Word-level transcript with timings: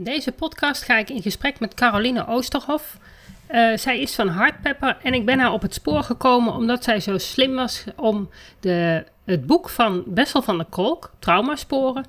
In 0.00 0.06
deze 0.06 0.32
podcast 0.32 0.82
ga 0.82 0.98
ik 0.98 1.10
in 1.10 1.22
gesprek 1.22 1.60
met 1.60 1.74
Caroline 1.74 2.26
Oosterhof. 2.26 2.98
Uh, 3.50 3.76
zij 3.76 4.00
is 4.00 4.14
van 4.14 4.28
Hardpepper 4.28 4.96
en 5.02 5.14
ik 5.14 5.24
ben 5.24 5.38
haar 5.38 5.52
op 5.52 5.62
het 5.62 5.74
spoor 5.74 6.02
gekomen 6.02 6.54
omdat 6.54 6.84
zij 6.84 7.00
zo 7.00 7.18
slim 7.18 7.54
was 7.54 7.84
om 7.96 8.30
de, 8.60 9.04
het 9.24 9.46
boek 9.46 9.68
van 9.68 10.02
Bessel 10.06 10.42
van 10.42 10.56
der 10.56 10.66
Kolk, 10.66 11.12
Traumasporen, 11.18 12.06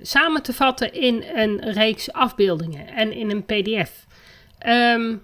samen 0.00 0.42
te 0.42 0.52
vatten 0.52 0.92
in 0.92 1.24
een 1.34 1.72
reeks 1.72 2.12
afbeeldingen 2.12 2.86
en 2.86 3.12
in 3.12 3.30
een 3.30 3.44
pdf. 3.44 4.06
Um, 4.66 5.22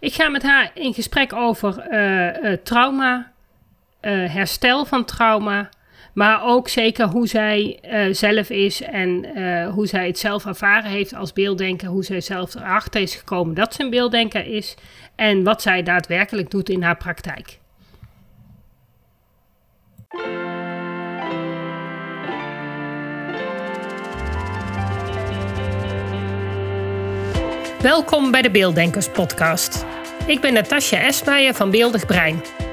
ik 0.00 0.14
ga 0.14 0.28
met 0.28 0.42
haar 0.42 0.70
in 0.74 0.94
gesprek 0.94 1.32
over 1.32 1.86
uh, 1.90 2.52
trauma, 2.52 3.32
herstel 4.00 4.84
van 4.84 5.04
trauma, 5.04 5.68
maar 6.12 6.44
ook 6.44 6.68
zeker 6.68 7.06
hoe 7.06 7.26
zij 7.26 7.78
uh, 7.84 8.14
zelf 8.14 8.50
is 8.50 8.82
en 8.82 9.38
uh, 9.38 9.68
hoe 9.68 9.86
zij 9.86 10.06
het 10.06 10.18
zelf 10.18 10.46
ervaren 10.46 10.90
heeft 10.90 11.14
als 11.14 11.32
beelddenker. 11.32 11.88
Hoe 11.88 12.04
zij 12.04 12.20
zelf 12.20 12.54
erachter 12.54 13.00
is 13.00 13.14
gekomen 13.14 13.54
dat 13.54 13.74
ze 13.74 13.82
een 13.82 13.90
beelddenker 13.90 14.46
is. 14.46 14.74
En 15.16 15.44
wat 15.44 15.62
zij 15.62 15.82
daadwerkelijk 15.82 16.50
doet 16.50 16.68
in 16.68 16.82
haar 16.82 16.96
praktijk. 16.96 17.58
Welkom 27.82 28.30
bij 28.30 28.42
de 28.42 28.50
Beelddenkers 28.50 29.08
Podcast. 29.08 29.86
Ik 30.26 30.40
ben 30.40 30.52
Natasja 30.52 31.00
Esmeijer 31.00 31.54
van 31.54 31.70
Beeldig 31.70 32.06
Brein 32.06 32.42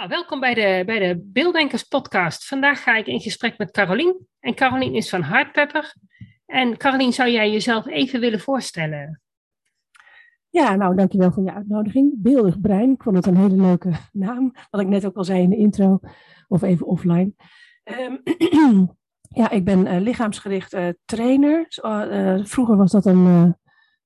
Nou, 0.00 0.12
welkom 0.12 0.40
bij 0.40 0.54
de, 0.54 0.82
bij 0.86 0.98
de 0.98 1.20
Beelddenkers 1.24 1.82
podcast. 1.82 2.46
Vandaag 2.46 2.82
ga 2.82 2.96
ik 2.96 3.06
in 3.06 3.20
gesprek 3.20 3.58
met 3.58 3.70
Carolien. 3.70 4.26
En 4.38 4.54
Carolien 4.54 4.94
is 4.94 5.08
van 5.08 5.22
Hardpepper. 5.22 5.94
En 6.46 6.76
Carolien, 6.76 7.12
zou 7.12 7.30
jij 7.30 7.50
jezelf 7.50 7.86
even 7.86 8.20
willen 8.20 8.40
voorstellen? 8.40 9.20
Ja, 10.48 10.74
nou, 10.74 10.96
dankjewel 10.96 11.32
voor 11.32 11.42
je 11.42 11.52
uitnodiging. 11.52 12.12
Beeldig 12.16 12.60
Brein, 12.60 12.90
ik 12.90 13.02
vond 13.02 13.16
het 13.16 13.26
een 13.26 13.36
hele 13.36 13.56
leuke 13.56 13.92
naam. 14.12 14.54
Wat 14.70 14.80
ik 14.80 14.86
net 14.86 15.06
ook 15.06 15.16
al 15.16 15.24
zei 15.24 15.42
in 15.42 15.50
de 15.50 15.56
intro, 15.56 16.00
of 16.48 16.62
even 16.62 16.86
offline. 16.86 17.32
Um, 17.84 18.22
ja, 19.40 19.50
ik 19.50 19.64
ben 19.64 19.86
uh, 19.86 20.00
lichaamsgericht 20.00 20.74
uh, 20.74 20.88
trainer. 21.04 21.66
Uh, 21.84 22.44
vroeger 22.44 22.76
was 22.76 22.90
dat 22.90 23.06
een, 23.06 23.56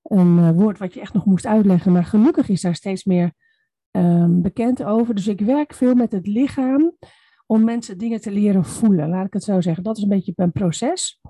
een 0.03 0.55
woord 0.55 0.79
wat 0.79 0.95
je 0.95 1.01
echt 1.01 1.15
nog 1.15 1.25
moest 1.25 1.47
uitleggen. 1.47 1.93
Maar 1.93 2.05
gelukkig 2.05 2.49
is 2.49 2.61
daar 2.61 2.75
steeds 2.75 3.05
meer 3.05 3.33
um, 3.97 4.43
bekend 4.43 4.85
over. 4.85 5.15
Dus 5.15 5.27
ik 5.27 5.41
werk 5.41 5.75
veel 5.75 5.95
met 5.95 6.13
het 6.13 6.27
lichaam 6.27 6.97
om 7.47 7.65
mensen 7.65 7.99
dingen 7.99 8.21
te 8.21 8.31
leren 8.31 8.65
voelen. 8.65 9.09
Laat 9.09 9.27
ik 9.27 9.33
het 9.33 9.45
zo 9.45 9.61
zeggen. 9.61 9.85
Dat 9.85 9.97
is 9.97 10.03
een 10.03 10.09
beetje 10.09 10.33
een 10.37 10.53
proces. 10.53 11.21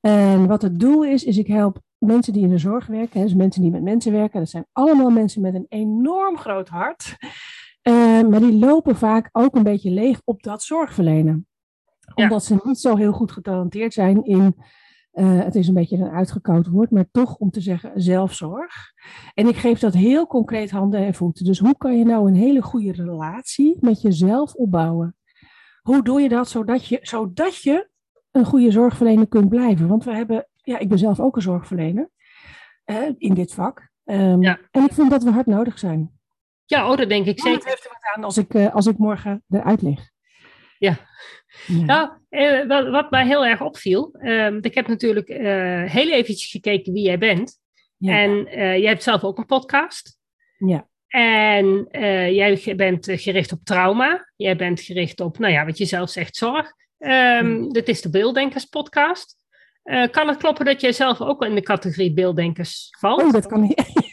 En 0.00 0.46
wat 0.46 0.62
het 0.62 0.80
doel 0.80 1.04
is, 1.04 1.24
is 1.24 1.38
ik 1.38 1.46
help 1.46 1.80
mensen 1.98 2.32
die 2.32 2.42
in 2.42 2.50
de 2.50 2.58
zorg 2.58 2.86
werken, 2.86 3.20
dus 3.20 3.34
mensen 3.34 3.62
die 3.62 3.70
met 3.70 3.82
mensen 3.82 4.12
werken. 4.12 4.40
Dat 4.40 4.48
zijn 4.48 4.66
allemaal 4.72 5.10
mensen 5.10 5.40
met 5.40 5.54
een 5.54 5.66
enorm 5.68 6.36
groot 6.36 6.68
hart. 6.68 7.16
Uh, 7.82 8.28
maar 8.28 8.40
die 8.40 8.58
lopen 8.58 8.96
vaak 8.96 9.28
ook 9.32 9.54
een 9.54 9.62
beetje 9.62 9.90
leeg 9.90 10.20
op 10.24 10.42
dat 10.42 10.62
zorgverlenen. 10.62 11.46
Omdat 12.14 12.44
ze 12.44 12.60
niet 12.62 12.78
zo 12.78 12.96
heel 12.96 13.12
goed 13.12 13.32
getalenteerd 13.32 13.92
zijn 13.92 14.24
in 14.24 14.56
uh, 15.16 15.42
het 15.42 15.54
is 15.54 15.68
een 15.68 15.74
beetje 15.74 15.96
een 15.96 16.10
uitgekoud 16.10 16.66
woord, 16.66 16.90
maar 16.90 17.08
toch 17.10 17.36
om 17.36 17.50
te 17.50 17.60
zeggen 17.60 17.92
zelfzorg. 17.94 18.92
En 19.34 19.46
ik 19.46 19.56
geef 19.56 19.78
dat 19.78 19.94
heel 19.94 20.26
concreet 20.26 20.70
handen 20.70 21.00
en 21.00 21.14
voeten. 21.14 21.44
Dus 21.44 21.58
hoe 21.58 21.76
kan 21.76 21.98
je 21.98 22.04
nou 22.04 22.28
een 22.28 22.34
hele 22.34 22.62
goede 22.62 22.92
relatie 22.92 23.76
met 23.80 24.02
jezelf 24.02 24.54
opbouwen? 24.54 25.16
Hoe 25.82 26.02
doe 26.02 26.20
je 26.20 26.28
dat 26.28 26.48
zodat 26.48 26.86
je, 26.86 26.98
zodat 27.02 27.62
je 27.62 27.88
een 28.30 28.44
goede 28.44 28.70
zorgverlener 28.70 29.28
kunt 29.28 29.48
blijven? 29.48 29.88
Want 29.88 30.04
we 30.04 30.14
hebben, 30.14 30.48
ja, 30.62 30.78
ik 30.78 30.88
ben 30.88 30.98
zelf 30.98 31.20
ook 31.20 31.36
een 31.36 31.42
zorgverlener 31.42 32.10
uh, 32.86 33.10
in 33.18 33.34
dit 33.34 33.54
vak. 33.54 33.90
Um, 34.04 34.42
ja. 34.42 34.58
En 34.70 34.84
ik 34.84 34.92
vind 34.92 35.10
dat 35.10 35.22
we 35.22 35.30
hard 35.30 35.46
nodig 35.46 35.78
zijn. 35.78 36.10
Ja, 36.64 36.90
oh, 36.90 36.96
dat 36.96 37.08
denk 37.08 37.26
ik 37.26 37.40
zeker. 37.40 37.58
Het 37.58 37.68
heeft 37.68 37.84
er 37.84 37.90
wat 37.90 38.14
aan 38.14 38.24
als 38.24 38.38
ik, 38.38 38.54
uh, 38.54 38.74
als 38.74 38.86
ik 38.86 38.98
morgen 38.98 39.44
eruit 39.48 39.82
lig. 39.82 40.10
Ja. 40.78 40.98
ja. 41.66 41.84
Nou, 41.84 42.10
eh, 42.28 42.66
wat, 42.66 42.88
wat, 42.88 43.10
mij 43.10 43.26
heel 43.26 43.46
erg 43.46 43.60
opviel, 43.60 44.14
uh, 44.22 44.56
ik 44.60 44.74
heb 44.74 44.88
natuurlijk 44.88 45.28
uh, 45.28 45.82
heel 45.84 46.10
eventjes 46.10 46.50
gekeken 46.50 46.92
wie 46.92 47.04
jij 47.04 47.18
bent. 47.18 47.58
Ja. 47.96 48.18
En 48.18 48.30
uh, 48.30 48.78
jij 48.78 48.88
hebt 48.88 49.02
zelf 49.02 49.24
ook 49.24 49.38
een 49.38 49.46
podcast. 49.46 50.18
Ja. 50.58 50.88
En 51.08 51.88
jij 52.32 52.74
bent 52.76 53.06
gericht 53.10 53.52
op 53.52 53.60
trauma. 53.64 54.32
Jij 54.36 54.56
bent 54.56 54.80
gericht 54.80 55.20
op, 55.20 55.38
nou 55.38 55.52
ja, 55.52 55.64
wat 55.64 55.78
je 55.78 55.84
zelf 55.84 56.10
zegt, 56.10 56.36
zorg. 56.36 56.72
Um, 56.98 57.72
dit 57.72 57.88
is 57.88 58.02
de 58.02 58.10
Beelddenkers 58.10 58.64
podcast. 58.64 59.36
kan 60.10 60.28
het 60.28 60.36
kloppen 60.36 60.64
dat 60.64 60.80
jij 60.80 60.92
zelf 60.92 61.20
ook 61.20 61.44
in 61.44 61.54
de 61.54 61.62
categorie 61.62 62.12
beelddenkers 62.12 62.88
valt? 62.98 63.22
Oh, 63.22 63.32
dat 63.32 63.46
kan 63.46 63.60
niet. 63.60 64.05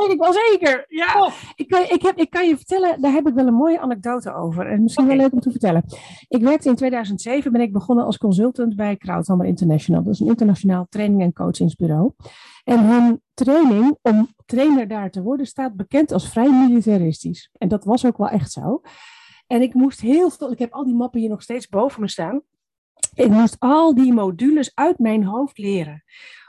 Weet 0.00 0.12
ik 0.12 0.20
wel 0.20 0.32
zeker. 0.32 0.84
Ja. 0.88 1.22
Oh. 1.22 1.32
Ik, 1.54 1.68
kan, 1.68 1.82
ik, 1.82 2.02
heb, 2.02 2.16
ik 2.16 2.30
kan 2.30 2.48
je 2.48 2.56
vertellen, 2.56 3.00
daar 3.00 3.12
heb 3.12 3.26
ik 3.26 3.34
wel 3.34 3.46
een 3.46 3.54
mooie 3.54 3.80
anekdote 3.80 4.34
over. 4.34 4.66
En 4.66 4.82
misschien 4.82 5.04
okay. 5.04 5.16
wel 5.16 5.24
leuk 5.24 5.34
om 5.34 5.40
te 5.40 5.50
vertellen. 5.50 5.84
Ik 6.28 6.42
werkte 6.42 6.68
in 6.68 6.74
2007, 6.74 7.52
ben 7.52 7.60
ik 7.60 7.72
begonnen 7.72 8.04
als 8.04 8.18
consultant 8.18 8.76
bij 8.76 8.96
Krauthammer 8.96 9.46
International. 9.46 10.02
Dat 10.02 10.14
is 10.14 10.20
een 10.20 10.26
internationaal 10.26 10.86
training- 10.88 11.22
en 11.22 11.32
coachingsbureau. 11.32 12.12
En 12.64 12.84
hun 12.84 13.22
training 13.34 13.98
om 14.02 14.28
trainer 14.46 14.88
daar 14.88 15.10
te 15.10 15.22
worden 15.22 15.46
staat 15.46 15.76
bekend 15.76 16.12
als 16.12 16.28
vrij 16.28 16.50
militaristisch. 16.50 17.50
En 17.58 17.68
dat 17.68 17.84
was 17.84 18.06
ook 18.06 18.16
wel 18.16 18.28
echt 18.28 18.52
zo. 18.52 18.80
En 19.46 19.62
ik 19.62 19.74
moest 19.74 20.00
heel 20.00 20.30
veel, 20.30 20.52
ik 20.52 20.58
heb 20.58 20.72
al 20.72 20.84
die 20.84 20.94
mappen 20.94 21.20
hier 21.20 21.28
nog 21.28 21.42
steeds 21.42 21.68
boven 21.68 22.00
me 22.00 22.08
staan. 22.08 22.42
Ik 23.14 23.28
moest 23.28 23.56
al 23.58 23.94
die 23.94 24.12
modules 24.12 24.74
uit 24.74 24.98
mijn 24.98 25.24
hoofd 25.24 25.58
leren. 25.58 26.04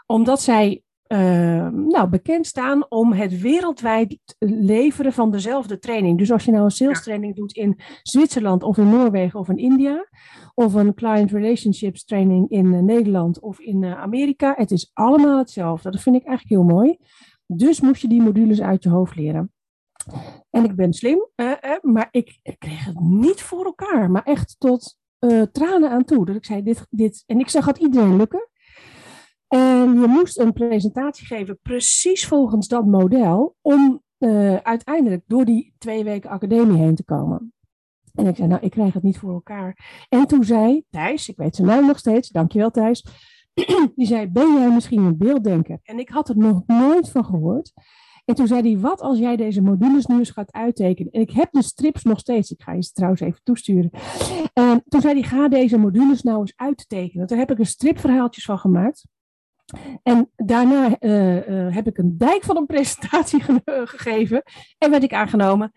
Omdat 0.06 0.42
zij 0.42 0.84
uh, 1.12 1.68
nou, 1.68 2.10
bekend 2.10 2.48
staan 2.48 2.86
om 2.90 3.14
het 3.14 3.40
wereldwijd 3.40 4.36
leveren 4.40 5.14
van 5.14 5.32
dezelfde 5.32 5.80
training. 5.80 6.18
Dus 6.18 6.32
als 6.32 6.46
je 6.46 6.52
nou 6.52 6.64
een 6.64 6.72
sales 6.72 7.04
training 7.04 7.36
doet 7.36 7.56
in 7.56 7.80
Zwitserland 8.02 8.64
of 8.64 8.78
in 8.78 8.90
Noorwegen 8.90 9.40
of 9.40 9.50
in 9.50 9.58
India, 9.58 10.08
of 10.54 10.74
een 10.74 10.94
client 10.94 11.32
relationships 11.32 12.04
training 12.04 12.50
in 12.50 12.66
uh, 12.66 12.80
Nederland 12.80 13.40
of 13.40 13.60
in 13.60 13.82
uh, 13.82 14.02
Amerika, 14.02 14.54
het 14.58 14.72
is 14.72 14.92
allemaal 14.94 15.38
hetzelfde. 15.38 15.92
Dat 15.92 16.02
vind 16.02 16.16
ik 16.16 16.26
eigenlijk 16.26 16.62
heel 16.62 16.76
mooi. 16.76 16.98
Dus 17.46 17.82
moest 17.82 18.02
je 18.02 18.08
die 18.08 18.22
modules 18.22 18.62
uit 18.62 18.84
je 18.84 18.90
hoofd 18.90 19.16
leren. 19.16 19.52
En 20.50 20.64
ik 20.64 20.76
ben 20.76 20.94
slim, 20.94 21.28
maar 21.82 22.08
ik, 22.12 22.40
ik, 22.44 22.60
kreeg 22.60 22.86
het 22.86 23.00
niet 23.00 23.42
voor 23.42 23.66
elkaar. 23.66 24.12
Maar 24.12 24.24
echt 24.24 24.56
tot 24.60 24.98
tranen 25.52 25.90
aan 25.90 26.04
toe. 26.04 26.26
Dat 26.26 26.36
ik 26.36 26.46
zei, 26.46 26.64
dit, 26.64 26.88
dit, 26.90 27.24
en 27.26 27.40
ik 27.40 27.50
zag 27.50 27.66
het 27.66 27.78
iedereen 27.78 28.16
lukken. 28.16 28.50
En 29.52 30.00
je 30.00 30.08
moest 30.08 30.40
een 30.40 30.54
presentatie 30.54 31.26
geven 31.26 31.60
precies 31.62 32.28
volgens 32.28 32.68
dat 32.68 32.86
model 32.86 33.56
om 33.62 34.02
uh, 34.20 34.56
uiteindelijk 34.56 35.24
door 35.28 35.46
die 35.46 35.74
twee 35.78 36.04
weken 36.04 36.30
academie 36.30 36.78
heen 36.78 36.96
te 36.96 37.04
komen. 37.04 37.54
En 38.14 38.28
ik 38.28 38.36
zei, 38.36 38.48
nou, 38.48 38.62
ik 38.62 38.72
krijg 38.72 38.94
het 38.94 39.04
niet 39.04 39.18
voor 39.18 39.34
elkaar. 39.34 40.06
En 40.10 40.28
toen 40.28 40.44
zei 40.44 40.84
Thijs, 40.90 41.30
ik 41.30 41.38
weet 41.38 41.56
zijn 41.56 41.68
naam 41.68 41.86
nog 41.86 42.00
steeds, 42.00 42.30
dankjewel 42.30 42.72
Thijs, 42.72 43.06
die 43.96 44.06
zei, 44.08 44.28
ben 44.28 44.53
jij 44.53 44.74
misschien 44.74 45.02
een 45.02 45.18
beelddenker? 45.18 45.80
En 45.84 46.00
ik 46.00 46.09
had 46.09 46.30
er 46.30 46.38
nog 46.38 46.64
nooit 46.66 47.09
van 47.09 47.26
gehoord. 47.26 47.74
En 48.26 48.36
toen 48.36 48.47
zei 48.47 48.62
hij, 48.62 48.80
wat 48.80 49.02
als 49.02 49.18
jij 49.18 49.36
deze 49.36 49.62
modules 49.62 50.06
nu 50.06 50.18
eens 50.18 50.30
gaat 50.30 50.52
uittekenen? 50.52 51.12
En 51.12 51.22
ik 51.22 51.32
heb 51.32 51.52
de 51.52 51.64
strips 51.64 52.04
nog 52.04 52.20
steeds, 52.20 52.52
ik 52.52 52.62
ga 52.62 52.74
je 52.74 52.84
ze 52.84 52.92
trouwens 52.92 53.22
even 53.22 53.40
toesturen. 53.44 53.90
En 54.54 54.84
toen 54.88 55.02
zei 55.02 55.14
hij, 55.14 55.24
ga 55.24 55.47
deze 55.47 55.78
modules 55.78 56.22
nou 56.22 56.40
eens 56.40 56.54
uittekenen. 56.56 57.28
Daar 57.28 57.38
heb 57.38 57.52
ik 57.52 57.59
een 57.59 57.66
stripverhaaltjes 57.66 58.46
van 58.46 58.59
gemaakt. 58.59 59.08
En 60.03 60.32
daarna 60.35 60.96
uh, 61.00 61.47
uh, 61.47 61.76
heb 61.76 61.88
ik 61.88 61.97
een 61.97 62.18
dijk 62.18 62.44
van 62.44 62.58
een 62.58 62.66
presentatie 62.66 63.41
ge 63.44 63.62
gegeven 63.66 64.44
en 64.78 64.91
werd 64.91 65.03
ik 65.03 65.14
aangenomen. 65.14 65.72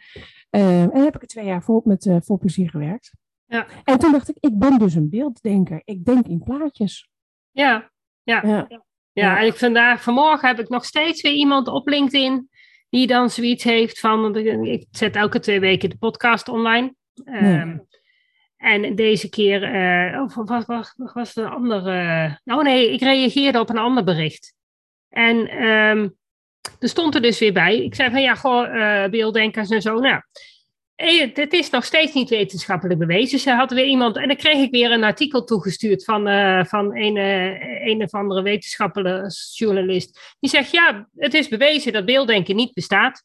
Uh, 0.50 0.82
en 0.82 1.04
heb 1.04 1.14
ik 1.14 1.22
er 1.22 1.28
twee 1.28 1.44
jaar 1.44 1.62
vol, 1.62 1.82
met 1.84 2.10
vol 2.20 2.38
plezier 2.38 2.70
gewerkt. 2.70 3.12
Ja. 3.46 3.66
En 3.84 3.98
toen 3.98 4.12
dacht 4.12 4.28
ik, 4.28 4.36
ik 4.40 4.58
ben 4.58 4.78
dus 4.78 4.94
een 4.94 5.10
beelddenker. 5.10 5.82
Ik 5.84 6.04
denk 6.04 6.26
in 6.26 6.42
plaatjes. 6.42 7.08
Ja, 7.50 7.90
ja. 8.22 8.40
ja. 8.46 8.64
ja. 8.68 8.84
ja 9.12 9.38
en 9.38 9.46
ik 9.46 9.54
vandaag, 9.54 10.02
vanmorgen 10.02 10.48
heb 10.48 10.58
ik 10.58 10.68
nog 10.68 10.84
steeds 10.84 11.22
weer 11.22 11.32
iemand 11.32 11.68
op 11.68 11.88
LinkedIn 11.88 12.48
die 12.94 13.06
dan 13.06 13.30
zoiets 13.30 13.64
heeft 13.64 14.00
van, 14.00 14.36
ik 14.66 14.86
zet 14.90 15.16
elke 15.16 15.38
twee 15.38 15.60
weken 15.60 15.90
de 15.90 15.96
podcast 15.96 16.48
online. 16.48 16.94
Um, 17.24 17.86
En 18.64 18.94
deze 18.94 19.28
keer, 19.28 19.74
uh, 19.74 20.22
of 20.22 20.34
was, 20.34 20.94
was, 21.12 21.36
een 21.36 21.46
andere. 21.46 22.40
oh 22.44 22.62
nee, 22.62 22.92
ik 22.92 23.00
reageerde 23.00 23.60
op 23.60 23.68
een 23.68 23.78
ander 23.78 24.04
bericht. 24.04 24.54
En 25.08 25.62
um, 25.62 26.16
er 26.78 26.88
stond 26.88 27.14
er 27.14 27.22
dus 27.22 27.38
weer 27.38 27.52
bij. 27.52 27.84
Ik 27.84 27.94
zei 27.94 28.10
van 28.10 28.22
ja, 28.22 28.34
goh, 28.34 28.74
uh, 28.74 29.04
beelddenkers 29.08 29.70
en 29.70 29.82
zo. 29.82 29.98
Nou, 29.98 30.22
het 31.34 31.52
is 31.52 31.70
nog 31.70 31.84
steeds 31.84 32.12
niet 32.12 32.28
wetenschappelijk 32.28 32.98
bewezen. 32.98 33.38
Ze 33.38 33.50
hadden 33.50 33.76
weer 33.76 33.86
iemand, 33.86 34.16
en 34.16 34.28
dan 34.28 34.36
kreeg 34.36 34.62
ik 34.62 34.70
weer 34.70 34.90
een 34.90 35.04
artikel 35.04 35.44
toegestuurd 35.44 36.04
van, 36.04 36.22
van 36.66 36.96
een, 36.96 37.16
een 37.88 38.02
of 38.02 38.12
andere 38.12 38.42
wetenschappelijke 38.42 39.34
journalist. 39.54 40.36
Die 40.40 40.50
zegt, 40.50 40.70
ja, 40.70 41.08
het 41.16 41.34
is 41.34 41.48
bewezen 41.48 41.92
dat 41.92 42.04
beelddenken 42.04 42.56
niet 42.56 42.74
bestaat. 42.74 43.22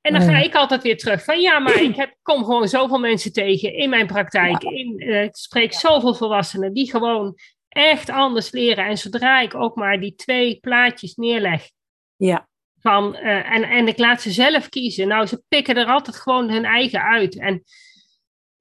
En 0.00 0.12
dan 0.12 0.22
ga 0.22 0.38
ik 0.38 0.54
altijd 0.54 0.82
weer 0.82 0.96
terug 0.96 1.24
van, 1.24 1.40
ja, 1.40 1.58
maar 1.58 1.82
ik 1.82 1.96
heb, 1.96 2.16
kom 2.22 2.44
gewoon 2.44 2.68
zoveel 2.68 2.98
mensen 2.98 3.32
tegen 3.32 3.74
in 3.74 3.90
mijn 3.90 4.06
praktijk. 4.06 4.62
In, 4.62 5.02
uh, 5.02 5.22
ik 5.22 5.36
spreek 5.36 5.72
zoveel 5.72 6.14
volwassenen 6.14 6.72
die 6.72 6.90
gewoon 6.90 7.38
echt 7.68 8.10
anders 8.10 8.50
leren. 8.50 8.86
En 8.86 8.98
zodra 8.98 9.40
ik 9.40 9.54
ook 9.54 9.74
maar 9.74 10.00
die 10.00 10.14
twee 10.14 10.58
plaatjes 10.60 11.14
neerleg, 11.14 11.70
ja. 12.16 12.48
Van, 12.80 13.16
uh, 13.16 13.52
en, 13.52 13.62
en 13.62 13.88
ik 13.88 13.98
laat 13.98 14.22
ze 14.22 14.30
zelf 14.30 14.68
kiezen. 14.68 15.08
Nou, 15.08 15.26
ze 15.26 15.42
pikken 15.48 15.76
er 15.76 15.86
altijd 15.86 16.16
gewoon 16.16 16.50
hun 16.50 16.64
eigen 16.64 17.02
uit. 17.02 17.38
En, 17.38 17.62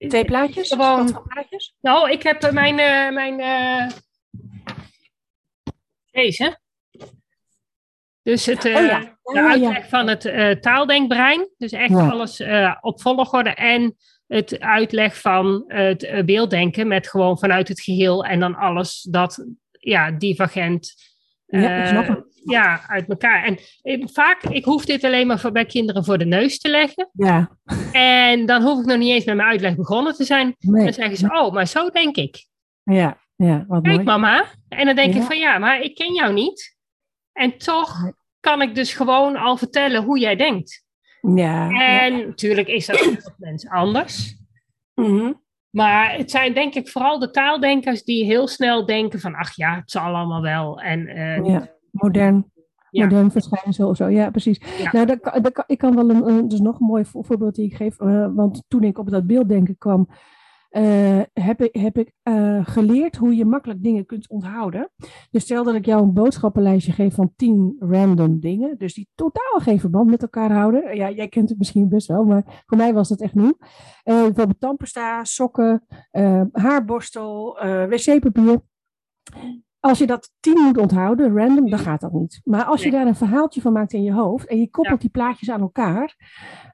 Twee 0.07 0.25
plaatjes? 0.25 0.69
Gewoon, 0.69 1.23
plaatjes? 1.27 1.75
Nou, 1.81 2.11
ik 2.11 2.23
heb 2.23 2.51
mijn, 2.51 2.79
uh, 2.79 3.09
mijn 3.13 3.41
deze. 6.11 6.59
Dus 8.23 8.45
het, 8.45 8.65
oh 8.65 8.71
ja. 8.71 9.18
De 9.33 9.47
uitleg 9.49 9.89
van 9.89 10.07
het 10.07 10.61
taaldenkbrein. 10.61 11.49
Dus 11.57 11.71
echt 11.71 11.95
alles 11.95 12.43
op 12.81 13.01
volgorde. 13.01 13.49
En 13.49 13.95
het 14.27 14.59
uitleg 14.59 15.21
van 15.21 15.63
het 15.67 16.23
beelddenken 16.25 16.87
met 16.87 17.07
gewoon 17.07 17.39
vanuit 17.39 17.67
het 17.67 17.81
geheel. 17.81 18.25
En 18.25 18.39
dan 18.39 18.55
alles 18.55 19.01
dat 19.01 19.45
ja, 19.71 20.11
divergent 20.11 20.93
ja, 21.45 22.23
ja, 22.43 22.81
uit 22.87 23.09
elkaar. 23.09 23.43
En 23.43 23.57
eh, 23.81 24.07
vaak, 24.07 24.43
ik 24.43 24.65
hoef 24.65 24.85
dit 24.85 25.03
alleen 25.03 25.27
maar 25.27 25.39
voor, 25.39 25.51
bij 25.51 25.65
kinderen 25.65 26.05
voor 26.05 26.17
de 26.17 26.25
neus 26.25 26.59
te 26.59 26.69
leggen. 26.69 27.09
Ja. 27.13 27.57
En 27.91 28.45
dan 28.45 28.61
hoef 28.61 28.79
ik 28.79 28.85
nog 28.85 28.97
niet 28.97 29.11
eens 29.13 29.25
met 29.25 29.35
mijn 29.35 29.49
uitleg 29.49 29.75
begonnen 29.75 30.13
te 30.13 30.23
zijn. 30.23 30.55
Nee. 30.59 30.83
Dan 30.83 30.93
zeggen 30.93 31.17
ze, 31.17 31.39
oh, 31.39 31.53
maar 31.53 31.67
zo 31.67 31.89
denk 31.89 32.15
ik. 32.15 32.45
Ja, 32.83 33.17
ja 33.35 33.65
wat 33.67 33.83
Kijk 33.83 33.95
mooi. 33.95 34.05
mama. 34.05 34.45
En 34.69 34.85
dan 34.85 34.95
denk 34.95 35.15
ik 35.15 35.21
van, 35.21 35.37
ja, 35.37 35.57
maar 35.57 35.81
ik 35.81 35.95
ken 35.95 36.13
jou 36.13 36.33
niet. 36.33 36.77
En 37.33 37.57
toch 37.57 38.11
kan 38.39 38.61
ik 38.61 38.75
dus 38.75 38.93
gewoon 38.93 39.35
al 39.35 39.57
vertellen 39.57 40.03
hoe 40.03 40.19
jij 40.19 40.35
denkt. 40.35 40.83
Ja. 41.21 41.69
En 41.69 42.17
ja. 42.17 42.25
natuurlijk 42.25 42.67
is 42.67 42.85
dat 42.85 42.99
voor 42.99 43.35
mensen 43.37 43.69
anders. 43.69 44.37
Mm 44.95 45.05
-hmm. 45.05 45.41
Maar 45.69 46.17
het 46.17 46.31
zijn 46.31 46.53
denk 46.53 46.73
ik 46.73 46.89
vooral 46.89 47.19
de 47.19 47.31
taaldenkers 47.31 48.03
die 48.03 48.25
heel 48.25 48.47
snel 48.47 48.85
denken 48.85 49.19
van, 49.19 49.35
ach 49.35 49.55
ja, 49.55 49.75
het 49.75 49.91
zal 49.91 50.15
allemaal 50.15 50.41
wel. 50.41 50.81
En, 50.81 50.99
uh, 50.99 51.45
ja, 51.45 51.67
modern. 51.91 52.51
Ja. 52.91 53.03
Modern 53.03 53.31
verschijnsel 53.31 53.89
of 53.89 53.95
zo, 53.95 54.07
ja, 54.07 54.29
precies. 54.29 54.61
Ja. 54.77 54.91
Nou, 54.91 55.05
dat, 55.05 55.23
dat, 55.43 55.63
ik 55.67 55.77
kan 55.77 55.95
wel 55.95 56.09
een, 56.09 56.47
dus 56.47 56.59
nog 56.59 56.79
een 56.79 56.85
mooi 56.85 57.05
voorbeeld 57.05 57.55
die 57.55 57.65
ik 57.65 57.75
geef. 57.75 57.99
Uh, 57.99 58.27
want 58.33 58.63
toen 58.67 58.83
ik 58.83 58.97
op 58.97 59.09
dat 59.09 59.27
beelddenken 59.27 59.77
kwam, 59.77 60.09
uh, 60.71 61.21
heb 61.33 61.61
ik, 61.61 61.75
heb 61.75 61.97
ik 61.97 62.11
uh, 62.23 62.65
geleerd 62.65 63.15
hoe 63.15 63.35
je 63.35 63.45
makkelijk 63.45 63.83
dingen 63.83 64.05
kunt 64.05 64.29
onthouden. 64.29 64.91
Dus 65.31 65.43
stel 65.43 65.63
dat 65.63 65.75
ik 65.75 65.85
jou 65.85 66.01
een 66.01 66.13
boodschappenlijstje 66.13 66.91
geef 66.91 67.13
van 67.15 67.33
tien 67.35 67.75
random 67.79 68.39
dingen, 68.39 68.77
dus 68.77 68.93
die 68.93 69.09
totaal 69.15 69.59
geen 69.59 69.79
verband 69.79 70.09
met 70.09 70.21
elkaar 70.21 70.51
houden. 70.51 70.95
Ja, 70.95 71.09
jij 71.09 71.27
kent 71.27 71.49
het 71.49 71.57
misschien 71.57 71.89
best 71.89 72.07
wel, 72.07 72.23
maar 72.23 72.63
voor 72.65 72.77
mij 72.77 72.93
was 72.93 73.09
dat 73.09 73.21
echt 73.21 73.35
nieuw. 73.35 73.57
Uh, 74.03 74.21
bijvoorbeeld 74.21 74.59
tandpasta, 74.59 75.23
sokken, 75.23 75.85
haarborstel, 76.51 77.57
wc-papier. 77.89 78.61
Als 79.79 79.99
je 79.99 80.07
dat 80.07 80.33
tien 80.39 80.61
moet 80.61 80.77
onthouden, 80.77 81.35
random, 81.35 81.69
dan 81.69 81.79
gaat 81.79 82.01
dat 82.01 82.13
niet. 82.13 82.41
Maar 82.43 82.63
als 82.63 82.83
je 82.83 82.91
daar 82.91 83.07
een 83.07 83.15
verhaaltje 83.15 83.61
van 83.61 83.73
maakt 83.73 83.93
in 83.93 84.03
je 84.03 84.13
hoofd 84.13 84.47
en 84.47 84.59
je 84.59 84.69
koppelt 84.69 85.01
die 85.01 85.09
plaatjes 85.09 85.49
aan 85.49 85.61
elkaar, 85.61 86.15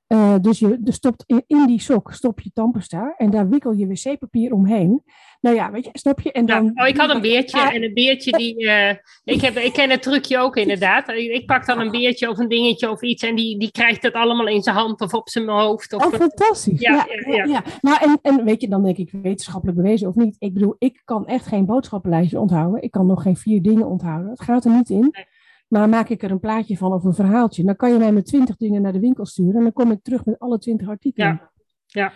uh, 0.07 0.35
dus 0.41 0.59
je 0.59 0.77
dus 0.79 0.95
stopt 0.95 1.23
in, 1.27 1.43
in, 1.47 1.67
die 1.67 1.81
sok 1.81 2.13
stop 2.13 2.39
je 2.39 2.51
tandpasta 2.53 3.13
en 3.17 3.29
daar 3.29 3.49
wikkel 3.49 3.71
je 3.71 3.87
wc-papier 3.87 4.53
omheen. 4.53 5.03
Nou 5.41 5.55
ja, 5.55 5.71
weet 5.71 5.85
je, 5.85 5.89
snap 5.93 6.21
je? 6.21 6.31
En 6.31 6.45
dan, 6.45 6.71
ja, 6.75 6.83
oh, 6.83 6.87
ik 6.87 6.97
had 6.97 7.09
een 7.09 7.21
beertje 7.21 7.71
en 7.71 7.83
een 7.83 7.93
beertje 7.93 8.31
die. 8.31 8.63
Uh, 8.63 8.89
ik, 9.23 9.41
heb, 9.41 9.57
ik 9.57 9.73
ken 9.73 9.89
het 9.89 10.01
trucje 10.01 10.37
ook 10.37 10.55
inderdaad. 10.55 11.09
Ik 11.09 11.45
pak 11.45 11.65
dan 11.65 11.79
een 11.79 11.91
beertje 11.91 12.29
of 12.29 12.37
een 12.37 12.47
dingetje 12.47 12.89
of 12.89 13.01
iets 13.01 13.23
en 13.23 13.35
die, 13.35 13.59
die 13.59 13.71
krijgt 13.71 14.03
het 14.03 14.13
allemaal 14.13 14.47
in 14.47 14.63
zijn 14.63 14.75
hand 14.75 15.01
of 15.01 15.13
op 15.13 15.29
zijn 15.29 15.49
hoofd. 15.49 15.93
Of, 15.93 16.05
oh, 16.05 16.13
fantastisch. 16.13 16.79
Ja, 16.79 17.05
ja, 17.09 17.35
ja, 17.35 17.43
ja. 17.43 17.63
Nou, 17.81 17.97
en, 18.01 18.19
en 18.21 18.45
weet 18.45 18.61
je, 18.61 18.67
dan 18.67 18.83
denk 18.83 18.97
ik 18.97 19.11
wetenschappelijk 19.21 19.77
bewezen 19.77 20.07
of 20.07 20.15
niet. 20.15 20.35
Ik 20.39 20.53
bedoel, 20.53 20.75
ik 20.79 21.01
kan 21.05 21.27
echt 21.27 21.45
geen 21.45 21.65
boodschappenlijstje 21.65 22.39
onthouden. 22.39 22.81
Ik 22.81 22.91
kan 22.91 23.05
nog 23.05 23.21
geen 23.21 23.37
vier 23.37 23.61
dingen 23.61 23.87
onthouden. 23.87 24.29
Dat 24.29 24.41
gaat 24.41 24.65
er 24.65 24.71
niet 24.71 24.89
in. 24.89 25.09
Nee. 25.11 25.25
Maar 25.67 25.89
maak 25.89 26.09
ik 26.09 26.23
er 26.23 26.31
een 26.31 26.39
plaatje 26.39 26.77
van 26.77 26.93
of 26.93 27.03
een 27.03 27.13
verhaaltje, 27.13 27.63
dan 27.63 27.75
kan 27.75 27.91
je 27.91 27.97
mij 27.97 28.11
met 28.11 28.25
twintig 28.25 28.55
dingen 28.55 28.81
naar 28.81 28.93
de 28.93 28.99
winkel 28.99 29.25
sturen 29.25 29.55
en 29.55 29.63
dan 29.63 29.73
kom 29.73 29.91
ik 29.91 30.03
terug 30.03 30.25
met 30.25 30.39
alle 30.39 30.59
twintig 30.59 30.87
artikelen. 30.87 31.27
Ja. 31.27 31.51
ja. 31.85 32.13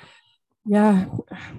Ja, 0.63 1.09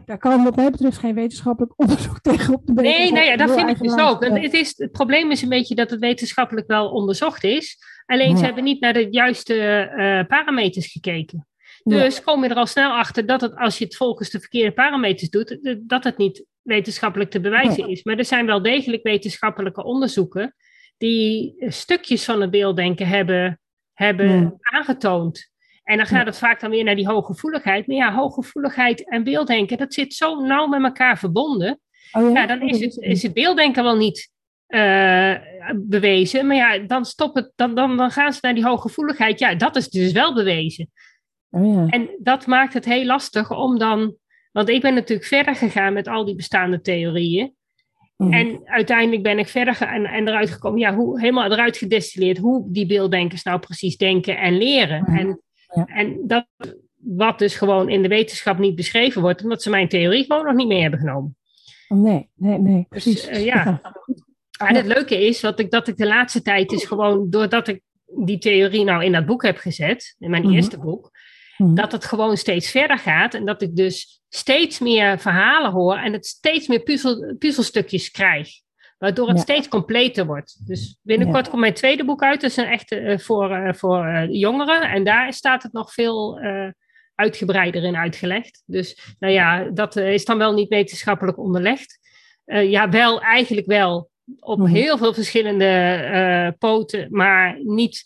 daar 0.04 0.18
kan 0.18 0.44
wat 0.44 0.56
mij 0.56 0.70
betreft 0.70 0.98
geen 0.98 1.14
wetenschappelijk 1.14 1.72
onderzoek 1.76 2.20
tegen 2.30 2.54
op 2.54 2.66
de 2.66 2.72
been. 2.72 2.84
Nee, 2.84 3.12
nou 3.12 3.24
ja, 3.24 3.36
dat 3.36 3.54
vind 3.54 3.68
ik 3.68 3.78
dus 3.78 3.96
ook. 3.96 4.24
Het, 4.24 4.52
is, 4.52 4.74
het 4.76 4.92
probleem 4.92 5.30
is 5.30 5.42
een 5.42 5.48
beetje 5.48 5.74
dat 5.74 5.90
het 5.90 6.00
wetenschappelijk 6.00 6.66
wel 6.66 6.90
onderzocht 6.90 7.44
is. 7.44 7.78
Alleen 8.06 8.30
ja. 8.30 8.36
ze 8.36 8.44
hebben 8.44 8.64
niet 8.64 8.80
naar 8.80 8.92
de 8.92 9.06
juiste 9.10 9.54
uh, 9.54 10.26
parameters 10.26 10.92
gekeken. 10.92 11.46
Dus 11.82 12.16
ja. 12.16 12.22
kom 12.22 12.42
je 12.42 12.50
er 12.50 12.56
al 12.56 12.66
snel 12.66 12.92
achter 12.92 13.26
dat 13.26 13.40
het, 13.40 13.56
als 13.56 13.78
je 13.78 13.84
het 13.84 13.96
volgens 13.96 14.30
de 14.30 14.40
verkeerde 14.40 14.72
parameters 14.72 15.30
doet, 15.30 15.78
dat 15.80 16.04
het 16.04 16.16
niet 16.16 16.44
wetenschappelijk 16.62 17.30
te 17.30 17.40
bewijzen 17.40 17.88
is. 17.88 18.02
Maar 18.02 18.18
er 18.18 18.24
zijn 18.24 18.46
wel 18.46 18.62
degelijk 18.62 19.02
wetenschappelijke 19.02 19.84
onderzoeken 19.84 20.54
die 21.00 21.54
stukjes 21.58 22.24
van 22.24 22.40
het 22.40 22.50
beelddenken 22.50 23.06
hebben, 23.06 23.60
hebben 23.92 24.58
aangetoond. 24.60 25.50
En 25.82 25.96
dan 25.96 26.06
gaat 26.06 26.26
het 26.26 26.38
vaak 26.38 26.60
dan 26.60 26.70
weer 26.70 26.84
naar 26.84 26.96
die 26.96 27.08
hooggevoeligheid. 27.08 27.86
Maar 27.86 27.96
ja, 27.96 28.14
hooggevoeligheid 28.14 29.08
en 29.08 29.24
beelddenken, 29.24 29.78
dat 29.78 29.94
zit 29.94 30.14
zo 30.14 30.40
nauw 30.40 30.66
met 30.66 30.82
elkaar 30.82 31.18
verbonden. 31.18 31.80
Oh 32.12 32.32
ja? 32.32 32.40
Ja, 32.40 32.46
dan 32.46 32.60
is 32.62 32.80
het, 32.80 32.96
is 32.96 33.22
het 33.22 33.32
beelddenken 33.32 33.82
wel 33.82 33.96
niet 33.96 34.30
uh, 34.68 35.36
bewezen. 35.74 36.46
Maar 36.46 36.56
ja, 36.56 36.78
dan, 36.78 37.04
stop 37.04 37.34
het, 37.34 37.52
dan, 37.54 37.74
dan, 37.74 37.96
dan 37.96 38.10
gaan 38.10 38.32
ze 38.32 38.38
naar 38.42 38.54
die 38.54 38.64
hooggevoeligheid. 38.64 39.38
Ja, 39.38 39.54
dat 39.54 39.76
is 39.76 39.88
dus 39.88 40.12
wel 40.12 40.34
bewezen. 40.34 40.90
Oh 41.50 41.74
ja. 41.74 41.86
En 41.86 42.10
dat 42.18 42.46
maakt 42.46 42.74
het 42.74 42.84
heel 42.84 43.04
lastig 43.04 43.50
om 43.50 43.78
dan... 43.78 44.14
Want 44.52 44.68
ik 44.68 44.80
ben 44.80 44.94
natuurlijk 44.94 45.28
verder 45.28 45.56
gegaan 45.56 45.92
met 45.92 46.08
al 46.08 46.24
die 46.24 46.34
bestaande 46.34 46.80
theorieën. 46.80 47.54
Mhm. 48.20 48.32
En 48.32 48.60
uiteindelijk 48.64 49.22
ben 49.22 49.38
ik 49.38 49.48
verder 49.48 49.74
ge- 49.74 49.84
en, 49.84 50.04
en 50.04 50.28
eruit 50.28 50.50
gekomen, 50.50 50.78
ja, 50.78 50.94
hoe, 50.94 51.20
helemaal 51.20 51.52
eruit 51.52 51.76
gedestilleerd 51.76 52.38
hoe 52.38 52.64
die 52.72 52.86
beelddenkers 52.86 53.42
nou 53.42 53.58
precies 53.58 53.96
denken 53.96 54.38
en 54.38 54.56
leren. 54.58 55.02
Mhm. 55.06 55.16
En, 55.16 55.40
Ja. 55.74 55.84
en 55.86 56.20
dat 56.26 56.46
wat 56.96 57.38
dus 57.38 57.54
gewoon 57.54 57.88
in 57.88 58.02
de 58.02 58.08
wetenschap 58.08 58.58
niet 58.58 58.74
beschreven 58.74 59.22
wordt, 59.22 59.42
omdat 59.42 59.62
ze 59.62 59.70
mijn 59.70 59.88
theorie 59.88 60.24
gewoon 60.24 60.44
nog 60.44 60.54
niet 60.54 60.66
mee 60.68 60.80
hebben 60.80 61.00
genomen. 61.00 61.36
Nee, 61.88 62.28
nee, 62.34 62.58
nee, 62.58 62.86
Dus 62.88 63.02
precies. 63.02 63.26
eh, 63.26 63.44
ja. 63.44 63.80
En 64.66 64.74
het 64.74 64.86
leuke 64.86 65.26
is 65.26 65.40
wat 65.40 65.58
ik, 65.58 65.70
dat 65.70 65.88
ik 65.88 65.96
de 65.96 66.06
laatste 66.06 66.42
tijd 66.42 66.72
is 66.72 66.84
gewoon, 66.84 67.30
doordat 67.30 67.68
ik 67.68 67.80
die 68.24 68.38
theorie 68.38 68.84
nou 68.84 69.04
in 69.04 69.12
dat 69.12 69.26
boek 69.26 69.42
heb 69.42 69.56
gezet, 69.56 70.16
in 70.18 70.30
mijn 70.30 70.42
Mhm. 70.42 70.52
eerste 70.54 70.78
boek, 70.78 71.10
dat 71.56 71.92
het 71.92 72.04
gewoon 72.04 72.36
steeds 72.36 72.70
verder 72.70 72.98
gaat 72.98 73.34
en 73.34 73.44
dat 73.44 73.62
ik 73.62 73.76
dus 73.76 74.19
steeds 74.32 74.78
meer 74.78 75.18
verhalen 75.18 75.70
hoor 75.70 75.96
en 75.96 76.12
het 76.12 76.26
steeds 76.26 76.66
meer 76.66 76.80
puzzel, 76.80 77.34
puzzelstukjes 77.38 78.10
krijg. 78.10 78.48
Waardoor 78.98 79.28
het 79.28 79.36
Ja. 79.36 79.42
steeds 79.42 79.68
completer 79.68 80.26
wordt. 80.26 80.66
Dus 80.66 80.96
binnenkort 81.02 81.48
komt 81.48 81.60
mijn 81.60 81.74
tweede 81.74 82.04
boek 82.04 82.22
uit. 82.22 82.40
Dat 82.40 82.50
is 82.50 82.56
een 82.56 82.64
echte 82.64 82.96
eh, 82.96 83.18
voor, 83.18 83.50
eh, 83.50 83.74
voor 83.74 84.04
eh, 84.06 84.28
jongeren. 84.30 84.80
En 84.90 85.04
daar 85.04 85.32
staat 85.32 85.62
het 85.62 85.72
nog 85.72 85.92
veel 85.92 86.40
uitgebreider 87.14 87.82
in 87.82 87.96
uitgelegd. 87.96 88.62
Dus 88.66 89.14
nou 89.18 89.32
ja, 89.32 89.64
dat 89.64 89.96
is 89.96 90.24
dan 90.24 90.38
wel 90.38 90.52
niet 90.52 90.68
wetenschappelijk 90.68 91.38
onderlegd. 91.38 91.98
Ja, 92.44 92.88
wel, 92.88 93.20
eigenlijk 93.20 93.66
wel. 93.66 94.10
Op 94.40 94.58
Mhm. 94.58 94.68
heel 94.72 94.98
veel 94.98 95.14
verschillende 95.14 96.54
poten. 96.58 97.06
Maar 97.10 97.58
niet, 97.62 98.02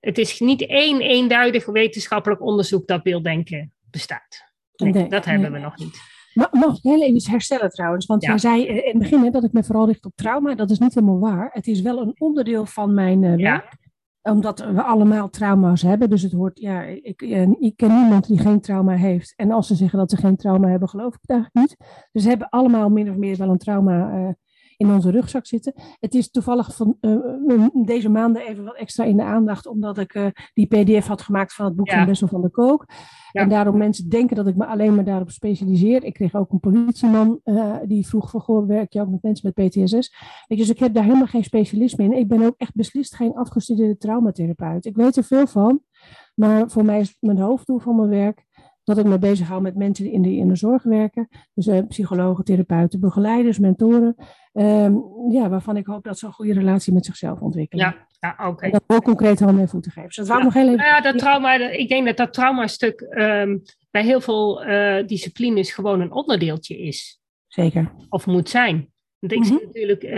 het 0.00 0.18
is 0.18 0.40
niet 0.40 0.66
één 0.66 1.00
eenduidig 1.00 1.64
wetenschappelijk 1.64 2.42
onderzoek 2.42 2.86
dat 2.86 3.02
beelddenken 3.02 3.72
bestaat. 3.90 4.44
Nee, 4.76 4.92
Nee, 4.92 5.08
dat 5.08 5.24
hebben 5.24 5.50
nee. 5.52 5.60
we 5.60 5.66
nog 5.66 5.78
niet. 5.78 5.98
Ma- 6.34 6.48
Mag 6.52 6.76
ik 6.76 6.82
heel 6.82 7.02
even 7.02 7.14
iets 7.14 7.28
herstellen 7.28 7.70
trouwens? 7.70 8.06
Want 8.06 8.22
Ja. 8.22 8.28
jij 8.28 8.38
zei 8.38 8.66
eh, 8.66 8.76
in 8.76 8.82
het 8.84 8.98
begin 8.98 9.22
hè, 9.22 9.30
dat 9.30 9.44
ik 9.44 9.52
me 9.52 9.64
vooral 9.64 9.86
richt 9.86 10.04
op 10.04 10.12
trauma. 10.14 10.54
Dat 10.54 10.70
is 10.70 10.78
niet 10.78 10.94
helemaal 10.94 11.18
waar. 11.18 11.50
Het 11.52 11.66
is 11.66 11.80
wel 11.80 12.00
een 12.00 12.14
onderdeel 12.18 12.66
van 12.66 12.94
mijn 12.94 13.24
eh, 13.24 13.36
Ja. 13.36 13.50
werk. 13.50 13.76
Omdat 14.22 14.58
we 14.72 14.82
allemaal 14.82 15.30
trauma's 15.30 15.82
hebben. 15.82 16.10
Dus 16.10 16.22
het 16.22 16.32
hoort, 16.32 16.58
ja, 16.60 16.82
ik, 16.82 17.22
eh, 17.22 17.42
ik 17.58 17.76
ken 17.76 17.94
niemand 18.00 18.26
die 18.26 18.38
geen 18.38 18.60
trauma 18.60 18.92
heeft. 18.92 19.32
En 19.36 19.50
als 19.50 19.66
ze 19.66 19.74
zeggen 19.74 19.98
dat 19.98 20.10
ze 20.10 20.16
geen 20.16 20.36
trauma 20.36 20.68
hebben, 20.68 20.88
geloof 20.88 21.14
ik 21.14 21.18
het 21.20 21.30
eigenlijk 21.30 21.68
niet. 21.68 21.76
Dus 22.12 22.22
ze 22.22 22.28
hebben 22.28 22.48
allemaal 22.48 22.88
min 22.88 23.10
of 23.10 23.16
meer 23.16 23.36
wel 23.36 23.48
een 23.48 23.58
trauma 23.58 24.10
eh, 24.10 24.28
in 24.76 24.90
onze 24.90 25.10
rugzak 25.10 25.46
zitten. 25.46 25.72
Het 26.00 26.14
is 26.14 26.30
toevallig 26.30 26.74
van 26.74 26.96
uh, 27.00 27.66
deze 27.72 28.08
maanden 28.08 28.42
even 28.42 28.64
wat 28.64 28.76
extra 28.76 29.04
in 29.04 29.16
de 29.16 29.22
aandacht, 29.22 29.66
omdat 29.66 29.98
ik 29.98 30.14
uh, 30.14 30.26
die 30.54 30.66
PDF 30.66 31.06
had 31.06 31.22
gemaakt 31.22 31.54
van 31.54 31.64
het 31.64 31.76
boek 31.76 31.90
van 31.90 32.06
Bessel 32.06 32.28
van 32.28 32.40
der 32.40 32.50
Kook. 32.50 32.86
En 33.32 33.48
daarom 33.48 33.76
mensen 33.76 34.08
denken 34.08 34.36
dat 34.36 34.46
ik 34.46 34.56
me 34.56 34.66
alleen 34.66 34.94
maar 34.94 35.04
daarop 35.04 35.30
specialiseer. 35.30 36.04
Ik 36.04 36.14
kreeg 36.14 36.34
ook 36.34 36.52
een 36.52 36.60
politieman 36.60 37.40
uh, 37.44 37.76
die 37.84 38.06
vroeg 38.06 38.30
van, 38.30 38.40
goh, 38.40 38.66
werk 38.66 38.92
je 38.92 39.00
ook 39.00 39.10
met 39.10 39.22
mensen 39.22 39.52
met 39.54 39.68
PTSS? 39.68 40.14
Weet 40.46 40.46
je, 40.46 40.56
dus 40.56 40.68
ik 40.68 40.78
heb 40.78 40.94
daar 40.94 41.04
helemaal 41.04 41.26
geen 41.26 41.44
specialisme 41.44 42.04
in. 42.04 42.12
Ik 42.12 42.28
ben 42.28 42.42
ook 42.42 42.54
echt 42.56 42.74
beslist 42.74 43.14
geen 43.14 43.34
afgestudeerde 43.34 43.96
traumatherapeut. 43.96 44.84
Ik 44.84 44.96
weet 44.96 45.16
er 45.16 45.24
veel 45.24 45.46
van, 45.46 45.80
maar 46.34 46.70
voor 46.70 46.84
mij 46.84 47.00
is 47.00 47.16
mijn 47.20 47.38
hoofddoel 47.38 47.78
van 47.78 47.96
mijn 47.96 48.08
werk 48.08 48.45
dat 48.86 48.98
ik 48.98 49.04
me 49.04 49.18
bezig 49.18 49.48
hou 49.48 49.62
met 49.62 49.76
mensen 49.76 50.04
die 50.04 50.12
in 50.12 50.22
de, 50.22 50.36
in 50.36 50.48
de 50.48 50.56
zorg 50.56 50.82
werken. 50.82 51.28
Dus 51.54 51.66
uh, 51.66 51.78
psychologen, 51.88 52.44
therapeuten, 52.44 53.00
begeleiders, 53.00 53.58
mentoren. 53.58 54.16
Um, 54.52 55.02
ja, 55.30 55.48
waarvan 55.48 55.76
ik 55.76 55.86
hoop 55.86 56.04
dat 56.04 56.18
ze 56.18 56.26
een 56.26 56.32
goede 56.32 56.52
relatie 56.52 56.92
met 56.92 57.04
zichzelf 57.04 57.40
ontwikkelen. 57.40 57.84
Ja, 57.84 58.06
ja 58.20 58.36
oké. 58.38 58.48
Okay. 58.48 58.70
Dat 58.70 58.82
ook 58.86 59.04
concreet 59.04 59.40
handen 59.40 59.62
en 59.62 59.68
voeten 59.68 59.90
geven. 59.90 60.08
Dus 60.08 60.16
dat 60.16 60.26
wou 60.26 60.38
ja. 60.38 60.44
nog 60.44 60.54
heel 60.54 60.64
even... 60.64 60.76
Nou 60.76 60.88
ja, 60.88 61.00
dat 61.00 61.18
trauma, 61.18 61.54
ik 61.54 61.88
denk 61.88 62.06
dat 62.06 62.16
dat 62.16 62.32
traumastuk 62.32 63.00
um, 63.00 63.62
bij 63.90 64.02
heel 64.02 64.20
veel 64.20 64.66
uh, 64.66 65.06
disciplines 65.06 65.72
gewoon 65.72 66.00
een 66.00 66.12
onderdeeltje 66.12 66.78
is. 66.78 67.20
Zeker. 67.46 67.92
Of 68.08 68.26
moet 68.26 68.48
zijn. 68.48 68.92
Want 69.18 69.32
ik 69.32 69.38
mm 69.38 69.44
-hmm. 69.44 69.60
natuurlijk, 69.64 70.02
uh, 70.02 70.14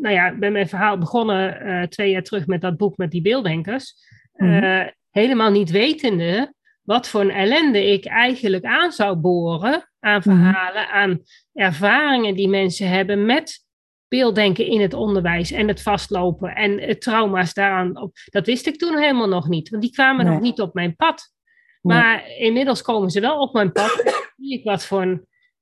nou 0.00 0.14
ja, 0.14 0.34
ben 0.38 0.52
mijn 0.52 0.68
verhaal 0.68 0.98
begonnen 0.98 1.88
twee 1.88 2.10
jaar 2.10 2.22
terug 2.22 2.46
met 2.46 2.60
dat 2.60 2.76
boek 2.76 2.96
met 2.96 3.10
die 3.10 3.22
beelddenkers. 3.22 3.94
Mm 4.34 4.48
-hmm. 4.48 4.92
helemaal 5.10 5.50
niet 5.50 5.70
wetende 5.70 6.56
wat 6.88 7.08
voor 7.08 7.20
een 7.20 7.30
ellende 7.30 7.92
ik 7.92 8.06
eigenlijk 8.06 8.64
aan 8.64 8.92
zou 8.92 9.16
boren 9.16 9.90
aan 10.00 10.22
verhalen, 10.22 10.82
mm 10.82 10.88
-hmm. 10.88 10.94
aan 10.94 11.22
ervaringen 11.52 12.34
die 12.34 12.48
mensen 12.48 12.88
hebben 12.88 13.24
met 13.24 13.64
beelddenken 14.08 14.66
in 14.66 14.80
het 14.80 14.94
onderwijs 14.94 15.50
en 15.50 15.68
het 15.68 15.82
vastlopen 15.82 16.54
en 16.54 16.80
het 16.80 17.00
trauma's 17.00 17.54
daaraan. 17.54 18.00
Op. 18.00 18.16
Dat 18.24 18.46
wist 18.46 18.66
ik 18.66 18.78
toen 18.78 18.98
helemaal 18.98 19.28
nog 19.28 19.48
niet, 19.48 19.68
want 19.68 19.82
die 19.82 19.92
kwamen 19.92 20.24
nee. 20.24 20.34
nog 20.34 20.42
niet 20.42 20.60
op 20.60 20.74
mijn 20.74 20.96
pad. 20.96 21.32
Maar 21.80 22.28
inmiddels 22.38 22.82
komen 22.82 23.10
ze 23.10 23.20
wel 23.20 23.40
op 23.40 23.52
mijn 23.52 23.72
pad. 23.72 24.02
En 24.38 24.44
zie 24.44 24.58
ik 24.58 24.64
wat 24.64 24.84
voor, 24.84 25.02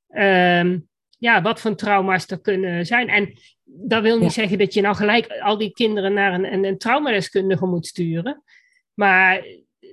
um, 0.09 0.88
ja, 1.18 1.42
wat 1.42 1.61
voor 1.61 1.75
trauma's 1.75 2.30
er 2.30 2.40
kunnen 2.40 2.87
zijn. 2.87 3.09
En 3.09 3.33
dat 3.64 4.02
wil 4.02 4.18
niet 4.18 4.35
ja. 4.35 4.40
zeggen 4.40 4.59
dat 4.59 4.75
je 4.75 4.80
nou 4.80 4.97
gelijk 4.97 5.26
al 5.26 5.59
die 5.59 5.73
kinderen 5.73 6.12
naar 6.12 6.35
een, 6.35 6.52
een, 6.52 6.64
een 6.64 6.78
traumadeskundige 6.78 7.66
moet 7.66 7.87
sturen. 7.87 8.42
Maar 8.95 9.45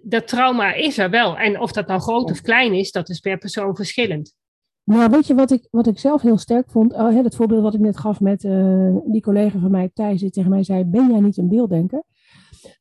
dat 0.04 0.28
trauma 0.28 0.74
is 0.74 0.98
er 0.98 1.10
wel. 1.10 1.38
En 1.38 1.60
of 1.60 1.72
dat 1.72 1.88
nou 1.88 2.02
groot 2.02 2.32
of 2.32 2.42
klein 2.42 2.74
is, 2.74 2.92
dat 2.92 3.10
is 3.10 3.20
per 3.20 3.38
persoon 3.38 3.76
verschillend. 3.76 4.36
Nou, 4.84 5.10
weet 5.10 5.28
je 5.28 5.36
wat 5.36 5.52
ik, 5.52 5.68
wat 5.72 5.88
ik 5.88 6.00
zelf 6.00 6.22
heel 6.22 6.38
sterk 6.38 6.72
vond? 6.72 6.96
Het 6.96 7.36
voorbeeld 7.36 7.62
wat 7.62 7.74
ik 7.74 7.80
net 7.80 7.98
gaf 7.98 8.20
met 8.20 8.44
uh, 8.44 8.96
die 9.06 9.22
collega 9.22 9.60
van 9.60 9.72
mij, 9.72 9.90
Thijs, 9.94 10.20
die 10.20 10.30
tegen 10.30 10.50
mij 10.50 10.64
zei: 10.64 10.84
Ben 10.84 11.12
jij 11.12 11.20
niet 11.20 11.38
een 11.38 11.50
beelddenker? 11.50 12.04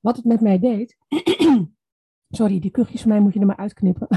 Wat 0.00 0.16
het 0.16 0.24
met 0.24 0.40
mij 0.40 0.58
deed. 0.58 0.96
sorry, 2.36 2.58
die 2.58 2.70
kuchjes 2.70 3.00
van 3.00 3.10
mij 3.10 3.20
moet 3.20 3.32
je 3.32 3.40
er 3.40 3.46
maar 3.46 3.56
uitknippen. 3.56 4.08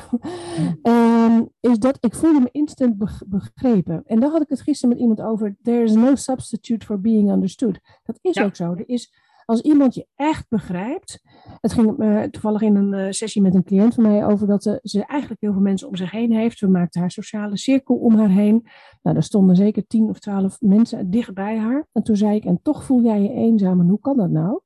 um, 0.84 1.50
is 1.72 1.80
dat 1.80 1.98
ik 2.00 2.16
voelde 2.16 2.40
me 2.40 2.50
instant 2.52 2.96
begrepen. 3.28 4.04
En 4.06 4.20
daar 4.20 4.30
had 4.30 4.42
ik 4.42 4.50
het 4.50 4.62
gisteren 4.62 4.90
met 4.90 5.00
iemand 5.00 5.22
over. 5.22 5.56
There 5.62 5.84
is 5.84 5.94
no 5.94 6.16
substitute 6.16 6.86
for 6.86 7.02
being 7.02 7.32
understood. 7.32 7.80
Dat 8.04 8.20
is 8.22 8.36
ja. 8.36 8.44
ook 8.44 8.56
zo. 8.56 8.72
Er 8.72 8.90
is 8.90 9.14
als 9.46 9.62
iemand 9.62 9.96
je 9.96 10.08
echt 10.16 10.50
begrijpt. 10.50 11.22
Het 11.62 11.74
ging 11.74 12.04
uh, 12.04 12.24
toevallig 12.24 12.62
in 12.62 12.76
een 12.76 12.94
uh, 12.94 13.12
sessie 13.12 13.42
met 13.42 13.56
een 13.56 13.64
cliënt 13.64 13.94
van 13.94 14.04
mij 14.04 14.26
over 14.26 14.48
dat 14.48 14.66
uh, 14.66 14.74
ze 14.82 15.06
eigenlijk 15.06 15.42
heel 15.42 15.54
veel 15.54 15.62
mensen 15.62 15.88
om 15.88 15.96
zich 15.96 16.12
heen 16.12 16.32
heeft. 16.32 16.60
We 16.60 16.68
maakten 16.68 17.02
haar 17.02 17.12
sociale 17.12 17.58
cirkel 17.58 17.96
om 17.96 18.16
haar 18.16 18.30
heen. 18.30 18.68
Nou, 19.02 19.16
er 19.16 19.24
stonden 19.24 19.56
zeker 19.56 19.88
tien 19.88 20.10
of 20.10 20.20
twaalf 20.20 20.62
mensen 20.62 21.10
dicht 21.12 21.34
bij 21.34 21.58
haar. 21.58 21.88
En 21.92 22.04
toen 22.04 22.16
zei 22.16 22.36
ik, 22.36 22.46
en 22.46 22.60
toch 22.62 22.84
voel 22.84 23.02
jij 23.02 23.22
je 23.22 23.34
eenzaam. 23.34 23.80
En 23.80 23.88
hoe 23.88 24.00
kan 24.00 24.18
dat 24.18 24.30
nou? 24.30 24.60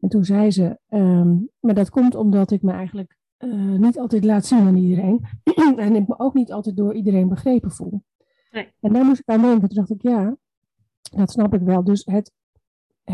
En 0.00 0.08
toen 0.08 0.24
zei 0.24 0.50
ze, 0.50 0.78
um, 0.88 1.50
maar 1.60 1.74
dat 1.74 1.90
komt 1.90 2.14
omdat 2.14 2.50
ik 2.50 2.62
me 2.62 2.72
eigenlijk 2.72 3.18
niet 3.76 3.98
altijd 3.98 4.24
laat 4.24 4.46
zien 4.46 4.58
aan 4.58 4.76
iedereen. 4.76 5.24
en 5.76 5.94
ik 5.94 6.08
me 6.08 6.18
ook 6.18 6.34
niet 6.34 6.52
altijd 6.52 6.76
door 6.76 6.94
iedereen 6.94 7.28
begrepen 7.28 7.70
voel. 7.70 8.02
Nee. 8.50 8.72
En 8.80 8.92
daar 8.92 9.04
moest 9.04 9.20
ik 9.20 9.28
aan 9.28 9.42
denken. 9.42 9.68
Toen 9.68 9.76
dacht 9.76 9.90
ik, 9.90 10.02
ja, 10.02 10.36
dat 11.16 11.30
snap 11.30 11.54
ik 11.54 11.60
wel. 11.60 11.84
Dus 11.84 12.04
het 12.04 12.32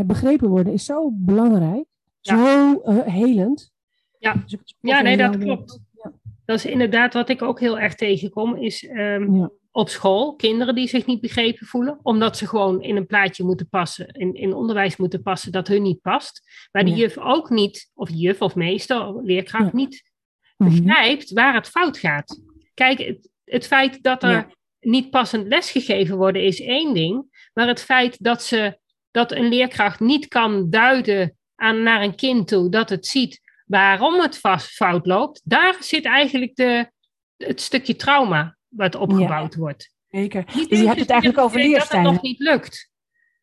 begrepen 0.04 0.48
worden 0.48 0.72
is 0.72 0.84
zo 0.84 1.10
belangrijk, 1.12 1.84
ja. 2.20 2.36
zo 2.36 2.82
uh, 2.84 3.02
helend. 3.02 3.72
Ja, 4.18 4.44
dus 4.46 4.76
ja 4.80 5.00
nee, 5.00 5.16
dat 5.16 5.38
klopt. 5.38 5.80
Ja. 5.92 6.12
Dat 6.44 6.56
is 6.56 6.66
inderdaad 6.66 7.14
wat 7.14 7.28
ik 7.28 7.42
ook 7.42 7.60
heel 7.60 7.78
erg 7.78 7.94
tegenkom, 7.94 8.56
is 8.56 8.88
um, 8.88 9.36
ja. 9.36 9.50
op 9.70 9.88
school 9.88 10.34
kinderen 10.34 10.74
die 10.74 10.88
zich 10.88 11.06
niet 11.06 11.20
begrepen 11.20 11.66
voelen, 11.66 11.98
omdat 12.02 12.36
ze 12.36 12.46
gewoon 12.46 12.82
in 12.82 12.96
een 12.96 13.06
plaatje 13.06 13.44
moeten 13.44 13.68
passen, 13.68 14.06
in, 14.06 14.34
in 14.34 14.54
onderwijs 14.54 14.96
moeten 14.96 15.22
passen 15.22 15.52
dat 15.52 15.68
hun 15.68 15.82
niet 15.82 16.00
past. 16.00 16.42
Maar 16.72 16.84
de 16.84 16.94
juf 16.94 17.18
ook 17.18 17.50
niet, 17.50 17.90
of 17.94 18.10
juf 18.12 18.40
of 18.42 18.54
meester, 18.54 19.06
of 19.06 19.22
leerkracht 19.22 19.72
niet 19.72 20.10
begrijpt 20.56 21.32
waar 21.32 21.54
het 21.54 21.68
fout 21.68 21.98
gaat. 21.98 22.40
Kijk, 22.74 22.98
het, 22.98 23.30
het 23.44 23.66
feit 23.66 24.02
dat 24.02 24.22
er 24.22 24.54
niet 24.80 25.10
passend 25.10 25.46
lesgegeven 25.46 26.16
worden 26.16 26.44
is 26.44 26.60
één 26.60 26.94
ding, 26.94 27.48
maar 27.54 27.66
het 27.66 27.82
feit 27.82 28.22
dat 28.22 28.42
ze 28.42 28.78
dat 29.16 29.32
een 29.32 29.48
leerkracht 29.48 30.00
niet 30.00 30.28
kan 30.28 30.70
duiden 30.70 31.36
aan, 31.54 31.82
naar 31.82 32.02
een 32.02 32.14
kind 32.14 32.48
toe 32.48 32.68
dat 32.68 32.88
het 32.88 33.06
ziet 33.06 33.40
waarom 33.66 34.20
het 34.20 34.38
vast 34.38 34.68
fout 34.68 35.06
loopt, 35.06 35.40
daar 35.44 35.76
zit 35.80 36.04
eigenlijk 36.04 36.56
de, 36.56 36.90
het 37.36 37.60
stukje 37.60 37.96
trauma 37.96 38.56
wat 38.68 38.94
opgebouwd 38.94 39.52
ja, 39.54 39.58
wordt. 39.58 39.94
Zeker. 40.08 40.44
Niet 40.54 40.68
dus 40.68 40.78
je 40.78 40.86
hebt 40.86 41.00
het 41.00 41.10
eigenlijk 41.10 41.40
over 41.40 41.60
leerstijlen. 41.60 42.04
Dat 42.04 42.12
het 42.12 42.22
nog 42.22 42.32
niet 42.32 42.40
lukt. 42.40 42.90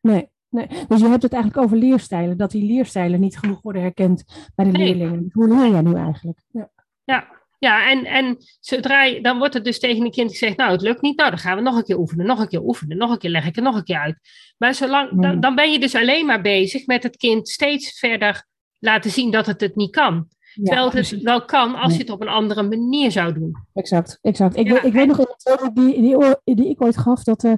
Nee, 0.00 0.28
nee, 0.48 0.66
dus 0.88 1.00
je 1.00 1.08
hebt 1.08 1.22
het 1.22 1.32
eigenlijk 1.32 1.64
over 1.64 1.76
leerstijlen, 1.76 2.36
dat 2.36 2.50
die 2.50 2.64
leerstijlen 2.64 3.20
niet 3.20 3.38
genoeg 3.38 3.62
worden 3.62 3.82
herkend 3.82 4.24
bij 4.54 4.64
de 4.64 4.70
nee. 4.70 4.94
leerlingen. 4.94 5.30
Hoe 5.32 5.48
leer 5.48 5.70
jij 5.70 5.80
nu 5.80 5.94
eigenlijk? 5.94 6.38
Ja, 6.48 6.70
ja. 7.04 7.43
Ja, 7.64 7.90
en, 7.90 8.04
en 8.04 8.36
zodra 8.60 9.04
je, 9.04 9.20
dan 9.20 9.38
wordt 9.38 9.54
het 9.54 9.64
dus 9.64 9.78
tegen 9.78 10.04
een 10.04 10.10
kind 10.10 10.30
gezegd, 10.30 10.56
nou 10.56 10.72
het 10.72 10.80
lukt 10.80 11.02
niet, 11.02 11.16
nou 11.16 11.30
dan 11.30 11.38
gaan 11.38 11.56
we 11.56 11.62
nog 11.62 11.76
een 11.76 11.84
keer 11.84 11.98
oefenen, 11.98 12.26
nog 12.26 12.38
een 12.38 12.48
keer 12.48 12.62
oefenen, 12.62 12.96
nog 12.96 13.10
een 13.10 13.18
keer 13.18 13.30
leg 13.30 13.46
ik 13.46 13.54
het 13.54 13.64
nog 13.64 13.76
een 13.76 13.84
keer 13.84 13.98
uit. 13.98 14.18
Maar 14.58 14.74
zolang, 14.74 15.22
dan, 15.22 15.40
dan 15.40 15.54
ben 15.54 15.72
je 15.72 15.78
dus 15.78 15.94
alleen 15.94 16.26
maar 16.26 16.40
bezig 16.40 16.86
met 16.86 17.02
het 17.02 17.16
kind 17.16 17.48
steeds 17.48 17.98
verder 17.98 18.46
laten 18.78 19.10
zien 19.10 19.30
dat 19.30 19.46
het 19.46 19.60
het 19.60 19.76
niet 19.76 19.90
kan. 19.90 20.14
Ja, 20.14 20.62
Terwijl 20.62 20.84
het 20.84 20.92
precies. 20.92 21.22
wel 21.22 21.44
kan 21.44 21.74
als 21.74 21.92
je 21.92 21.98
het 21.98 22.10
op 22.10 22.20
een 22.20 22.28
andere 22.28 22.62
manier 22.62 23.10
zou 23.10 23.32
doen. 23.32 23.52
Exact, 23.74 24.18
exact. 24.22 24.56
Ik, 24.56 24.66
ja, 24.66 24.72
weet, 24.72 24.84
ik 24.84 24.92
weet 24.92 25.06
nog 25.06 25.18
in 25.18 25.26
de 25.36 25.70
die, 25.74 26.00
die, 26.44 26.54
die 26.54 26.68
ik 26.68 26.82
ooit 26.82 26.98
gaf, 26.98 27.22
dat, 27.22 27.44
uh, 27.44 27.52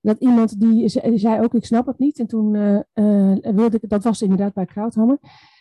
dat 0.00 0.18
iemand 0.18 0.60
die, 0.60 1.00
die 1.02 1.18
zei 1.18 1.42
ook, 1.42 1.54
ik 1.54 1.64
snap 1.64 1.86
het 1.86 1.98
niet. 1.98 2.18
En 2.18 2.26
toen 2.26 2.54
uh, 2.54 2.78
uh, 2.94 3.54
wilde 3.54 3.78
ik, 3.80 3.88
dat 3.88 4.04
was 4.04 4.22
inderdaad 4.22 4.54
bij 4.54 4.64
Krauthammer. 4.64 5.18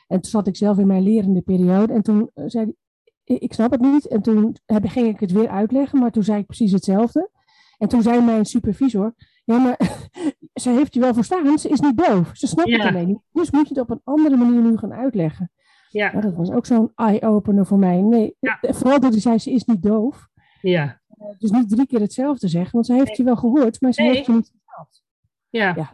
En 0.08 0.22
toen 0.22 0.32
zat 0.32 0.48
ik 0.48 0.56
zelf 0.56 0.78
in 0.78 0.88
mijn 0.88 1.04
lerende 1.04 1.42
periode. 1.42 1.94
En 1.94 2.02
toen 2.02 2.30
zei 2.46 2.74
ik 3.24 3.54
snap 3.54 3.72
het 3.72 3.82
niet. 3.82 4.08
En 4.08 4.22
toen 4.22 4.56
heb, 4.66 4.88
ging 4.88 5.08
ik 5.08 5.20
het 5.20 5.32
weer 5.32 5.50
uitleggen, 5.50 6.00
maar 6.00 6.12
toen 6.12 6.24
zei 6.24 6.40
ik 6.40 6.46
precies 6.46 6.72
hetzelfde. 6.72 7.30
En 7.78 7.88
toen 7.88 8.02
zei 8.02 8.22
mijn 8.22 8.46
supervisor, 8.46 9.14
ja, 9.46 9.58
maar 9.58 9.78
ze 10.62 10.70
heeft 10.70 10.94
je 10.94 11.00
wel 11.00 11.14
verstaan, 11.14 11.60
ze 11.60 11.70
is 11.70 11.80
niet 11.80 11.98
doof. 11.98 12.30
Ze 12.34 12.48
snapt 12.48 12.70
ja. 12.70 12.78
het 12.78 12.88
alleen 12.88 13.08
niet. 13.08 13.22
Dus 13.32 13.52
moet 13.52 13.68
je 13.68 13.74
het 13.74 13.84
op 13.84 13.90
een 13.90 14.02
andere 14.04 14.36
manier 14.36 14.62
nu 14.62 14.78
gaan 14.78 14.94
uitleggen. 14.94 15.52
Ja. 15.90 16.12
Nou, 16.12 16.22
dat 16.22 16.36
was 16.36 16.52
ook 16.52 16.66
zo'n 16.66 16.92
eye-opener 16.96 17.66
voor 17.66 17.80
mij. 17.80 18.02
Nee, 18.02 18.36
ja. 18.40 18.60
vooral 18.62 19.00
dat 19.00 19.12
hij 19.12 19.22
zei, 19.22 19.38
ze 19.38 19.52
is 19.52 19.64
niet 19.64 19.84
doof. 19.84 20.28
Ja. 20.62 21.02
Dus 21.38 21.52
niet 21.52 21.70
drie 21.70 21.88
keer 21.88 22.00
hetzelfde 22.00 22.48
zeggen, 22.48 22.72
want 22.72 22.86
ze 22.86 22.94
heeft 22.94 23.08
nee. 23.08 23.18
je 23.18 23.24
wel 23.24 23.36
gehoord, 23.36 23.82
maar 23.82 23.94
ze 23.94 24.02
nee. 24.02 24.12
heeft 24.12 24.26
je 24.26 24.32
niet 24.32 24.52
verteld. 24.52 25.04
Ja. 25.50 25.74
ja. 25.76 25.92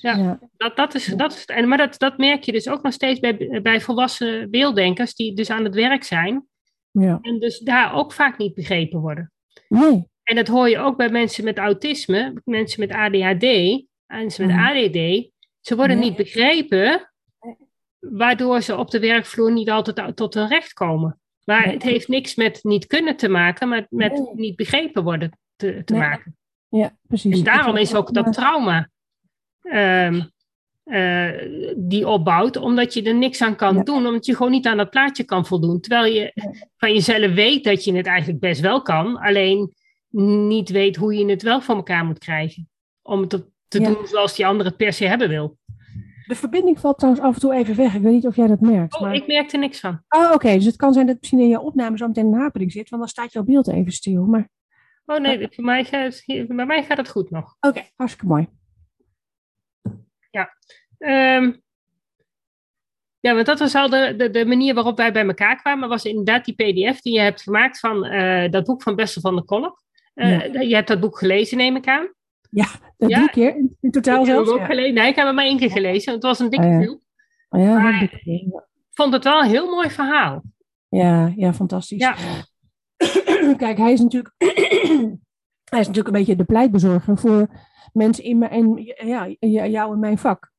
Ja, 0.00 0.16
ja, 0.16 0.38
Dat, 0.56 0.76
dat 0.76 0.94
is, 0.94 1.06
dat 1.06 1.32
is, 1.32 1.44
en, 1.44 1.68
maar 1.68 1.78
dat, 1.78 1.98
dat 1.98 2.18
merk 2.18 2.42
je 2.42 2.52
dus 2.52 2.68
ook 2.68 2.82
nog 2.82 2.92
steeds 2.92 3.20
bij, 3.20 3.60
bij 3.62 3.80
volwassen 3.80 4.50
beelddenkers 4.50 5.14
die 5.14 5.34
dus 5.34 5.50
aan 5.50 5.64
het 5.64 5.74
werk 5.74 6.04
zijn. 6.04 6.46
Ja. 6.92 7.18
En 7.22 7.38
dus 7.38 7.58
daar 7.58 7.94
ook 7.94 8.12
vaak 8.12 8.38
niet 8.38 8.54
begrepen 8.54 9.00
worden. 9.00 9.32
Nee. 9.68 10.10
En 10.22 10.36
dat 10.36 10.48
hoor 10.48 10.68
je 10.68 10.78
ook 10.78 10.96
bij 10.96 11.08
mensen 11.08 11.44
met 11.44 11.58
autisme, 11.58 12.40
mensen 12.44 12.80
met 12.80 12.92
ADHD, 12.92 13.82
mensen 14.06 14.46
met 14.46 14.56
ADD. 14.56 15.30
Ze 15.60 15.76
worden 15.76 15.98
nee. 15.98 16.08
niet 16.08 16.16
begrepen, 16.16 17.12
waardoor 17.98 18.60
ze 18.62 18.76
op 18.76 18.90
de 18.90 19.00
werkvloer 19.00 19.52
niet 19.52 19.70
altijd 19.70 20.16
tot 20.16 20.34
hun 20.34 20.48
recht 20.48 20.72
komen. 20.72 21.20
Maar 21.44 21.64
nee. 21.64 21.74
het 21.74 21.82
heeft 21.82 22.08
niks 22.08 22.34
met 22.34 22.58
niet 22.62 22.86
kunnen 22.86 23.16
te 23.16 23.28
maken, 23.28 23.68
maar 23.68 23.86
met 23.88 24.12
nee. 24.12 24.34
niet 24.34 24.56
begrepen 24.56 25.02
worden 25.02 25.38
te, 25.56 25.82
te 25.84 25.94
maken. 25.94 26.36
Ja, 26.68 26.96
precies. 27.06 27.38
En 27.38 27.44
daarom 27.44 27.76
is 27.76 27.94
ook 27.94 28.14
dat 28.14 28.32
trauma 28.32 28.88
um, 29.62 30.30
uh, 30.84 31.28
die 31.76 32.08
opbouwt, 32.08 32.56
omdat 32.56 32.94
je 32.94 33.02
er 33.02 33.14
niks 33.14 33.42
aan 33.42 33.56
kan 33.56 33.74
ja. 33.74 33.82
doen, 33.82 34.06
omdat 34.06 34.26
je 34.26 34.36
gewoon 34.36 34.52
niet 34.52 34.66
aan 34.66 34.76
dat 34.76 34.90
plaatje 34.90 35.24
kan 35.24 35.46
voldoen. 35.46 35.80
Terwijl 35.80 36.14
je 36.14 36.32
van 36.76 36.92
jezelf 36.92 37.34
weet 37.34 37.64
dat 37.64 37.84
je 37.84 37.94
het 37.94 38.06
eigenlijk 38.06 38.40
best 38.40 38.60
wel 38.60 38.82
kan, 38.82 39.16
alleen 39.16 39.74
niet 40.48 40.70
weet 40.70 40.96
hoe 40.96 41.14
je 41.14 41.26
het 41.26 41.42
wel 41.42 41.60
voor 41.60 41.74
elkaar 41.74 42.04
moet 42.04 42.18
krijgen. 42.18 42.68
Om 43.02 43.20
het 43.20 43.30
te, 43.30 43.44
te 43.68 43.80
ja. 43.80 43.88
doen 43.88 44.06
zoals 44.06 44.36
die 44.36 44.46
andere 44.46 44.68
het 44.68 44.78
per 44.78 44.92
se 44.92 45.06
hebben 45.06 45.28
wil. 45.28 45.58
De 46.26 46.34
verbinding 46.34 46.80
valt 46.80 46.98
trouwens 46.98 47.24
af 47.24 47.34
en 47.34 47.40
toe 47.40 47.54
even 47.54 47.76
weg. 47.76 47.94
Ik 47.94 48.02
weet 48.02 48.12
niet 48.12 48.26
of 48.26 48.36
jij 48.36 48.46
dat 48.46 48.60
merkt. 48.60 48.94
Oh, 48.94 49.00
maar... 49.00 49.14
ik 49.14 49.26
merk 49.26 49.52
er 49.52 49.58
niks 49.58 49.80
van. 49.80 50.02
Oh, 50.08 50.24
oké. 50.24 50.34
Okay. 50.34 50.54
Dus 50.54 50.64
het 50.64 50.76
kan 50.76 50.92
zijn 50.92 51.06
dat 51.06 51.16
misschien 51.20 51.40
in 51.40 51.48
je 51.48 51.60
opname 51.60 51.96
zo 51.96 52.06
meteen 52.06 52.26
een 52.26 52.40
hapering 52.40 52.72
zit, 52.72 52.88
want 52.88 53.02
dan 53.02 53.10
staat 53.10 53.32
jouw 53.32 53.42
beeld 53.42 53.68
even 53.68 53.92
stil. 53.92 54.24
Maar... 54.24 54.48
Oh 55.06 55.18
nee, 55.18 55.48
voor 55.50 55.64
mij 55.64 55.84
gaat, 55.84 56.22
bij 56.26 56.66
mij 56.66 56.82
gaat 56.82 56.96
het 56.96 57.08
goed 57.08 57.30
nog. 57.30 57.56
Oké, 57.60 57.68
okay, 57.68 57.90
hartstikke 57.96 58.26
mooi. 58.26 58.48
Ja. 60.32 60.56
Um, 61.38 61.62
ja, 63.20 63.34
want 63.34 63.46
dat 63.46 63.58
was 63.58 63.74
al 63.74 63.88
de, 63.88 64.14
de, 64.16 64.30
de, 64.30 64.46
manier 64.46 64.74
waarop 64.74 64.96
wij 64.96 65.12
bij 65.12 65.26
elkaar 65.26 65.56
kwamen, 65.56 65.88
was 65.88 66.04
inderdaad 66.04 66.44
die 66.44 66.54
pdf 66.54 67.00
die 67.00 67.12
je 67.12 67.20
hebt 67.20 67.42
gemaakt 67.42 67.78
van 67.78 68.06
uh, 68.06 68.50
dat 68.50 68.64
boek 68.64 68.82
van 68.82 68.96
Bessel 68.96 69.20
van 69.20 69.34
der 69.34 69.44
Kolk. 69.44 69.82
Uh, 70.14 70.62
Je 70.62 70.74
hebt 70.74 70.88
dat 70.88 71.00
boek 71.00 71.18
gelezen, 71.18 71.56
neem 71.56 71.76
ik 71.76 71.86
aan. 71.86 72.12
Ja, 72.50 72.66
ja. 72.96 73.08
drie 73.08 73.30
keer 73.30 73.56
in, 73.80 73.90
totaal 73.90 74.24
zelfs. 74.24 74.48
Ik 74.48 74.54
heb 74.54 74.62
ook 74.62 74.70
gelezen. 74.70 74.94
Nee, 74.94 75.08
ik 75.08 75.16
heb 75.16 75.26
hem 75.26 75.34
maar 75.34 75.44
één 75.44 75.58
keer 75.58 75.70
gelezen. 75.70 76.12
Het 76.12 76.22
was 76.22 76.38
een 76.38 76.50
dikke 76.50 76.66
oh, 76.66 76.80
film. 76.80 77.00
Oh, 77.48 77.60
ja, 77.60 77.78
maar 77.78 78.02
ik 78.02 78.50
vond 78.90 79.12
het 79.12 79.24
wel 79.24 79.40
een 79.40 79.50
heel 79.50 79.70
mooi 79.70 79.90
verhaal. 79.90 80.42
Ja, 80.88 81.32
ja 81.36 81.52
fantastisch. 81.52 81.98
Ja. 81.98 82.16
Kijk, 83.56 83.78
hij 83.78 83.92
is 83.92 84.00
natuurlijk 84.00 84.34
hij 85.72 85.80
is 85.80 85.86
natuurlijk 85.86 86.14
een 86.14 86.20
beetje 86.20 86.36
de 86.36 86.44
pleitbezorger 86.44 87.18
voor 87.18 87.48
mensen 87.92 88.24
in 88.24 88.38
mijn, 88.38 88.50
en, 88.50 89.50
ja, 89.50 89.66
jou 89.66 89.92
en 89.92 89.98
mijn 89.98 90.18
vak. 90.18 90.52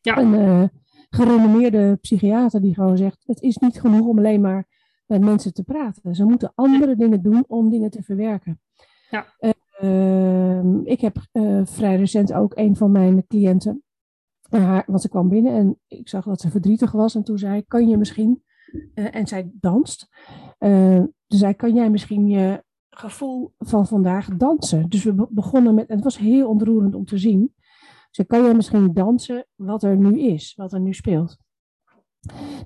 Ja. 0.00 0.18
Een 0.18 0.34
uh, 0.34 0.64
gerenommeerde 1.10 1.98
psychiater 2.00 2.60
die 2.60 2.74
gewoon 2.74 2.96
zegt: 2.96 3.22
het 3.26 3.40
is 3.40 3.56
niet 3.56 3.80
genoeg 3.80 4.06
om 4.06 4.18
alleen 4.18 4.40
maar 4.40 4.66
met 5.06 5.20
mensen 5.20 5.52
te 5.52 5.64
praten. 5.64 6.14
Ze 6.14 6.24
moeten 6.24 6.52
andere 6.54 6.96
dingen 6.96 7.22
doen 7.22 7.44
om 7.48 7.70
dingen 7.70 7.90
te 7.90 8.02
verwerken. 8.02 8.60
Ja. 9.10 9.26
Uh, 9.80 10.84
ik 10.84 11.00
heb 11.00 11.16
uh, 11.32 11.60
vrij 11.64 11.96
recent 11.96 12.32
ook 12.32 12.56
een 12.56 12.76
van 12.76 12.90
mijn 12.90 13.26
cliënten, 13.26 13.82
haar, 14.50 14.84
want 14.86 15.02
ze 15.02 15.08
kwam 15.08 15.28
binnen 15.28 15.52
en 15.52 15.80
ik 15.86 16.08
zag 16.08 16.24
dat 16.24 16.40
ze 16.40 16.50
verdrietig 16.50 16.92
was. 16.92 17.14
En 17.14 17.22
toen 17.22 17.38
zei 17.38 17.64
kan 17.66 17.88
je 17.88 17.96
misschien, 17.96 18.42
en 18.94 19.26
zij 19.26 19.50
danst, 19.52 20.08
toen 21.26 21.38
zei 21.38 21.54
kan 21.54 21.74
jij 21.74 21.90
misschien 21.90 22.28
je 22.28 22.64
gevoel 22.98 23.54
van 23.58 23.86
vandaag 23.86 24.28
dansen. 24.36 24.88
Dus 24.88 25.04
we 25.04 25.26
begonnen 25.30 25.74
met, 25.74 25.88
het 25.88 26.04
was 26.04 26.18
heel 26.18 26.48
ontroerend 26.48 26.94
om 26.94 27.04
te 27.04 27.18
zien. 27.18 27.54
Dus 28.10 28.26
kan 28.26 28.42
jij 28.42 28.54
misschien 28.54 28.92
dansen 28.92 29.46
wat 29.54 29.82
er 29.82 29.96
nu 29.96 30.20
is, 30.20 30.54
wat 30.54 30.72
er 30.72 30.80
nu 30.80 30.92
speelt. 30.92 31.36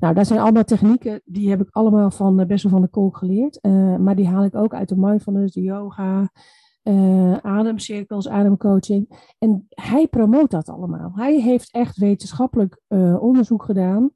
Nou, 0.01 0.15
dat 0.15 0.27
zijn 0.27 0.41
allemaal 0.41 0.65
technieken, 0.65 1.21
die 1.25 1.51
heb 1.51 1.61
ik 1.61 1.69
allemaal 1.71 2.11
van 2.11 2.47
Bessel 2.47 2.71
van 2.71 2.81
der 2.81 2.91
Kolk 2.91 3.17
geleerd. 3.17 3.59
Uh, 3.63 3.97
maar 3.97 4.17
die 4.17 4.29
haal 4.29 4.45
ik 4.45 4.55
ook 4.55 4.75
uit 4.75 4.89
de 4.89 4.97
mindfulness, 4.97 5.55
de 5.55 5.63
yoga, 5.63 6.31
uh, 6.83 7.37
ademcirkels, 7.37 8.29
ademcoaching. 8.29 9.33
En 9.39 9.67
hij 9.69 10.07
promoot 10.07 10.51
dat 10.51 10.69
allemaal. 10.69 11.13
Hij 11.15 11.41
heeft 11.41 11.73
echt 11.73 11.97
wetenschappelijk 11.97 12.81
uh, 12.89 13.23
onderzoek 13.23 13.63
gedaan 13.65 14.11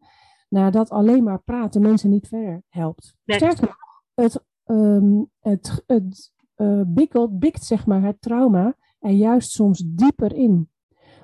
naar 0.49 0.71
dat 0.71 0.90
alleen 0.90 1.25
maar 1.25 1.42
praten 1.42 1.83
mensen 1.83 2.11
niet 2.11 2.28
verder 2.28 2.62
helpt. 2.68 3.14
Sterker 3.25 3.61
nog, 3.61 3.76
het 4.14 4.44
um, 4.66 5.30
het, 5.40 5.83
het 5.87 6.33
uh, 6.56 6.83
bikkelt, 6.87 7.38
bikt 7.38 7.64
zeg 7.64 7.87
maar 7.87 8.02
het 8.02 8.21
trauma 8.21 8.76
er 8.99 9.11
juist 9.11 9.50
soms 9.50 9.83
dieper 9.87 10.35
in. 10.35 10.68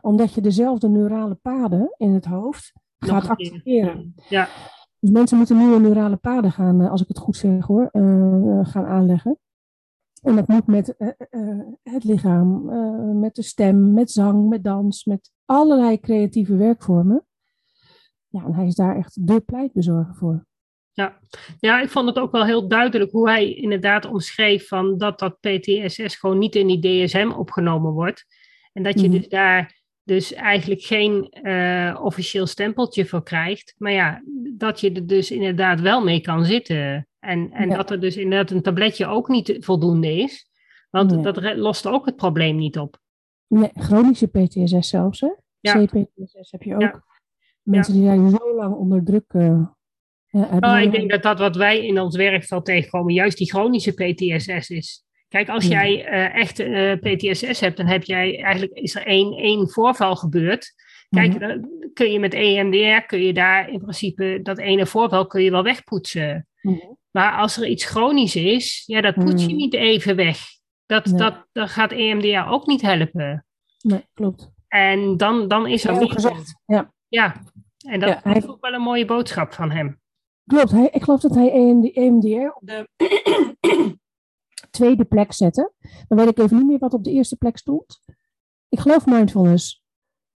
Omdat 0.01 0.33
je 0.33 0.41
dezelfde 0.41 0.89
neurale 0.89 1.35
paden 1.35 1.95
in 1.97 2.13
het 2.13 2.25
hoofd 2.25 2.73
gaat 2.99 3.29
activeren. 3.29 4.15
Ja. 4.29 4.49
Dus 4.99 5.11
mensen 5.11 5.37
moeten 5.37 5.57
nieuwe 5.57 5.81
neurale 5.81 6.17
paden 6.17 6.53
gaan, 6.53 6.81
uh, 6.81 6.91
als 6.91 7.03
ik 7.03 7.09
het 7.09 7.19
goed 7.19 7.37
zeg 7.37 7.67
hoor, 7.67 7.89
uh, 7.93 8.65
gaan 8.65 8.85
aanleggen. 8.85 9.39
En 10.23 10.37
dat 10.37 10.49
moet 10.49 10.67
met 10.67 10.95
het 11.83 12.05
lichaam, 12.05 12.65
met 13.21 13.35
de 13.35 13.43
stem, 13.43 13.93
met 13.93 14.11
zang, 14.11 14.49
met 14.49 14.65
dans, 14.65 15.05
met 15.05 15.33
allerlei 15.45 16.01
creatieve 16.01 16.57
werkvormen. 16.57 17.25
Ja, 18.29 18.45
en 18.45 18.55
hij 18.55 18.67
is 18.67 18.75
daar 18.75 18.97
echt 18.97 19.27
de 19.27 19.41
pleitbezorger 19.41 20.15
voor. 20.15 20.47
Ja. 20.93 21.19
ja, 21.61 21.81
ik 21.81 21.89
vond 21.89 22.09
het 22.09 22.19
ook 22.19 22.33
wel 22.33 22.45
heel 22.45 22.69
duidelijk 22.69 23.11
hoe 23.11 23.29
hij 23.29 23.55
inderdaad 23.55 24.05
omschreef 24.05 24.69
van 24.69 24.99
dat 24.99 25.19
dat 25.19 25.41
PTSS 25.41 26.17
gewoon 26.17 26.39
niet 26.39 26.55
in 26.55 26.67
die 26.67 27.05
DSM 27.05 27.31
opgenomen 27.37 27.93
wordt. 27.93 28.25
En 28.73 28.83
dat 28.83 29.01
je 29.01 29.09
mhm. 29.09 29.17
dus 29.17 29.29
daar 29.29 29.79
dus 30.05 30.33
eigenlijk 30.33 30.83
geen 30.83 31.35
uh, 31.43 31.99
officieel 32.03 32.47
stempeltje 32.47 33.07
voor 33.07 33.23
krijgt. 33.23 33.75
Maar 33.79 33.93
ja, 33.93 34.23
dat 34.57 34.81
je 34.81 34.93
er 34.93 35.07
dus 35.07 35.31
inderdaad 35.31 35.81
wel 35.81 36.05
mee 36.05 36.21
kan 36.21 36.45
zitten. 36.45 37.09
En, 37.19 37.53
en 37.53 37.69
dat 37.69 37.91
er 37.91 38.01
dus 38.01 38.17
inderdaad 38.17 38.51
een 38.51 38.63
tabletje 38.63 39.07
ook 39.07 39.29
niet 39.29 39.57
voldoende 39.61 40.15
is. 40.15 40.49
Want 40.91 41.23
dat 41.23 41.57
lost 41.57 41.87
ook 41.87 42.07
het 42.07 42.17
probleem 42.17 42.57
niet 42.57 42.79
op. 42.79 42.99
Nee, 43.47 43.71
chronische 43.75 44.27
PTSS 44.27 44.89
zelfs, 44.89 45.21
hè? 45.21 45.31
Ja. 45.61 45.85
CPTSS 45.85 46.51
heb 46.51 46.63
je 46.63 46.75
ook. 46.75 47.09
Mensen 47.63 47.95
die 47.95 48.05
daar 48.05 48.31
zo 48.31 48.55
lang 48.55 48.75
onder 48.75 49.05
druk 49.05 49.33
uh, 49.33 49.67
ja, 50.31 50.59
nou, 50.59 50.83
ik 50.83 50.93
denk 50.93 51.11
dat 51.11 51.23
dat 51.23 51.39
wat 51.39 51.57
wij 51.57 51.87
in 51.87 52.01
ons 52.01 52.17
werkveld 52.17 52.65
tegenkomen, 52.65 53.15
juist 53.15 53.39
die 53.39 53.51
chronische 53.51 53.93
PTSS 53.93 54.71
is. 54.71 55.05
Kijk, 55.29 55.49
als 55.49 55.67
jij 55.67 56.13
uh, 56.13 56.35
echt 56.35 56.61
uh, 56.61 56.93
eh, 56.93 56.99
PTSS 56.99 57.61
hebt, 57.61 57.77
dan 57.77 57.87
heb 57.87 58.05
jij 58.05 58.43
eigenlijk 58.43 58.73
is 58.73 58.95
er 58.95 59.07
één, 59.07 59.33
één 59.33 59.71
voorval 59.71 60.17
gebeurd. 60.17 60.75
Kijk, 61.11 61.31
mhm. 61.31 61.39
dan 61.39 61.69
kun 61.93 62.13
je 62.13 62.19
met 62.19 62.35
EMDR, 62.35 63.07
kun 63.07 63.23
je 63.23 63.33
daar 63.33 63.69
in 63.69 63.81
principe 63.81 64.41
dat 64.43 64.59
ene 64.59 64.87
voorval 64.87 65.27
kun 65.27 65.43
je 65.43 65.51
wel 65.51 65.63
wegpoetsen. 65.63 66.49
Mhm. 66.61 66.79
Maar 67.11 67.33
als 67.33 67.57
er 67.57 67.67
iets 67.67 67.85
chronisch 67.85 68.37
is, 68.37 68.83
ja, 68.87 69.01
dat 69.01 69.15
poets 69.15 69.43
je 69.43 69.49
mhm. 69.49 69.57
niet 69.57 69.75
even 69.75 70.17
weg. 70.17 70.39
Dat, 70.87 71.13
dat, 71.17 71.47
dat 71.53 71.71
gaat 71.71 71.93
EMDR 71.93 72.51
ook 72.51 72.67
niet 72.67 72.83
helpen. 72.83 73.47
Nee, 73.81 74.05
klopt. 74.15 74.51
En 74.69 75.17
dan, 75.17 75.49
dan 75.49 75.67
is 75.67 75.85
er 75.85 75.97
meer. 75.97 76.11
Gezegd. 76.11 76.61
Ja. 76.67 76.93
ja, 77.09 77.43
en 77.79 78.01
dat 78.01 78.21
is 78.25 78.47
ook 78.47 78.61
wel 78.61 78.73
een 78.73 78.81
mooie 78.81 79.05
boodschap 79.05 79.53
van 79.53 79.71
hem. 79.71 80.00
Klopt, 80.51 80.71
hij, 80.71 80.89
ik 80.93 81.03
geloof 81.03 81.21
dat 81.21 81.35
hij 81.35 81.53
EMDR 81.93 82.51
op 82.55 82.61
de 82.61 82.89
tweede 84.71 85.05
plek 85.05 85.33
zette. 85.33 85.73
Dan 86.09 86.19
weet 86.19 86.29
ik 86.29 86.39
even 86.39 86.57
niet 86.57 86.67
meer 86.67 86.79
wat 86.79 86.95
op 86.95 87.05
de 87.05 87.11
eerste 87.11 87.37
plek 87.37 87.59
stond. 87.59 88.01
Ik 88.69 88.81
geloof 88.81 89.07
mindfulness. 89.07 89.85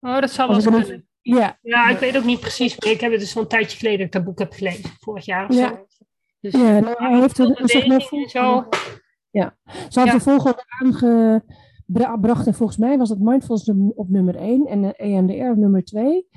Oh, 0.01 0.21
dat 0.21 0.31
zal 0.31 0.49
wel 0.49 0.61
zijn. 0.61 1.09
Ja. 1.21 1.59
ja, 1.63 1.89
ik 1.89 1.99
weet 1.99 2.17
ook 2.17 2.25
niet 2.25 2.41
precies. 2.41 2.77
Ik 2.77 3.01
heb 3.01 3.11
het 3.11 3.21
dus 3.21 3.35
een 3.35 3.47
tijdje 3.47 3.79
geleden 3.79 3.99
dat 3.99 4.07
ik 4.07 4.13
dat 4.13 4.25
boek 4.25 4.39
heb 4.39 4.53
gelezen. 4.53 4.91
Vorig 4.99 5.25
jaar 5.25 5.49
of 5.49 5.55
ja. 5.55 5.69
zo. 5.69 5.87
Dus, 6.41 6.53
ja, 6.53 6.81
nou, 6.81 6.95
hij 6.97 7.21
heeft 7.21 7.39
er 7.39 7.61
zich 7.65 7.87
nog 7.87 8.31
zo. 8.31 8.69
Ja, 9.31 9.57
ze 9.65 9.99
hadden 9.99 10.15
ja. 10.15 10.21
volgende 10.21 10.65
aangebracht 10.79 12.47
en 12.47 12.55
volgens 12.55 12.79
mij 12.79 12.99
was 12.99 13.09
het 13.09 13.21
mindfulness 13.21 13.71
op 13.95 14.09
nummer 14.09 14.37
1 14.37 14.67
en 14.67 14.95
EMDR 14.97 15.51
op 15.51 15.57
nummer 15.57 15.85
2. 15.85 16.29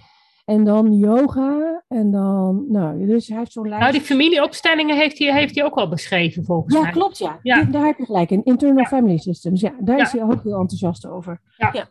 En 0.48 0.64
dan 0.64 0.94
yoga. 0.94 1.84
En 1.88 2.12
dan, 2.12 2.66
nou, 2.70 3.06
dus 3.06 3.28
hij 3.28 3.38
heeft 3.38 3.52
zo'n 3.52 3.68
lijst. 3.68 3.82
Nou, 3.82 3.92
die 3.92 4.02
familieopstellingen 4.02 4.98
heeft 4.98 5.18
hij, 5.18 5.34
heeft 5.34 5.56
hij 5.56 5.64
ook 5.64 5.76
al 5.76 5.90
beschreven, 5.90 6.44
volgens 6.44 6.74
ja, 6.74 6.82
mij. 6.82 6.92
Klopt, 6.92 7.18
ja, 7.18 7.40
ja. 7.42 7.64
daar 7.64 7.86
heb 7.86 7.98
je 7.98 8.06
gelijk 8.06 8.30
in. 8.30 8.44
Internal 8.44 8.86
Family 8.86 9.18
Systems. 9.18 9.62
Ja, 9.62 9.74
daar 9.80 10.00
is 10.00 10.12
hij 10.12 10.22
ook 10.22 10.44
heel 10.44 10.60
enthousiast 10.60 11.06
over. 11.06 11.42
Ja. 11.58 11.90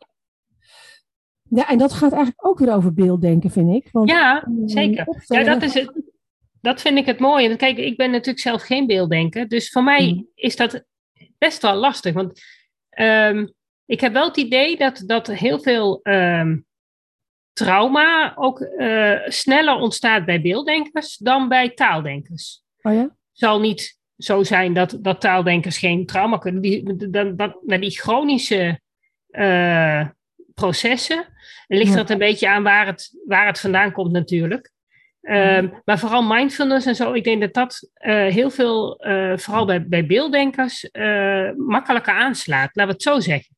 ja. 1.49 1.69
en 1.69 1.79
dat 1.79 1.93
gaat 1.93 2.13
eigenlijk 2.13 2.47
ook 2.47 2.59
weer 2.59 2.75
over 2.75 2.95
beelddenken, 2.95 3.51
vind 3.51 3.75
ik. 3.75 3.89
Want, 3.93 4.11
ja, 4.11 4.45
mm, 4.47 4.69
zeker. 4.69 5.23
Ja, 5.27 5.43
dat 5.43 5.63
is 5.63 5.75
het. 5.75 5.93
Dat 6.61 6.81
vind 6.81 6.99
ik 6.99 7.07
het 7.07 7.19
mooie. 7.19 7.57
Kijk, 7.57 7.79
ik 7.79 7.97
ben 7.97 8.11
natuurlijk 8.11 8.39
zelf 8.39 8.63
geen 8.63 8.87
beelddenker. 8.87 9.49
Dus 9.49 9.71
voor 9.71 9.85
mij 9.85 10.13
mm. 10.13 10.29
is 10.35 10.57
dat 10.57 10.85
best 11.39 11.63
wel 11.63 11.75
lastig. 11.75 12.15
Want 12.15 12.41
um, 13.01 13.53
ik 13.87 14.01
heb 14.01 14.13
wel 14.13 14.27
het 14.27 14.37
idee 14.37 14.77
dat, 14.77 15.03
dat 15.07 15.27
heel 15.27 15.61
veel 15.61 16.01
um, 16.03 16.66
trauma 17.57 18.33
ook 18.35 18.61
uh, 18.61 19.19
sneller 19.27 19.75
ontstaat 19.75 20.25
bij 20.25 20.41
beelddenkers 20.41 21.17
dan 21.17 21.49
bij 21.49 21.71
taaldenkers. 21.71 22.63
Oh 22.83 22.95
ja? 22.95 23.17
Zal 23.33 23.61
niet 23.61 23.99
zo 24.17 24.43
zijn 24.43 24.73
dat, 24.73 24.99
dat 25.01 25.21
taaldenkers 25.21 25.79
geen 25.79 26.07
trauma 26.07 26.39
kunnen. 26.39 26.63
Die, 26.63 27.09
dat, 27.11 27.39
dat, 27.39 27.57
naar 27.63 27.81
die 27.81 27.91
chronische 27.91 28.81
uh, 29.31 30.07
processen 30.55 31.25
ligt 31.67 31.91
ja. 31.91 31.97
dat 31.97 32.11
een 32.11 32.19
beetje 32.19 32.49
aan 32.49 32.63
waar 32.63 32.87
het, 32.87 33.19
waar 33.27 33.47
het 33.47 33.61
vandaan 33.61 33.93
komt 33.93 34.13
natuurlijk. 34.13 34.71
Um, 35.21 35.81
maar 35.85 35.99
vooral 35.99 36.23
mindfulness 36.23 36.87
en 36.87 36.95
zo, 36.95 37.13
ik 37.13 37.25
denk 37.25 37.41
dat 37.41 37.55
dat 37.55 37.91
uh, 38.01 38.27
heel 38.27 38.51
veel, 38.51 39.01
vooral 39.37 39.67
bij, 39.67 39.87
bij 39.87 40.07
beelddenkers, 40.07 40.89
makkelijker 41.57 42.15
aanslaat. 42.15 42.71
Laten 42.73 42.87
we 42.87 42.93
het 42.93 43.03
zo 43.03 43.21
zeggen. 43.21 43.55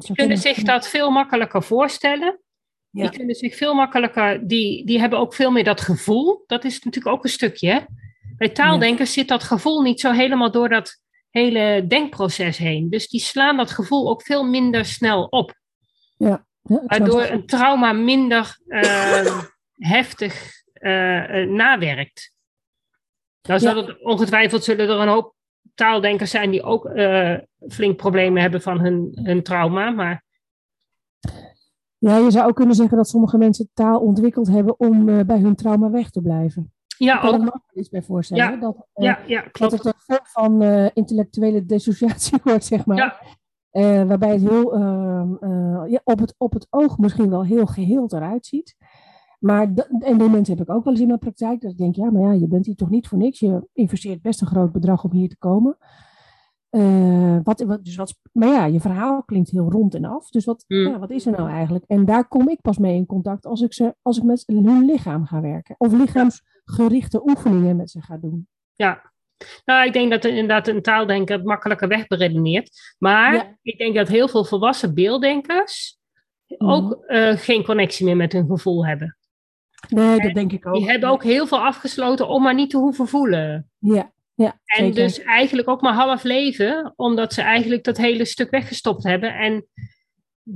Ze 0.00 0.12
kunnen 0.14 0.38
zich 0.38 0.62
dat 0.62 0.88
veel 0.88 1.10
makkelijker 1.10 1.62
voorstellen. 1.62 2.40
Ja. 2.90 3.02
Die 3.02 3.18
kunnen 3.18 3.34
zich 3.34 3.56
veel 3.56 3.74
makkelijker, 3.74 4.46
die, 4.46 4.86
die 4.86 5.00
hebben 5.00 5.18
ook 5.18 5.34
veel 5.34 5.50
meer 5.50 5.64
dat 5.64 5.80
gevoel. 5.80 6.44
Dat 6.46 6.64
is 6.64 6.82
natuurlijk 6.82 7.16
ook 7.16 7.24
een 7.24 7.30
stukje. 7.30 7.86
Bij 8.36 8.48
taaldenkers 8.48 9.12
zit 9.12 9.28
dat 9.28 9.42
gevoel 9.42 9.82
niet 9.82 10.00
zo 10.00 10.12
helemaal 10.12 10.50
door 10.50 10.68
dat 10.68 11.00
hele 11.30 11.84
denkproces 11.86 12.56
heen. 12.56 12.90
Dus 12.90 13.08
die 13.08 13.20
slaan 13.20 13.56
dat 13.56 13.70
gevoel 13.70 14.08
ook 14.10 14.22
veel 14.22 14.44
minder 14.44 14.84
snel 14.84 15.24
op. 15.24 15.54
Ja. 16.16 16.46
ja 16.62 16.82
waardoor 16.86 17.22
een 17.22 17.46
trauma 17.46 17.92
minder 17.92 18.58
uh, 18.66 19.42
heftig 19.94 20.50
uh, 20.74 21.46
nawerkt. 21.46 22.32
Nou, 23.42 23.60
zal 23.60 23.76
het, 23.76 24.02
ongetwijfeld 24.02 24.64
zullen 24.64 24.88
er 24.88 25.00
een 25.00 25.08
hoop 25.08 25.34
taaldenkers 25.74 26.30
zijn 26.30 26.50
die 26.50 26.62
ook 26.62 26.84
uh, 26.84 27.36
flink 27.68 27.96
problemen 27.96 28.42
hebben 28.42 28.62
van 28.62 28.80
hun, 28.80 29.18
hun 29.22 29.42
trauma. 29.42 29.90
Maar 29.90 30.24
ja, 32.00 32.16
je 32.16 32.30
zou 32.30 32.48
ook 32.48 32.56
kunnen 32.56 32.74
zeggen 32.74 32.96
dat 32.96 33.08
sommige 33.08 33.38
mensen 33.38 33.70
taal 33.74 34.00
ontwikkeld 34.00 34.48
hebben 34.48 34.80
om 34.80 35.08
uh, 35.08 35.20
bij 35.24 35.38
hun 35.38 35.54
trauma 35.54 35.90
weg 35.90 36.10
te 36.10 36.20
blijven. 36.20 36.72
Ja, 36.98 37.14
ik 37.14 37.20
kan 37.20 37.34
ook. 37.34 37.44
nog 37.44 37.60
iets 37.74 37.88
bij 37.88 38.02
voorstellen. 38.02 38.44
Ja, 38.44 38.56
dat, 38.56 38.76
uh, 38.76 39.04
ja, 39.04 39.18
ja, 39.26 39.40
klopt. 39.40 39.72
dat 39.72 39.84
het 39.84 39.94
een 39.94 40.00
vorm 40.06 40.20
van 40.22 40.62
uh, 40.62 40.88
intellectuele 40.94 41.66
dissociatie 41.66 42.38
wordt, 42.44 42.64
zeg 42.64 42.86
maar. 42.86 43.26
Ja. 43.70 44.06
waarbij 44.06 44.32
het 44.32 44.40
heel, 44.40 44.74
ehm, 44.74 45.46
ja, 45.86 46.00
op, 46.04 46.18
het, 46.18 46.34
op 46.38 46.52
het 46.52 46.66
oog 46.70 46.98
misschien 46.98 47.30
wel 47.30 47.44
heel 47.44 47.66
geheel 47.66 48.06
eruit 48.08 48.46
ziet. 48.46 48.76
Maar 49.38 49.72
en 49.98 50.18
die 50.18 50.28
mensen 50.28 50.56
heb 50.56 50.68
ik 50.68 50.74
ook 50.74 50.84
wel 50.84 50.92
eens 50.92 51.02
in 51.02 51.08
mijn 51.08 51.18
praktijk. 51.18 51.60
Dat 51.60 51.70
ik 51.70 51.76
denk, 51.76 51.96
ja, 51.96 52.10
maar 52.10 52.22
ja, 52.22 52.32
je 52.32 52.48
bent 52.48 52.66
hier 52.66 52.74
toch 52.74 52.90
niet 52.90 53.08
voor 53.08 53.18
niks. 53.18 53.38
Je 53.38 53.68
investeert 53.72 54.22
best 54.22 54.40
een 54.40 54.46
groot 54.46 54.72
bedrag 54.72 55.04
om 55.04 55.12
hier 55.12 55.28
te 55.28 55.38
komen. 55.38 55.76
Uh, 56.70 57.38
wat, 57.42 57.60
wat, 57.60 57.84
dus 57.84 57.96
wat, 57.96 58.18
maar 58.32 58.48
ja, 58.48 58.64
je 58.64 58.80
verhaal 58.80 59.22
klinkt 59.22 59.50
heel 59.50 59.70
rond 59.70 59.94
en 59.94 60.04
af. 60.04 60.28
Dus 60.28 60.44
wat, 60.44 60.64
hmm. 60.66 60.86
ja, 60.86 60.98
wat 60.98 61.10
is 61.10 61.26
er 61.26 61.32
nou 61.32 61.48
eigenlijk? 61.48 61.84
En 61.86 62.04
daar 62.04 62.28
kom 62.28 62.48
ik 62.48 62.60
pas 62.60 62.78
mee 62.78 62.94
in 62.94 63.06
contact 63.06 63.46
als 63.46 63.60
ik, 63.60 63.72
ze, 63.72 63.94
als 64.02 64.16
ik 64.16 64.22
met 64.22 64.44
hun 64.46 64.84
lichaam 64.84 65.26
ga 65.26 65.40
werken. 65.40 65.74
Of 65.78 65.92
lichaamsgerichte 65.92 67.22
oefeningen 67.28 67.76
met 67.76 67.90
ze 67.90 68.02
ga 68.02 68.16
doen. 68.16 68.48
Ja, 68.74 69.12
nou, 69.64 69.86
ik 69.86 69.92
denk 69.92 70.10
dat 70.10 70.24
inderdaad 70.24 70.68
een 70.68 70.82
taaldenker 70.82 71.36
het 71.36 71.44
makkelijker 71.44 71.88
wegberedeneert. 71.88 72.94
Maar 72.98 73.58
ik 73.62 73.78
denk 73.78 73.94
dat 73.94 74.08
heel 74.08 74.28
veel 74.28 74.44
volwassen 74.44 74.94
beelddenkers 74.94 75.98
hmm. 76.46 76.70
ook 76.70 77.04
uh, 77.06 77.32
geen 77.32 77.64
connectie 77.64 78.06
meer 78.06 78.16
met 78.16 78.32
hun 78.32 78.46
gevoel 78.46 78.86
hebben. 78.86 79.16
Nee, 79.88 80.20
dat 80.20 80.34
denk 80.34 80.52
ik 80.52 80.66
ook. 80.66 80.74
Die 80.74 80.90
hebben 80.90 81.08
ook 81.08 81.22
heel 81.22 81.46
veel 81.46 81.64
afgesloten 81.64 82.28
om 82.28 82.42
maar 82.42 82.54
niet 82.54 82.70
te 82.70 82.76
hoeven 82.76 83.06
voelen. 83.06 83.70
Ja, 83.78 84.12
ja, 84.42 84.60
en 84.64 84.92
dus 84.92 85.22
eigenlijk 85.22 85.68
ook 85.68 85.80
maar 85.80 85.94
half 85.94 86.22
leven, 86.22 86.92
omdat 86.96 87.32
ze 87.32 87.42
eigenlijk 87.42 87.84
dat 87.84 87.96
hele 87.96 88.24
stuk 88.24 88.50
weggestopt 88.50 89.02
hebben 89.02 89.34
en 89.34 89.66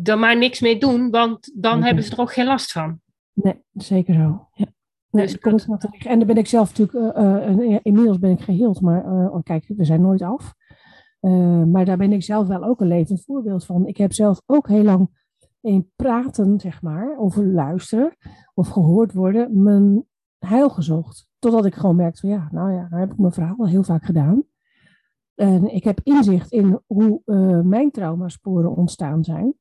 er 0.02 0.18
maar 0.18 0.38
niks 0.38 0.60
mee 0.60 0.78
doen, 0.78 1.10
want 1.10 1.52
dan 1.54 1.82
hebben 1.82 2.04
ze 2.04 2.12
er 2.12 2.20
ook 2.20 2.32
geen 2.32 2.46
last 2.46 2.72
van. 2.72 3.00
Nee, 3.32 3.62
zeker 3.72 4.14
zo. 4.14 4.48
Ja. 4.52 4.66
Nee, 5.10 5.26
dus 5.26 5.64
dat... 5.66 5.88
En 5.98 6.18
dan 6.18 6.26
ben 6.26 6.36
ik 6.36 6.46
zelf 6.46 6.78
natuurlijk, 6.78 7.16
uh, 7.16 7.78
inmiddels 7.82 8.18
ben 8.18 8.30
ik 8.30 8.40
geheeld, 8.40 8.80
maar 8.80 9.06
uh, 9.06 9.38
kijk, 9.42 9.64
we 9.68 9.84
zijn 9.84 10.00
nooit 10.00 10.22
af. 10.22 10.54
maar 11.66 11.84
daar 11.84 11.96
ben 11.96 12.12
ik 12.12 12.22
zelf 12.22 12.46
wel 12.46 12.64
ook 12.64 12.80
een 12.80 12.86
levend 12.88 13.24
voorbeeld 13.24 13.64
van. 13.64 13.86
Ik 13.86 13.96
heb 13.96 14.12
zelf 14.12 14.42
ook 14.46 14.68
heel 14.68 14.82
lang 14.82 15.08
in 15.60 15.90
praten, 15.96 16.60
zeg 16.60 16.82
maar, 16.82 17.16
of 17.18 17.36
luisteren 17.36 18.16
of 18.54 18.68
gehoord 18.68 19.12
worden, 19.12 19.62
mijn 19.62 20.04
heil 20.38 20.70
gezocht. 20.70 21.28
Totdat 21.44 21.64
ik 21.64 21.74
gewoon 21.74 21.96
merkte 21.96 22.20
van 22.20 22.30
ja, 22.30 22.48
nou 22.52 22.72
ja, 22.72 22.86
daar 22.90 23.00
heb 23.00 23.12
ik 23.12 23.18
mijn 23.18 23.32
verhaal 23.32 23.56
al 23.58 23.68
heel 23.68 23.82
vaak 23.82 24.04
gedaan. 24.04 24.44
En 25.34 25.74
ik 25.74 25.84
heb 25.84 26.00
inzicht 26.02 26.52
in 26.52 26.80
hoe 26.86 27.22
uh, 27.26 27.60
mijn 27.60 27.90
traumasporen 27.90 28.76
ontstaan 28.76 29.24
zijn. 29.24 29.54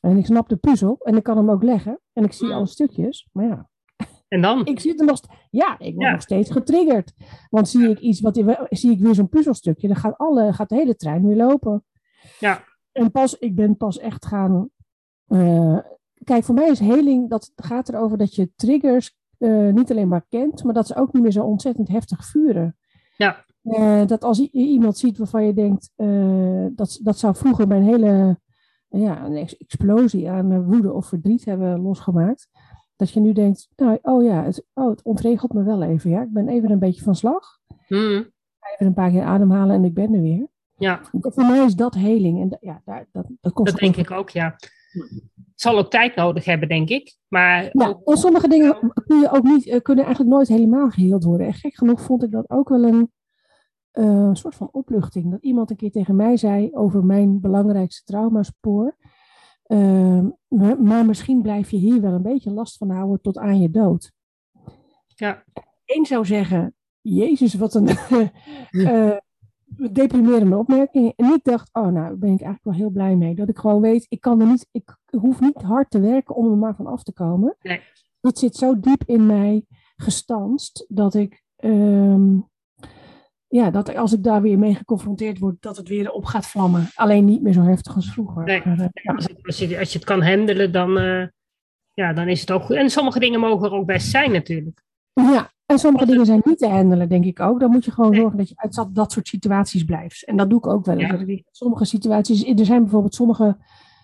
En 0.00 0.16
ik 0.16 0.26
snap 0.26 0.48
de 0.48 0.56
puzzel 0.56 0.98
en 0.98 1.16
ik 1.16 1.22
kan 1.22 1.36
hem 1.36 1.50
ook 1.50 1.62
leggen. 1.62 2.00
En 2.12 2.24
ik 2.24 2.32
zie 2.32 2.52
alle 2.52 2.66
stukjes. 2.66 3.28
Maar 3.32 3.46
ja. 3.46 3.68
En 4.28 4.40
dan? 4.40 4.64
Ik 4.74 4.80
zit 4.80 5.00
er 5.00 5.06
nog, 5.06 5.20
ja, 5.50 5.78
ik 5.78 5.94
word 5.94 6.10
nog 6.10 6.22
steeds 6.22 6.50
getriggerd. 6.50 7.12
Want 7.50 7.68
zie 7.68 7.88
ik 7.88 7.98
iets, 7.98 8.20
wat, 8.20 8.42
zie 8.68 8.90
ik 8.90 9.00
weer 9.00 9.14
zo'n 9.14 9.28
puzzelstukje, 9.28 9.86
dan 9.86 9.96
gaat, 9.96 10.18
alle, 10.18 10.52
gaat 10.52 10.68
de 10.68 10.74
hele 10.74 10.96
trein 10.96 11.26
weer 11.26 11.36
lopen. 11.36 11.84
Ja. 12.38 12.64
En 12.92 13.10
pas, 13.10 13.38
ik 13.38 13.54
ben 13.54 13.76
pas 13.76 13.98
echt 13.98 14.26
gaan. 14.26 14.70
Uh, 15.28 15.78
kijk, 16.24 16.44
voor 16.44 16.54
mij 16.54 16.68
is 16.68 16.78
heling, 16.78 17.30
dat 17.30 17.52
gaat 17.56 17.88
erover 17.88 18.18
dat 18.18 18.34
je 18.34 18.52
triggers 18.56 19.16
uh, 19.38 19.72
niet 19.72 19.90
alleen 19.90 20.08
maar 20.08 20.24
kent, 20.28 20.64
maar 20.64 20.74
dat 20.74 20.86
ze 20.86 20.96
ook 20.96 21.12
niet 21.12 21.22
meer 21.22 21.32
zo 21.32 21.44
ontzettend 21.44 21.88
heftig 21.88 22.24
vuren. 22.24 22.76
Ja. 23.16 23.44
Uh, 23.62 24.06
dat 24.06 24.24
als 24.24 24.38
iemand 24.50 24.98
ziet 24.98 25.18
waarvan 25.18 25.46
je 25.46 25.54
denkt, 25.54 25.90
uh, 25.96 26.66
dat, 26.70 26.98
dat 27.02 27.18
zou 27.18 27.34
vroeger 27.34 27.66
mijn 27.66 27.82
hele 27.82 28.38
ja, 28.88 29.24
een 29.24 29.36
explosie 29.36 30.30
aan 30.30 30.64
woede 30.64 30.92
of 30.92 31.06
verdriet 31.06 31.44
hebben 31.44 31.80
losgemaakt. 31.80 32.48
Dat 32.96 33.10
je 33.10 33.20
nu 33.20 33.32
denkt, 33.32 33.68
nou, 33.76 33.98
oh 34.02 34.24
ja, 34.24 34.44
het, 34.44 34.66
oh, 34.74 34.90
het 34.90 35.02
ontregelt 35.02 35.52
me 35.52 35.62
wel 35.62 35.82
even. 35.82 36.10
Ja? 36.10 36.22
Ik 36.22 36.32
ben 36.32 36.48
even 36.48 36.70
een 36.70 36.78
beetje 36.78 37.02
van 37.02 37.14
slag. 37.14 37.58
Mm. 37.88 38.32
Even 38.72 38.86
een 38.86 38.94
paar 38.94 39.10
keer 39.10 39.22
ademhalen 39.22 39.76
en 39.76 39.84
ik 39.84 39.94
ben 39.94 40.14
er 40.14 40.20
weer. 40.20 40.46
Ja. 40.76 41.00
Voor 41.20 41.44
mij 41.44 41.64
is 41.64 41.74
dat 41.74 41.94
heling. 41.94 42.40
En 42.40 42.58
ja, 42.60 42.82
daar, 42.84 43.06
dat, 43.12 43.26
dat, 43.40 43.52
kost 43.52 43.70
dat 43.70 43.80
denk 43.80 43.96
ik 43.96 44.10
ook, 44.10 44.30
ja. 44.30 44.56
Het 44.94 45.62
zal 45.62 45.78
ook 45.78 45.90
tijd 45.90 46.16
nodig 46.16 46.44
hebben, 46.44 46.68
denk 46.68 46.88
ik. 46.88 47.16
Maar 47.28 47.70
ja, 47.72 48.00
en 48.04 48.16
sommige 48.16 48.48
dingen 48.48 48.92
kun 49.06 49.20
je 49.20 49.30
ook 49.30 49.42
niet, 49.42 49.66
eh, 49.66 49.80
kunnen 49.80 50.04
eigenlijk 50.04 50.34
nooit 50.34 50.48
helemaal 50.48 50.90
geheeld 50.90 51.24
worden. 51.24 51.46
En 51.46 51.54
gek 51.54 51.74
genoeg 51.74 52.00
vond 52.00 52.22
ik 52.22 52.30
dat 52.30 52.50
ook 52.50 52.68
wel 52.68 52.82
een 52.82 53.12
uh, 53.92 54.30
soort 54.32 54.54
van 54.54 54.68
opluchting. 54.72 55.30
Dat 55.30 55.42
iemand 55.42 55.70
een 55.70 55.76
keer 55.76 55.90
tegen 55.90 56.16
mij 56.16 56.36
zei 56.36 56.70
over 56.72 57.04
mijn 57.04 57.40
belangrijkste 57.40 58.04
traumaspoor. 58.04 58.96
Uh, 59.66 60.26
maar 60.78 61.06
misschien 61.06 61.42
blijf 61.42 61.70
je 61.70 61.76
hier 61.76 62.00
wel 62.00 62.12
een 62.12 62.22
beetje 62.22 62.50
last 62.50 62.76
van 62.76 62.90
houden 62.90 63.20
tot 63.20 63.38
aan 63.38 63.60
je 63.60 63.70
dood. 63.70 64.12
Ja. 65.06 65.44
Eén 65.84 66.06
zou 66.06 66.26
zeggen, 66.26 66.74
Jezus, 67.00 67.54
wat 67.54 67.74
een 67.74 67.88
uh, 68.70 69.16
deprimerende 69.92 70.56
opmerking. 70.56 71.12
En 71.16 71.32
ik 71.32 71.44
dacht, 71.44 71.70
oh 71.72 71.82
nou, 71.82 71.94
daar 71.94 72.18
ben 72.18 72.32
ik 72.32 72.40
eigenlijk 72.40 72.64
wel 72.64 72.74
heel 72.74 72.90
blij 72.90 73.16
mee. 73.16 73.34
Dat 73.34 73.48
ik 73.48 73.58
gewoon 73.58 73.80
weet, 73.80 74.06
ik 74.08 74.20
kan 74.20 74.40
er 74.40 74.46
niet, 74.46 74.68
ik 74.70 74.96
hoef 75.20 75.40
niet 75.40 75.62
hard 75.62 75.90
te 75.90 76.00
werken 76.00 76.34
om 76.34 76.50
er 76.50 76.56
maar 76.56 76.74
van 76.74 76.86
af 76.86 77.02
te 77.02 77.12
komen. 77.12 77.56
Nee. 77.62 77.80
Het 78.20 78.38
zit 78.38 78.56
zo 78.56 78.80
diep 78.80 79.02
in 79.06 79.26
mij 79.26 79.64
gestanst 79.96 80.84
dat 80.88 81.14
ik, 81.14 81.42
um, 81.64 82.48
ja, 83.46 83.70
dat 83.70 83.94
als 83.94 84.12
ik 84.12 84.22
daar 84.22 84.42
weer 84.42 84.58
mee 84.58 84.74
geconfronteerd 84.74 85.38
word, 85.38 85.56
dat 85.60 85.76
het 85.76 85.88
weer 85.88 86.10
op 86.10 86.24
gaat 86.24 86.46
vlammen. 86.46 86.88
Alleen 86.94 87.24
niet 87.24 87.42
meer 87.42 87.52
zo 87.52 87.62
heftig 87.62 87.94
als 87.94 88.12
vroeger. 88.12 88.44
Nee. 88.44 88.62
Maar, 88.64 88.78
uh, 88.78 88.86
ja. 88.92 89.14
als, 89.14 89.28
als, 89.42 89.58
je, 89.58 89.78
als 89.78 89.92
je 89.92 89.98
het 89.98 90.06
kan 90.06 90.22
handelen, 90.22 90.72
dan, 90.72 90.98
uh, 90.98 91.26
ja, 91.92 92.12
dan 92.12 92.28
is 92.28 92.40
het 92.40 92.50
ook 92.50 92.62
goed. 92.62 92.76
En 92.76 92.90
sommige 92.90 93.18
dingen 93.18 93.40
mogen 93.40 93.66
er 93.66 93.74
ook 93.74 93.86
best 93.86 94.10
zijn 94.10 94.32
natuurlijk. 94.32 94.82
Ja, 95.14 95.52
en 95.66 95.78
sommige 95.78 96.06
dingen 96.06 96.26
zijn 96.26 96.40
niet 96.44 96.58
te 96.58 96.68
handelen, 96.68 97.08
denk 97.08 97.24
ik 97.24 97.40
ook. 97.40 97.60
Dan 97.60 97.70
moet 97.70 97.84
je 97.84 97.90
gewoon 97.90 98.14
zorgen 98.14 98.38
dat 98.38 98.48
je 98.48 98.54
uit 98.56 98.94
dat, 98.94 99.12
soort 99.12 99.28
situaties 99.28 99.84
blijft. 99.84 100.24
En 100.24 100.36
dat 100.36 100.50
doe 100.50 100.58
ik 100.58 100.66
ook 100.66 100.84
wel. 100.84 100.98
Ja. 100.98 101.24
Sommige 101.50 101.84
situaties, 101.84 102.44
er 102.44 102.64
zijn 102.64 102.82
bijvoorbeeld 102.82 103.14
sommige 103.14 103.56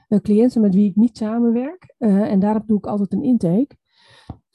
uh, 0.09 0.19
cliënten 0.19 0.61
met 0.61 0.75
wie 0.75 0.89
ik 0.89 0.97
niet 0.97 1.17
samenwerk. 1.17 1.95
Uh, 1.99 2.31
en 2.31 2.41
daarop 2.41 2.67
doe 2.67 2.79
ik 2.79 2.87
altijd 2.87 3.13
een 3.13 3.23
intake. 3.23 3.77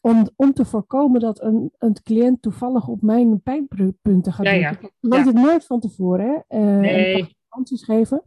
Om, 0.02 0.30
om 0.36 0.54
te 0.54 0.66
voorkomen 0.66 1.20
dat 1.20 1.42
een, 1.42 1.72
een 1.78 1.98
cliënt 2.04 2.42
toevallig 2.42 2.88
op 2.88 3.02
mijn 3.02 3.42
pijnpunten 3.42 4.34
gaat 4.34 4.46
ja, 4.46 4.52
ja. 4.52 4.70
Ik 4.70 4.92
weet 5.00 5.26
het 5.26 5.36
nooit 5.36 5.66
van 5.66 5.80
tevoren. 5.80 6.44
Hè? 6.48 6.60
Uh, 6.60 6.80
nee 6.80 7.35
geven. 7.64 8.24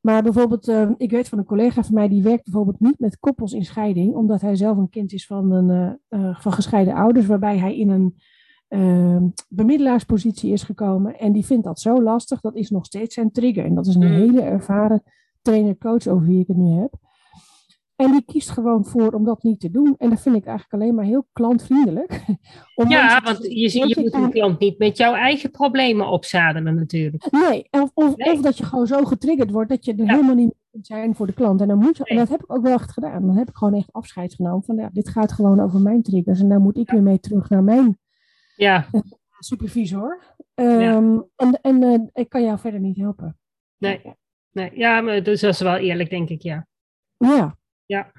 Maar 0.00 0.22
bijvoorbeeld, 0.22 0.68
uh, 0.68 0.90
ik 0.96 1.10
weet 1.10 1.28
van 1.28 1.38
een 1.38 1.44
collega 1.44 1.82
van 1.82 1.94
mij, 1.94 2.08
die 2.08 2.22
werkt 2.22 2.44
bijvoorbeeld 2.44 2.80
niet 2.80 2.98
met 2.98 3.18
koppels 3.18 3.52
in 3.52 3.64
scheiding, 3.64 4.14
omdat 4.14 4.40
hij 4.40 4.56
zelf 4.56 4.76
een 4.76 4.90
kind 4.90 5.12
is 5.12 5.26
van, 5.26 5.52
een, 5.52 5.98
uh, 6.10 6.40
van 6.40 6.52
gescheiden 6.52 6.94
ouders, 6.94 7.26
waarbij 7.26 7.58
hij 7.58 7.78
in 7.78 7.88
een 7.88 8.14
uh, 8.68 9.22
bemiddelaarspositie 9.48 10.52
is 10.52 10.62
gekomen. 10.62 11.18
En 11.18 11.32
die 11.32 11.44
vindt 11.44 11.64
dat 11.64 11.80
zo 11.80 12.02
lastig, 12.02 12.40
dat 12.40 12.54
is 12.54 12.70
nog 12.70 12.86
steeds 12.86 13.14
zijn 13.14 13.32
trigger. 13.32 13.64
En 13.64 13.74
dat 13.74 13.86
is 13.86 13.94
een 13.94 14.06
mm. 14.06 14.14
hele 14.14 14.40
ervaren 14.40 15.02
trainer-coach 15.42 16.06
over 16.06 16.26
wie 16.26 16.40
ik 16.40 16.46
het 16.46 16.56
nu 16.56 16.80
heb. 16.80 17.07
En 17.98 18.10
die 18.10 18.24
kiest 18.24 18.50
gewoon 18.50 18.84
voor 18.84 19.12
om 19.12 19.24
dat 19.24 19.42
niet 19.42 19.60
te 19.60 19.70
doen. 19.70 19.94
En 19.98 20.10
dat 20.10 20.20
vind 20.20 20.36
ik 20.36 20.44
eigenlijk 20.44 20.82
alleen 20.82 20.94
maar 20.94 21.04
heel 21.04 21.28
klantvriendelijk. 21.32 22.24
ja, 22.88 23.20
want 23.24 23.42
je, 23.42 23.78
je, 23.78 24.02
moet 24.02 24.14
een 24.14 24.30
klant 24.30 24.58
niet 24.58 24.78
met 24.78 24.96
jouw 24.96 25.14
eigen 25.14 25.50
problemen 25.50 26.08
opzadelen 26.08 26.74
natuurlijk. 26.74 27.30
Nee, 27.30 27.66
of, 27.70 27.90
of, 27.94 28.14
of 28.14 28.40
dat 28.40 28.58
je 28.58 28.64
gewoon 28.64 28.86
zo 28.86 29.04
getriggerd 29.04 29.50
wordt 29.50 29.70
dat 29.70 29.84
je 29.84 29.94
er 29.94 30.08
helemaal 30.08 30.34
niet 30.34 30.54
kunt 30.70 30.86
zijn 30.86 31.14
voor 31.14 31.26
de 31.26 31.32
klant. 31.32 31.60
En 31.60 31.68
dan 31.68 31.78
moet 31.78 31.96
je, 31.96 32.04
en 32.04 32.16
dat 32.16 32.28
heb 32.28 32.42
ik 32.42 32.52
ook 32.52 32.62
wel 32.62 32.72
echt 32.72 32.92
gedaan. 32.92 33.26
Dan 33.26 33.36
heb 33.36 33.48
ik 33.48 33.56
gewoon 33.56 33.74
echt 33.74 33.92
afscheid 33.92 34.34
genomen 34.34 34.62
van 34.62 34.76
ja, 34.76 34.90
dit 34.92 35.08
gaat 35.08 35.32
gewoon 35.32 35.60
over 35.60 35.80
mijn 35.80 36.02
triggers. 36.02 36.40
En 36.40 36.48
daar 36.48 36.60
moet 36.60 36.76
ik 36.76 36.90
weer 36.90 37.02
mee 37.02 37.20
terug 37.20 37.48
naar 37.48 37.62
mijn 37.62 37.98
ja. 38.56 38.86
Uh, 38.92 39.00
supervisor. 39.38 40.36
Um, 40.54 41.30
en 41.36 41.60
en 41.60 41.82
uh, 41.82 41.98
ik 42.12 42.28
kan 42.28 42.42
jou 42.42 42.58
verder 42.58 42.80
niet 42.80 42.96
helpen. 42.96 43.38
Nee, 43.76 44.00
nee. 44.50 44.70
ja, 44.74 45.00
maar 45.00 45.22
dus 45.22 45.40
dat 45.40 45.54
is 45.54 45.60
wel 45.60 45.76
eerlijk 45.76 46.10
denk 46.10 46.28
ik, 46.28 46.42
ja. 46.42 46.66
Ja, 47.16 47.56
ja. 47.88 48.12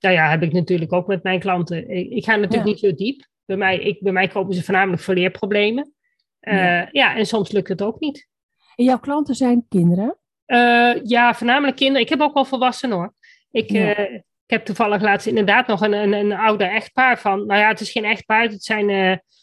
Nou 0.00 0.14
ja, 0.14 0.30
heb 0.30 0.42
ik 0.42 0.52
natuurlijk 0.52 0.92
ook 0.92 1.06
met 1.06 1.22
mijn 1.22 1.40
klanten. 1.40 1.90
Ik, 1.90 2.24
ga 2.24 2.36
natuurlijk 2.36 2.64
niet 2.64 2.78
zo 2.78 2.94
diep. 2.94 3.26
Bij 3.44 3.56
mij, 3.56 3.78
ik, 3.78 4.02
bij 4.02 4.12
mij 4.12 4.28
kopen 4.28 4.54
ze 4.54 4.64
voornamelijk 4.64 5.02
voor 5.02 5.14
leerproblemen. 5.14 5.94
Uh, 6.40 6.54
ja. 6.54 6.88
ja. 6.92 7.16
en 7.16 7.26
soms 7.26 7.52
lukt 7.52 7.68
het 7.68 7.82
ook 7.82 8.00
niet. 8.00 8.28
En 8.76 8.84
jouw 8.84 8.98
klanten 8.98 9.34
zijn 9.34 9.66
kinderen? 9.68 10.18
Uh, 10.46 11.04
ja, 11.04 11.34
voornamelijk 11.34 11.76
kinderen. 11.76 12.02
Ik 12.02 12.08
heb 12.08 12.20
ook 12.20 12.34
wel 12.34 12.44
volwassenen 12.44 12.96
hoor. 12.96 13.14
Ik, 13.50 13.70
ja. 13.70 13.98
uh, 13.98 14.14
ik 14.14 14.22
heb 14.46 14.64
toevallig 14.64 15.02
laatst 15.02 15.26
inderdaad 15.26 15.66
nog 15.66 15.80
een, 15.80 15.92
een, 15.92 16.12
een 16.12 16.32
ouder 16.32 16.70
echtpaar 16.70 17.18
van. 17.18 17.46
Nou 17.46 17.60
ja, 17.60 17.68
het 17.68 17.80
is 17.80 17.90
geen 17.90 18.04
echtpaar. 18.04 18.42
Het 18.42 18.64
zijn, 18.64 18.88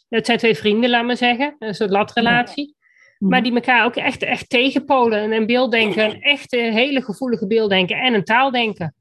het 0.09 0.25
zijn 0.25 0.37
twee 0.37 0.55
vrienden, 0.55 0.89
laat 0.89 1.05
maar 1.05 1.17
zeggen. 1.17 1.55
Een 1.59 1.75
soort 1.75 1.89
latrelatie. 1.89 2.75
Ja. 3.17 3.27
Maar 3.27 3.43
die 3.43 3.53
elkaar 3.53 3.85
ook 3.85 3.95
echt, 3.95 4.23
echt 4.23 4.49
tegenpolen. 4.49 5.19
En 5.19 5.31
een 5.37 5.45
beelddenken. 5.45 6.05
Een 6.05 6.21
echte 6.21 6.57
hele 6.57 7.01
gevoelige 7.01 7.47
beelddenken. 7.47 7.97
En 7.97 8.13
een 8.13 8.23
taaldenken. 8.23 8.95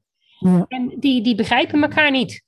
Ja. 0.49 0.65
En 0.67 0.93
die, 0.99 1.21
die 1.21 1.35
begrijpen 1.35 1.81
elkaar 1.81 2.11
niet. 2.11 2.43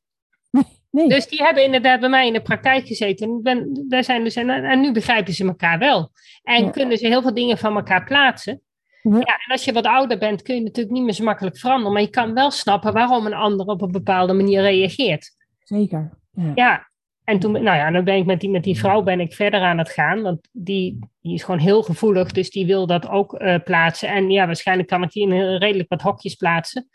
Nee. 0.93 1.07
Dus 1.07 1.27
die 1.27 1.43
hebben 1.43 1.63
inderdaad 1.63 1.99
bij 1.99 2.09
mij 2.09 2.27
in 2.27 2.33
de 2.33 2.41
praktijk 2.41 2.87
gezeten. 2.87 3.41
Ben, 3.41 3.85
daar 3.89 4.03
zijn 4.03 4.23
dus, 4.23 4.35
en, 4.35 4.49
en 4.49 4.81
nu 4.81 4.91
begrijpen 4.91 5.33
ze 5.33 5.45
elkaar 5.45 5.79
wel. 5.79 6.11
En 6.43 6.63
ja. 6.63 6.69
kunnen 6.69 6.97
ze 6.97 7.07
heel 7.07 7.21
veel 7.21 7.33
dingen 7.33 7.57
van 7.57 7.75
elkaar 7.75 8.03
plaatsen. 8.03 8.61
Ja. 9.01 9.15
ja. 9.15 9.39
en 9.45 9.51
als 9.51 9.63
je 9.63 9.73
wat 9.73 9.85
ouder 9.85 10.17
bent, 10.17 10.41
kun 10.41 10.55
je 10.55 10.61
natuurlijk 10.61 10.95
niet 10.95 11.03
meer 11.03 11.13
zo 11.13 11.23
makkelijk 11.23 11.57
veranderen. 11.57 11.93
Maar 11.93 12.01
je 12.01 12.09
kan 12.09 12.33
wel 12.33 12.51
snappen 12.51 12.93
waarom 12.93 13.25
een 13.25 13.33
ander 13.33 13.65
op 13.65 13.81
een 13.81 13.91
bepaalde 13.91 14.33
manier 14.33 14.61
reageert. 14.61 15.35
Zeker. 15.63 16.17
Ja, 16.31 16.51
ja. 16.55 16.89
en 17.23 17.39
toen, 17.39 17.51
nou 17.51 17.77
ja, 17.77 17.91
dan 17.91 18.03
ben 18.03 18.15
ik 18.15 18.25
met 18.25 18.39
die, 18.39 18.49
met 18.49 18.63
die 18.63 18.79
vrouw 18.79 19.01
ben 19.01 19.19
ik 19.19 19.33
verder 19.33 19.61
aan 19.61 19.77
het 19.77 19.89
gaan. 19.89 20.21
Want 20.21 20.47
die, 20.51 20.99
die 21.21 21.33
is 21.33 21.43
gewoon 21.43 21.59
heel 21.59 21.83
gevoelig, 21.83 22.31
dus 22.31 22.49
die 22.49 22.65
wil 22.65 22.87
dat 22.87 23.07
ook 23.07 23.41
uh, 23.41 23.55
plaatsen. 23.63 24.09
En 24.09 24.29
ja, 24.29 24.45
waarschijnlijk 24.45 24.87
kan 24.87 25.03
ik 25.03 25.11
die 25.11 25.27
in 25.27 25.55
redelijk 25.55 25.89
wat 25.89 26.01
hokjes 26.01 26.35
plaatsen. 26.35 26.89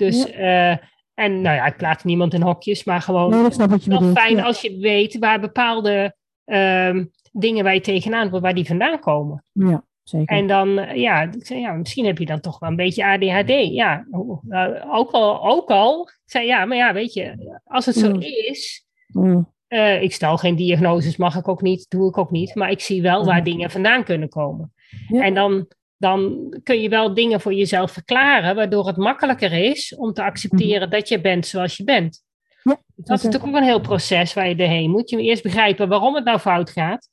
Dus, 0.00 0.30
eh, 0.30 0.70
en 1.14 1.40
nou 1.40 1.56
ja, 1.56 1.66
ik 1.66 1.76
plaats 1.76 2.04
niemand 2.04 2.34
in 2.34 2.42
hokjes, 2.42 2.84
maar 2.84 3.00
gewoon 3.00 3.30
Nee, 3.30 3.42
wel 3.56 3.68
bedoelt. 3.68 4.18
fijn 4.18 4.36
Ja. 4.36 4.42
als 4.42 4.60
je 4.60 4.78
weet 4.78 5.18
waar 5.18 5.40
bepaalde 5.40 6.18
ehm, 6.44 7.04
dingen 7.32 7.64
waar 7.64 7.74
je 7.74 7.80
tegenaan 7.80 8.40
waar 8.40 8.54
die 8.54 8.66
vandaan 8.66 9.00
komen. 9.00 9.44
Ja, 9.52 9.84
zeker. 10.02 10.36
En 10.36 10.46
dan, 10.46 10.78
eh, 10.78 10.96
ja, 10.96 11.28
zei, 11.38 11.60
ja, 11.60 11.72
misschien 11.72 12.04
heb 12.06 12.18
je 12.18 12.26
dan 12.26 12.40
toch 12.40 12.58
wel 12.58 12.70
een 12.70 12.76
beetje 12.76 13.04
ADHD. 13.06 13.72
Ja, 13.72 14.06
nou, 14.42 14.80
ook 14.90 15.10
al, 15.10 15.44
ook 15.50 15.70
al. 15.70 16.02
Ik 16.02 16.20
zei, 16.24 16.46
ja, 16.46 16.64
maar 16.64 16.76
ja, 16.76 16.92
weet 16.92 17.12
je, 17.12 17.58
als 17.64 17.86
het 17.86 17.94
zo 17.96 18.08
Mm. 18.14 18.20
is, 18.20 18.86
Mm. 19.12 19.52
eh, 19.66 20.02
ik 20.02 20.12
stel 20.12 20.36
geen 20.36 20.56
diagnoses, 20.56 21.16
mag 21.16 21.36
ik 21.36 21.48
ook 21.48 21.62
niet, 21.62 21.86
doe 21.90 22.08
ik 22.08 22.18
ook 22.18 22.30
niet. 22.30 22.54
Maar 22.54 22.70
ik 22.70 22.80
zie 22.80 23.02
wel 23.02 23.24
waar 23.24 23.34
Mhm. 23.34 23.44
dingen 23.44 23.70
vandaan 23.70 24.04
kunnen 24.04 24.28
komen. 24.28 24.72
Ja. 25.08 25.22
En 25.24 25.34
dan, 25.34 25.66
dan 26.00 26.48
kun 26.62 26.80
je 26.80 26.88
wel 26.88 27.14
dingen 27.14 27.40
voor 27.40 27.54
jezelf 27.54 27.90
verklaren, 27.92 28.54
waardoor 28.54 28.86
het 28.86 28.96
makkelijker 28.96 29.52
is 29.52 29.94
om 29.96 30.12
te 30.12 30.22
accepteren 30.22 30.90
dat 30.90 31.08
je 31.08 31.20
bent 31.20 31.46
zoals 31.46 31.76
je 31.76 31.84
bent. 31.84 32.22
Mhm. 32.62 32.74
Ja, 32.76 32.82
dat 32.96 33.18
is 33.18 33.24
natuurlijk 33.24 33.52
ook 33.52 33.58
een 33.60 33.66
heel 33.68 33.80
proces 33.80 34.34
waar 34.34 34.48
je 34.48 34.54
doorheen 34.56 34.90
moet. 34.90 35.10
Je 35.10 35.16
moet 35.16 35.24
eerst 35.26 35.42
begrijpen 35.42 35.88
waarom 35.88 36.14
het 36.14 36.24
nou 36.24 36.38
fout 36.38 36.70
gaat. 36.70 37.08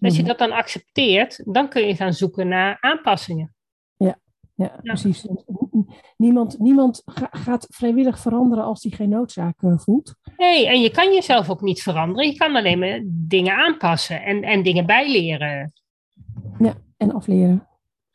Als 0.00 0.12
je 0.14 0.18
Mhm. 0.20 0.28
dat 0.28 0.38
dan 0.38 0.52
accepteert, 0.52 1.40
dan 1.54 1.68
kun 1.68 1.86
je 1.86 1.94
gaan 1.96 2.12
zoeken 2.14 2.48
naar 2.48 2.76
aanpassingen. 2.80 3.52
Ja, 4.54 4.78
precies. 4.82 5.26
Niemand, 6.16 6.58
niemand 6.58 7.02
ga- 7.04 7.28
gaat 7.30 7.66
vrijwillig 7.70 8.18
veranderen 8.18 8.64
als 8.64 8.82
hij 8.82 8.92
geen 8.92 9.08
noodzaak 9.08 9.62
eh, 9.62 9.78
voelt. 9.78 10.14
Nee, 10.36 10.66
en 10.68 10.80
je 10.80 10.90
kan 10.90 11.12
jezelf 11.12 11.50
ook 11.50 11.60
niet 11.60 11.82
veranderen. 11.82 12.26
Je 12.30 12.36
kan 12.36 12.56
alleen 12.56 12.78
maar 12.78 13.00
dingen 13.06 13.54
aanpassen 13.56 14.22
en, 14.22 14.42
en 14.42 14.62
dingen 14.62 14.86
bijleren. 14.86 15.72
En 16.96 17.12
afleren. 17.12 17.67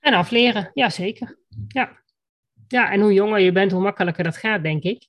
En 0.03 0.13
afleren, 0.13 0.69
jazeker. 0.73 1.39
Ja. 1.67 2.01
ja, 2.67 2.91
en 2.91 3.01
hoe 3.01 3.13
jonger 3.13 3.39
je 3.39 3.51
bent, 3.51 3.71
hoe 3.71 3.81
makkelijker 3.81 4.23
dat 4.23 4.37
gaat, 4.37 4.63
denk 4.63 4.83
ik. 4.83 5.07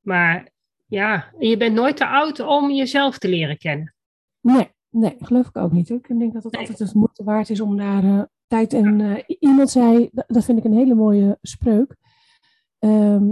Maar 0.00 0.48
ja, 0.86 1.32
je 1.38 1.56
bent 1.56 1.74
nooit 1.74 1.96
te 1.96 2.06
oud 2.06 2.40
om 2.40 2.70
jezelf 2.70 3.18
te 3.18 3.28
leren 3.28 3.58
kennen. 3.58 3.94
Nee, 4.40 4.68
nee, 4.90 5.16
geloof 5.18 5.46
ik 5.48 5.56
ook 5.56 5.72
niet. 5.72 5.88
Hoor. 5.88 5.98
Ik 5.98 6.18
denk 6.18 6.32
dat 6.32 6.42
het 6.44 6.52
Nee. 6.52 6.60
altijd 6.60 6.78
het 6.78 6.94
moeite 6.94 7.24
waard 7.24 7.50
is 7.50 7.60
om 7.60 7.76
daar 7.76 8.04
eh, 8.04 8.22
tijd 8.46 8.72
en... 8.72 9.00
i- 9.00 9.36
iemand 9.38 9.70
zei, 9.70 10.08
dat, 10.12 10.44
vind 10.44 10.58
ik 10.58 10.64
een 10.64 10.76
hele 10.76 10.94
mooie 10.94 11.38
spreuk. 11.42 11.96
Ehm, 12.78 13.28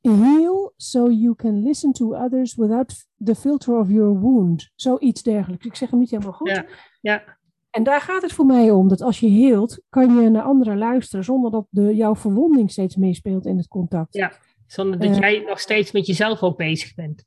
heal 0.00 0.72
so 0.76 1.10
you 1.10 1.34
can 1.34 1.62
listen 1.62 1.92
to 1.92 2.14
others 2.14 2.54
without 2.54 3.06
the 3.24 3.34
filter 3.34 3.78
of 3.78 3.88
your 3.90 4.20
wound. 4.20 4.70
Zoiets 4.74 5.22
dergelijks. 5.22 5.66
Ik 5.66 5.74
zeg 5.74 5.90
hem 5.90 5.98
niet 5.98 6.10
helemaal 6.10 6.32
goed. 6.32 6.48
Ja, 6.48 6.66
ja, 7.00 7.33
En 7.74 7.82
daar 7.82 8.00
gaat 8.00 8.22
het 8.22 8.32
voor 8.32 8.46
mij 8.46 8.70
om. 8.70 8.88
Dat 8.88 9.00
als 9.02 9.20
je 9.20 9.26
heelt, 9.28 9.82
kan 9.88 10.14
je 10.20 10.28
naar 10.30 10.42
anderen 10.42 10.78
luisteren 10.78 11.24
zonder 11.24 11.50
dat 11.50 11.66
de, 11.70 11.94
jouw 11.94 12.14
verwonding 12.16 12.70
steeds 12.70 12.96
meespeelt 12.96 13.46
in 13.46 13.56
het 13.56 13.68
contact. 13.68 14.14
Ja. 14.14 14.32
zonder 14.66 14.98
dat 14.98 15.10
Eh. 15.10 15.18
jij 15.18 15.44
nog 15.46 15.60
steeds 15.60 15.92
met 15.92 16.06
jezelf 16.06 16.42
ook 16.42 16.56
bezig 16.56 16.94
bent. 16.94 17.24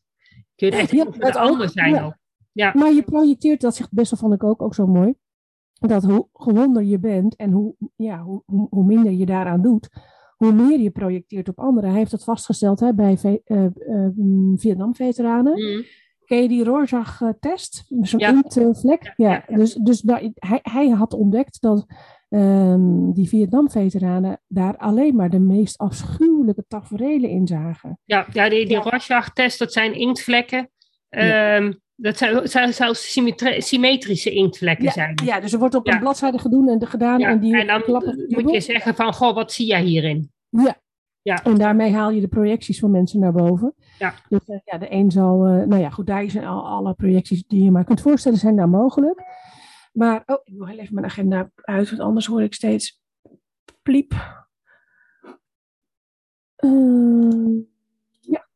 Kun 0.55 0.67
je 0.67 0.75
echt 0.75 0.91
Ja, 0.91 1.03
voor 1.03 1.11
de 1.13 1.19
dat 1.19 1.37
ook. 1.37 1.49
ander 1.49 1.69
zijn 1.69 1.93
Ja. 1.93 2.05
ook. 2.05 2.15
Ja, 2.51 2.71
Maar 2.75 2.93
je 2.93 3.03
projecteert, 3.03 3.61
dat 3.61 3.75
zegt 3.75 3.93
Bessel 3.93 4.17
vond 4.17 4.33
ik 4.33 4.43
ook, 4.43 4.61
ook 4.61 4.73
zo 4.75 4.87
mooi. 4.87 5.13
Dat 5.73 6.03
hoe 6.03 6.27
gewonder 6.33 6.83
je 6.83 6.99
bent 6.99 7.35
en 7.35 7.51
hoe, 7.51 7.75
ja, 7.95 8.21
hoe, 8.23 8.41
hoe 8.69 8.83
minder 8.85 9.11
je 9.11 9.25
daaraan 9.25 9.61
doet, 9.61 9.89
hoe 10.35 10.51
meer 10.51 10.79
je 10.79 10.89
projecteert 10.91 11.49
op 11.49 11.59
anderen. 11.59 11.89
Hij 11.89 11.99
heeft 11.99 12.11
dat 12.11 12.23
vastgesteld 12.23 12.79
hè, 12.79 12.93
bij 12.93 13.17
mm, 14.15 14.59
Vietnam-veteranen. 14.59 15.53
Mm. 15.53 15.83
Ken 16.27 16.41
je 16.41 16.47
die 16.47 16.63
Rorschach-test? 16.63 17.83
Zo'n 18.01 18.19
Ja. 18.19 18.29
inktvlek? 18.29 19.03
Ja, 19.03 19.13
Ja, 19.15 19.29
ja, 19.31 19.43
ja. 19.47 19.55
dus, 19.55 19.73
dus 19.73 20.03
hij, 20.05 20.59
hij 20.61 20.87
had 20.89 21.13
ontdekt 21.13 21.61
dat 21.61 21.85
ehm, 22.29 23.11
die 23.11 23.27
Vietnam-veteranen 23.27 24.41
daar 24.47 24.77
alleen 24.77 25.15
maar 25.15 25.29
de 25.29 25.39
meest 25.39 25.77
afschuwelijke 25.77 26.65
taferelen 26.67 27.29
in 27.29 27.47
zagen. 27.47 27.99
ja, 28.05 28.25
ja 28.33 28.49
die, 28.49 28.67
die. 28.67 28.77
Rorschach-test, 28.77 29.59
dat 29.59 29.73
zijn 29.73 29.93
inktvlekken. 29.93 30.69
Ja. 31.09 31.55
Ehm, 31.55 31.73
dat 31.95 32.17
symmetri- 32.95 33.61
symmetrische 33.61 34.31
inktvlekken 34.31 34.85
Ja, 34.85 34.91
zijn. 34.91 35.19
ja, 35.25 35.39
dus 35.39 35.53
er 35.53 35.59
wordt 35.59 35.75
op 35.75 35.87
Ja. 35.87 35.93
een 35.93 35.99
bladzijde 35.99 36.39
gedaan 36.39 36.67
en, 36.69 36.87
gedaan 36.87 37.19
Ja, 37.19 37.29
en 37.29 37.39
die 37.39 37.57
en 37.59 37.67
dan 37.67 37.81
moet 38.27 38.51
je 38.53 38.61
zeggen 38.61 38.95
van, 38.95 39.13
goh, 39.13 39.35
wat 39.35 39.51
zie 39.51 39.65
jij 39.67 39.83
hierin? 39.83 40.31
Ja. 40.49 40.75
Ja. 41.27 41.43
En 41.43 41.57
daarmee 41.57 41.93
haal 41.93 42.09
je 42.09 42.21
de 42.21 42.27
projecties 42.27 42.79
van 42.79 42.91
mensen 42.91 43.19
naar 43.19 43.31
boven. 43.31 43.73
Ja. 43.99 44.13
Dus 44.29 44.45
eh, 44.45 44.59
ja, 44.65 44.77
de 44.77 44.91
een 44.91 45.11
zal, 45.11 45.45
eh, 45.45 45.65
nou 45.65 45.81
ja, 45.81 45.89
goed, 45.89 46.07
daar 46.07 46.29
zijn 46.29 46.45
al 46.45 46.67
alle 46.67 46.93
projecties 46.93 47.43
die 47.47 47.63
je 47.63 47.71
maar 47.71 47.83
kunt 47.83 48.01
voorstellen, 48.01 48.37
zijn 48.37 48.55
daar 48.55 48.69
mogelijk. 48.69 49.21
Maar, 49.93 50.23
oh, 50.25 50.37
ik 50.43 50.53
wil 50.57 50.67
heel 50.67 50.77
even 50.77 50.93
mijn 50.93 51.05
agenda 51.05 51.51
uit, 51.55 51.89
want 51.89 52.01
anders 52.01 52.25
hoor 52.25 52.41
ik 52.41 52.53
steeds 52.53 53.01
pliep. 53.81 54.13
Ehm, 56.55 57.55
ja. 58.19 58.47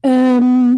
Ehm, 0.00 0.76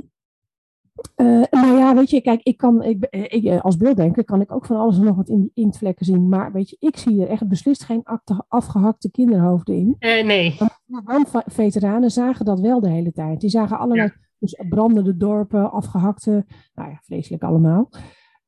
eh, 1.15 1.43
nou 1.51 1.79
ja, 1.79 1.95
weet 1.95 2.11
je, 2.11 2.21
kijk, 2.21 2.43
ik 2.43 2.57
kan, 2.57 2.83
ik, 2.83 3.05
eh, 3.05 3.23
ik, 3.23 3.45
eh, 3.45 3.61
als 3.65 3.77
beelddenker 3.77 4.25
kan 4.25 4.41
ik 4.41 4.53
ook 4.53 4.67
van 4.67 4.77
alles 4.77 4.99
en 4.99 5.05
nog 5.05 5.17
wat 5.17 5.29
in 5.29 5.41
die 5.41 5.51
inktvlekken 5.55 6.07
zien. 6.07 6.29
Maar 6.29 6.53
weet 6.53 6.71
je, 6.71 6.77
ik 6.79 6.97
zie 6.97 7.23
er 7.23 7.29
echt 7.29 7.49
beslist 7.49 7.85
geen 7.85 8.03
akte- 8.05 8.45
afgehakte 8.49 9.11
kinderhoofden 9.11 9.75
in. 9.75 9.97
Eh, 9.99 10.25
nee, 10.25 10.57
veteranen 11.47 12.11
zagen 12.11 12.45
dat 12.45 12.61
wel 12.61 12.81
de 12.81 12.89
hele 12.89 13.13
tijd. 13.13 13.41
Die 13.41 13.51
zagen 13.51 13.79
allerlei 13.79 14.09
dus 14.39 14.63
brandende 14.69 15.17
dorpen, 15.17 15.71
afgehakte, 15.71 16.45
nou 16.75 16.91
ja, 16.91 16.99
vreselijk 17.03 17.43
allemaal. 17.43 17.89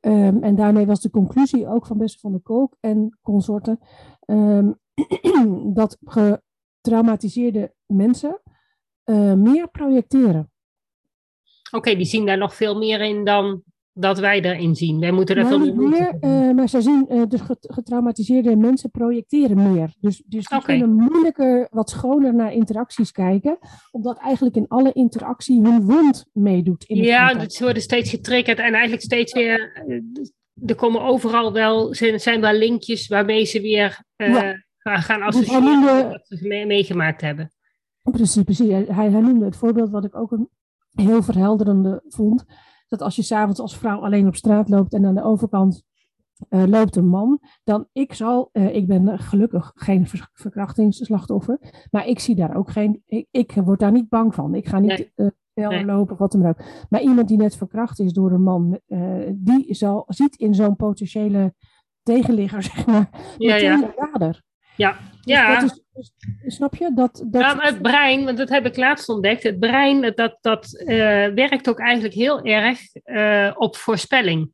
Ehm, 0.00 0.42
en 0.42 0.54
daarmee 0.54 0.86
was 0.86 1.00
de 1.00 1.10
conclusie 1.10 1.68
ook 1.68 1.86
van 1.86 1.98
Bessel 1.98 2.20
van 2.20 2.32
der 2.32 2.40
Kolk 2.40 2.76
en 2.80 3.18
consorten 3.22 3.78
ehm, 4.20 4.72
dat 5.80 5.98
getraumatiseerde 6.04 7.74
mensen 7.86 8.40
meer 9.36 9.68
projecteren. 9.68 10.50
Oké, 11.76 11.94
die 11.96 12.04
zien 12.06 12.26
daar 12.26 12.38
nog 12.38 12.54
veel 12.54 12.78
meer 12.78 13.00
in 13.00 13.24
dan 13.24 13.62
dat 13.92 14.18
wij 14.18 14.40
erin 14.42 14.74
zien. 14.74 15.00
Wij 15.00 15.10
moeten 15.10 15.36
daar 15.36 15.44
Nou, 15.44 15.64
veel 15.64 15.74
meer 15.74 15.88
meer, 15.88 16.16
eh, 16.20 16.50
maar 16.54 16.68
zij 16.68 16.80
zien, 16.80 17.24
dus 17.28 17.40
get- 17.40 17.66
getraumatiseerde 17.74 18.56
mensen 18.56 18.90
projecteren 18.90 19.72
meer. 19.72 19.94
Dus, 20.00 20.22
dus 20.26 20.46
die 20.46 20.62
kunnen 20.62 20.90
moeilijker, 20.90 21.66
wat 21.70 21.90
schoner 21.90 22.34
naar 22.34 22.52
interacties 22.52 23.12
kijken, 23.12 23.58
omdat 23.90 24.18
eigenlijk 24.18 24.56
in 24.56 24.68
alle 24.68 24.92
interactie 24.92 25.62
hun 25.62 25.82
wond 25.82 26.26
meedoet. 26.32 26.84
In 26.84 26.96
Ja, 26.96 27.28
contact. 27.28 27.52
ze 27.52 27.64
worden 27.64 27.82
steeds 27.82 28.10
getriggerd 28.10 28.58
en 28.58 28.72
eigenlijk 28.72 29.02
steeds 29.02 29.32
weer. 29.32 29.82
eh, 29.86 30.00
Er 30.66 30.74
komen 30.74 31.00
overal 31.02 31.52
wel, 31.52 31.94
zijn, 31.94 32.20
zijn 32.20 32.40
wel 32.40 32.52
linkjes 32.52 33.08
waarmee 33.08 33.44
ze 33.44 33.60
weer 33.60 34.04
Ja. 34.16 34.54
gaan, 34.78 35.02
gaan 35.02 35.22
associëren 35.22 36.08
wat 36.08 36.26
ze 36.26 36.46
mee- 36.46 36.66
meegemaakt 36.66 37.20
hebben. 37.20 37.50
Precies, 38.02 38.42
precies. 38.42 38.68
Hij, 38.70 38.84
hij 38.88 39.08
noemde 39.20 39.44
het 39.44 39.56
voorbeeld 39.56 39.90
wat 39.90 40.04
ik 40.04 40.16
ook 40.16 40.30
een 40.32 40.48
heel 40.96 41.22
verhelderende 41.22 42.02
vond. 42.08 42.44
Dat 42.88 43.02
als 43.02 43.16
je 43.16 43.22
s'avonds 43.22 43.60
als 43.60 43.76
vrouw 43.78 44.00
alleen 44.04 44.26
op 44.26 44.36
straat 44.36 44.68
loopt 44.68 44.94
en 44.94 45.06
aan 45.06 45.14
de 45.14 45.22
overkant 45.22 45.82
eh, 46.48 46.64
loopt 46.66 46.96
een 46.96 47.08
man, 47.08 47.40
dan 47.64 47.88
ik 47.92 48.14
zal, 48.14 48.48
eh, 48.52 48.74
ik 48.74 48.86
ben 48.86 49.18
gelukkig 49.18 49.72
geen 49.74 50.06
ver- 50.06 50.30
verkrachtingsslachtoffer, 50.32 51.86
maar 51.90 52.06
ik 52.06 52.18
zie 52.18 52.34
daar 52.34 52.56
ook 52.56 52.70
geen, 52.70 53.02
ik, 53.06 53.26
ik 53.30 53.52
word 53.52 53.80
daar 53.80 53.92
niet 53.92 54.08
bang 54.08 54.34
van. 54.34 54.54
Ik 54.54 54.68
ga 54.68 54.78
niet 54.78 55.10
Nee. 55.16 55.30
eh, 55.54 55.84
lopen 55.84 56.12
of 56.12 56.18
wat 56.18 56.32
dan 56.32 56.46
ook. 56.46 56.58
Maar 56.90 57.00
iemand 57.00 57.28
die 57.28 57.36
net 57.36 57.56
verkracht 57.56 57.98
is 58.00 58.12
door 58.12 58.32
een 58.32 58.42
man, 58.42 58.80
eh, 58.86 59.00
die 59.34 59.74
zal, 59.74 60.04
ziet 60.06 60.36
in 60.36 60.54
zo'n 60.54 60.76
potentiële 60.76 61.54
tegenligger, 62.02 62.62
zeg 62.72 62.86
maar, 62.86 63.08
Ja, 63.38 63.54
meteen 63.54 63.70
ja. 63.70 63.76
de 63.80 64.08
dader. 64.12 64.42
Ja, 64.76 64.90
Dus 64.92 65.00
ja. 65.34 65.60
dat 65.60 65.70
is, 65.70 65.84
snap 66.46 66.74
je? 66.74 66.92
Dat, 66.94 67.24
dat, 67.26 67.42
Ja, 67.42 67.54
maar 67.54 67.66
het 67.66 67.82
brein, 67.82 68.24
want 68.24 68.38
dat 68.38 68.48
heb 68.48 68.66
ik 68.66 68.76
laatst 68.76 69.08
ontdekt. 69.08 69.42
Het 69.42 69.58
brein, 69.58 70.12
dat, 70.14 70.38
dat 70.40 70.74
eh, 70.86 71.26
werkt 71.26 71.68
ook 71.68 71.78
eigenlijk 71.78 72.14
heel 72.14 72.42
erg 72.44 72.80
eh, 72.94 73.52
op 73.54 73.76
voorspelling. 73.76 74.50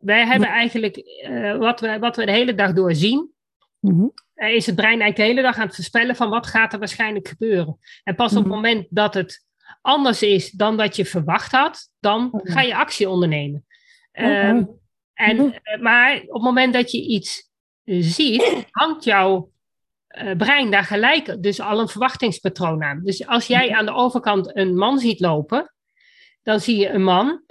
Wij 0.00 0.26
hebben 0.26 0.48
eigenlijk, 0.48 0.96
eh, 0.96 1.56
wat, 1.56 1.80
we, 1.80 1.98
wat 1.98 2.16
we 2.16 2.26
de 2.26 2.32
hele 2.32 2.54
dag 2.54 2.72
door 2.72 2.94
zien, 2.94 3.30
Mhm. 3.80 4.06
is 4.34 4.66
het 4.66 4.74
brein 4.74 5.00
eigenlijk 5.00 5.16
de 5.16 5.22
hele 5.22 5.42
dag 5.42 5.56
aan 5.58 5.66
het 5.66 5.74
voorspellen 5.74 6.16
van 6.16 6.30
wat 6.30 6.46
gaat 6.46 6.72
er 6.72 6.78
waarschijnlijk 6.78 7.28
gebeuren. 7.28 7.78
En 8.04 8.14
pas 8.14 8.30
op 8.30 8.36
het 8.36 8.46
Mhm. 8.46 8.54
moment 8.54 8.86
dat 8.90 9.14
het 9.14 9.46
anders 9.80 10.22
is 10.22 10.50
dan 10.50 10.76
dat 10.76 10.96
je 10.96 11.04
verwacht 11.04 11.52
had, 11.52 11.90
dan 12.00 12.28
Oh, 12.32 12.40
ga 12.44 12.60
je 12.60 12.76
actie 12.76 13.08
ondernemen. 13.08 13.64
Oh, 14.12 14.24
Ehm, 14.24 14.56
oh. 14.56 14.80
en, 15.14 15.36
Mhm. 15.36 15.82
maar 15.82 16.16
op 16.16 16.32
het 16.32 16.42
moment 16.42 16.72
dat 16.72 16.90
je 16.90 17.06
iets 17.06 17.50
ziet, 17.84 18.66
hangt 18.70 19.04
jouw 19.04 19.51
eh, 20.12 20.36
brein 20.36 20.70
daar 20.70 20.84
gelijk 20.84 21.42
dus 21.42 21.60
al 21.60 21.80
een 21.80 21.88
verwachtingspatroon 21.88 22.82
aan. 22.82 23.00
Dus 23.02 23.26
als 23.26 23.46
jij 23.46 23.72
aan 23.72 23.86
de 23.86 23.94
overkant 23.94 24.56
een 24.56 24.76
man 24.76 24.98
ziet 24.98 25.20
lopen, 25.20 25.74
dan 26.42 26.60
zie 26.60 26.76
je 26.76 26.88
een 26.88 27.04
man. 27.04 27.42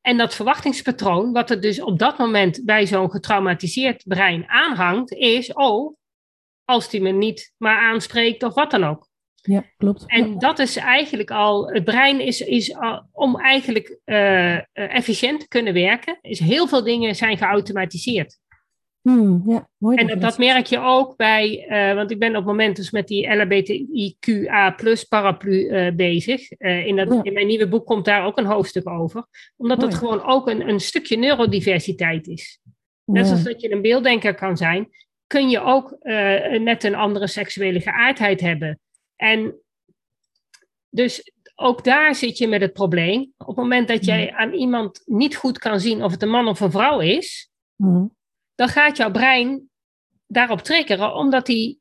En 0.00 0.16
dat 0.16 0.34
verwachtingspatroon, 0.34 1.32
wat 1.32 1.50
er 1.50 1.60
dus 1.60 1.80
op 1.80 1.98
dat 1.98 2.18
moment 2.18 2.64
bij 2.64 2.86
zo'n 2.86 3.10
getraumatiseerd 3.10 4.02
brein 4.06 4.48
aanhangt, 4.48 5.12
is: 5.12 5.52
oh, 5.52 5.96
als 6.64 6.90
die 6.90 7.00
me 7.00 7.10
niet 7.10 7.52
maar 7.56 7.78
aanspreekt 7.78 8.42
of 8.42 8.54
wat 8.54 8.70
dan 8.70 8.84
ook. 8.84 9.10
Ja, 9.42 9.64
klopt. 9.76 10.04
En 10.06 10.38
dat 10.38 10.58
is 10.58 10.76
eigenlijk 10.76 11.30
al, 11.30 11.68
het 11.68 11.84
brein 11.84 12.20
is, 12.20 12.40
is 12.40 12.74
al, 12.74 13.08
om 13.12 13.40
eigenlijk 13.40 13.98
eh, 14.04 14.54
eh, 14.56 14.62
efficiënt 14.72 15.40
te 15.40 15.48
kunnen 15.48 15.72
werken, 15.72 16.18
is 16.20 16.38
heel 16.38 16.68
veel 16.68 16.82
dingen 16.82 17.14
zijn 17.14 17.38
geautomatiseerd. 17.38 18.38
Hmm, 19.02 19.42
ja, 19.46 19.68
mooi 19.76 19.96
en 19.96 20.20
dat, 20.20 20.38
merk 20.38 20.66
je 20.66 20.78
ook 20.78 21.16
bij, 21.16 21.66
uh, 21.68 21.94
want 21.94 22.10
ik 22.10 22.18
ben 22.18 22.28
op 22.28 22.34
het 22.34 22.44
moment 22.44 22.76
dus 22.76 22.90
met 22.90 23.08
die 23.08 23.34
LHBTIQA 23.34 24.70
plus 24.70 25.04
paraplu 25.04 25.52
uh, 25.52 25.94
bezig. 25.94 26.60
Uh, 26.60 26.86
in, 26.86 26.96
dat, 26.96 27.24
in 27.24 27.32
mijn 27.32 27.46
nieuwe 27.46 27.68
boek 27.68 27.86
komt 27.86 28.04
daar 28.04 28.24
ook 28.24 28.38
een 28.38 28.44
hoofdstuk 28.44 28.88
over. 28.88 29.26
Omdat 29.56 29.78
mooi. 29.78 29.90
het 29.90 29.98
gewoon 29.98 30.22
ook 30.22 30.48
een, 30.48 30.68
een 30.68 30.80
stukje 30.80 31.16
neurodiversiteit 31.16 32.26
is. 32.26 32.60
Net 33.04 33.26
zoals 33.26 33.42
dat 33.42 33.60
je 33.60 33.72
een 33.72 33.82
beelddenker 33.82 34.34
kan 34.34 34.56
zijn, 34.56 34.88
kun 35.26 35.50
je 35.50 35.60
ook 35.60 35.96
net 36.58 36.84
een 36.84 36.94
andere 36.94 37.26
seksuele 37.26 37.80
geaardheid 37.80 38.40
hebben. 38.40 38.80
En 39.16 39.54
dus 40.88 41.32
ook 41.54 41.84
daar 41.84 42.14
zit 42.14 42.38
je 42.38 42.48
met 42.48 42.60
het 42.60 42.72
probleem. 42.72 43.32
Op 43.36 43.46
het 43.46 43.56
moment 43.56 43.88
dat 43.88 44.04
jij 44.04 44.32
aan 44.32 44.52
iemand 44.52 45.02
niet 45.04 45.36
goed 45.36 45.58
kan 45.58 45.80
zien 45.80 46.02
of 46.02 46.10
het 46.10 46.22
een 46.22 46.30
man 46.30 46.48
of 46.48 46.60
een 46.60 46.70
vrouw 46.70 47.00
is, 47.00 47.50
mm. 47.76 48.14
Dan 48.62 48.70
gaat 48.70 48.96
jouw 48.96 49.10
brein 49.10 49.68
daarop 50.26 50.60
triggeren, 50.60 51.14
omdat 51.14 51.46
hij 51.46 51.78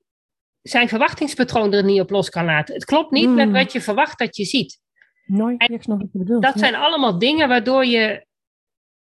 zijn 0.61 0.89
verwachtingspatroon 0.89 1.73
er 1.73 1.83
niet 1.83 2.01
op 2.01 2.09
los 2.09 2.29
kan 2.29 2.45
laten. 2.45 2.73
Het 2.73 2.85
klopt 2.85 3.11
niet 3.11 3.27
mm. 3.27 3.35
met 3.35 3.51
wat 3.51 3.71
je 3.71 3.81
verwacht 3.81 4.19
dat 4.19 4.35
je 4.35 4.45
ziet. 4.45 4.79
Nooit, 5.25 5.69
ik 5.69 5.81
snap 5.81 5.99
wat 5.99 6.11
je 6.11 6.19
bedoelt. 6.19 6.43
Dat 6.43 6.59
zijn 6.59 6.75
allemaal 6.75 7.19
dingen 7.19 7.47
waardoor 7.47 7.85
je 7.85 8.25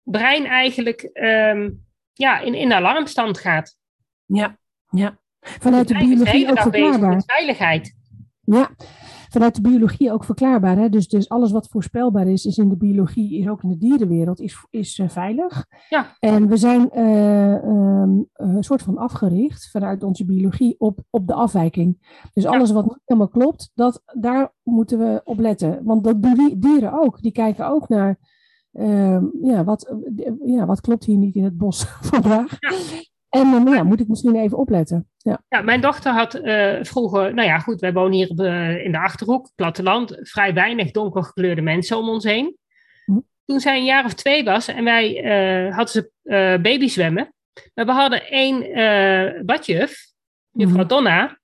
brein 0.03 0.45
eigenlijk 0.45 1.09
um, 1.13 1.85
ja, 2.13 2.39
in, 2.39 2.53
in 2.53 2.73
alarmstand 2.73 3.37
gaat. 3.37 3.77
Ja, 4.25 4.57
ja. 4.89 5.19
Vanuit 5.39 5.87
de 5.87 5.97
biologie 5.97 6.49
ook 6.49 6.59
verklaarbaar. 6.59 7.23
veiligheid. 7.25 7.95
Ja, 8.41 8.69
vanuit 9.29 9.55
de 9.55 9.61
biologie 9.61 10.11
ook 10.11 10.23
verklaarbaar. 10.23 10.77
Hè? 10.77 10.89
Dus, 10.89 11.07
dus 11.07 11.29
alles 11.29 11.51
wat 11.51 11.67
voorspelbaar 11.67 12.27
is, 12.27 12.45
is 12.45 12.57
in 12.57 12.69
de 12.69 12.77
biologie, 12.77 13.39
is 13.39 13.47
ook 13.47 13.63
in 13.63 13.69
de 13.69 13.77
dierenwereld, 13.77 14.39
is, 14.39 14.65
is 14.69 14.97
uh, 14.97 15.09
veilig. 15.09 15.65
Ja. 15.89 16.15
En 16.19 16.47
we 16.47 16.57
zijn 16.57 16.89
uh, 16.93 17.53
um, 17.53 18.29
een 18.33 18.63
soort 18.63 18.81
van 18.81 18.97
afgericht 18.97 19.69
vanuit 19.71 20.03
onze 20.03 20.25
biologie 20.25 20.75
op, 20.77 20.99
op 21.09 21.27
de 21.27 21.33
afwijking. 21.33 22.19
Dus 22.33 22.45
alles 22.45 22.71
wat 22.71 22.85
niet 22.85 22.99
helemaal 23.05 23.29
klopt, 23.29 23.71
dat, 23.73 24.03
daar 24.05 24.53
moeten 24.63 24.99
we 24.99 25.21
op 25.23 25.39
letten. 25.39 25.83
Want 25.83 26.03
dat 26.03 26.21
doen 26.21 26.55
dieren 26.57 27.01
ook. 27.01 27.21
Die 27.21 27.31
kijken 27.31 27.67
ook 27.67 27.89
naar, 27.89 28.19
uh, 28.71 29.21
ja, 29.41 29.63
wat, 29.63 29.95
ja, 30.45 30.65
wat 30.65 30.81
klopt 30.81 31.05
hier 31.05 31.17
niet 31.17 31.35
in 31.35 31.43
het 31.43 31.57
bos 31.57 31.85
vandaag. 32.11 32.57
Ja. 32.59 32.71
En 33.29 33.67
uh, 33.67 33.73
ja, 33.73 33.83
moet 33.83 33.99
ik 33.99 34.07
misschien 34.07 34.35
even 34.35 34.57
opletten. 34.57 35.09
Ja, 35.17 35.43
ja 35.49 35.61
mijn 35.61 35.81
dochter 35.81 36.11
had 36.11 36.35
uh, 36.35 36.77
vroeger, 36.81 37.33
nou 37.33 37.47
ja, 37.47 37.59
goed, 37.59 37.79
wij 37.79 37.93
wonen 37.93 38.11
hier 38.11 38.29
op 38.29 38.37
de, 38.37 38.81
in 38.83 38.91
de 38.91 38.99
achterhoek, 38.99 39.51
platteland, 39.55 40.17
vrij 40.21 40.53
weinig 40.53 40.91
donkergekleurde 40.91 41.61
mensen 41.61 41.97
om 41.97 42.09
ons 42.09 42.23
heen. 42.23 42.57
Hm. 43.05 43.19
Toen 43.45 43.59
zij 43.59 43.77
een 43.77 43.85
jaar 43.85 44.05
of 44.05 44.13
twee 44.13 44.43
was 44.43 44.67
en 44.67 44.83
wij 44.83 45.23
uh, 45.23 45.75
hadden 45.75 45.93
ze 45.93 46.11
baby 46.61 46.87
zwemmen. 46.87 47.33
Maar 47.73 47.85
we 47.85 47.91
hadden 47.91 48.29
één 48.29 48.59
badjuf, 49.45 50.05
juffrouw 50.51 50.83
hm. 50.83 50.87
Donna, 50.87 51.37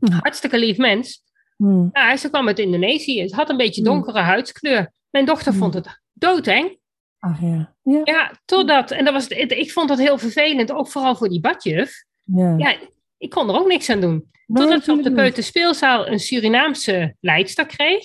hartstikke 0.00 0.58
lief 0.58 0.76
mens. 0.76 1.22
Hm. 1.56 1.88
Ja, 1.92 2.16
ze 2.16 2.28
kwam 2.28 2.46
uit 2.46 2.58
Indonesië. 2.58 3.28
Ze 3.28 3.34
had 3.34 3.50
een 3.50 3.56
beetje 3.56 3.82
donkere 3.82 4.18
huidskleur. 4.18 4.92
Mijn 5.10 5.24
dochter 5.24 5.54
vond 5.54 5.74
het 5.74 6.00
doodeng. 6.12 6.77
Ach 7.18 7.40
ja. 7.40 7.74
ja. 7.82 8.00
Ja, 8.04 8.32
totdat, 8.44 8.90
en 8.90 9.04
dat 9.04 9.14
was, 9.14 9.28
ik 9.28 9.72
vond 9.72 9.88
dat 9.88 9.98
heel 9.98 10.18
vervelend, 10.18 10.72
ook 10.72 10.88
vooral 10.88 11.16
voor 11.16 11.28
die 11.28 11.40
badjuf. 11.40 12.04
Ja. 12.24 12.54
ja 12.56 12.76
ik 13.18 13.30
kon 13.30 13.48
er 13.48 13.54
ook 13.60 13.66
niks 13.68 13.90
aan 13.90 14.00
doen. 14.00 14.30
Nee, 14.46 14.62
Totdat 14.62 14.84
ze 14.84 14.92
op 14.92 15.02
de 15.02 15.12
peuterspeelzaal 15.12 16.08
een 16.08 16.18
Surinaamse 16.18 17.16
leidster 17.20 17.66
kreeg. 17.66 18.04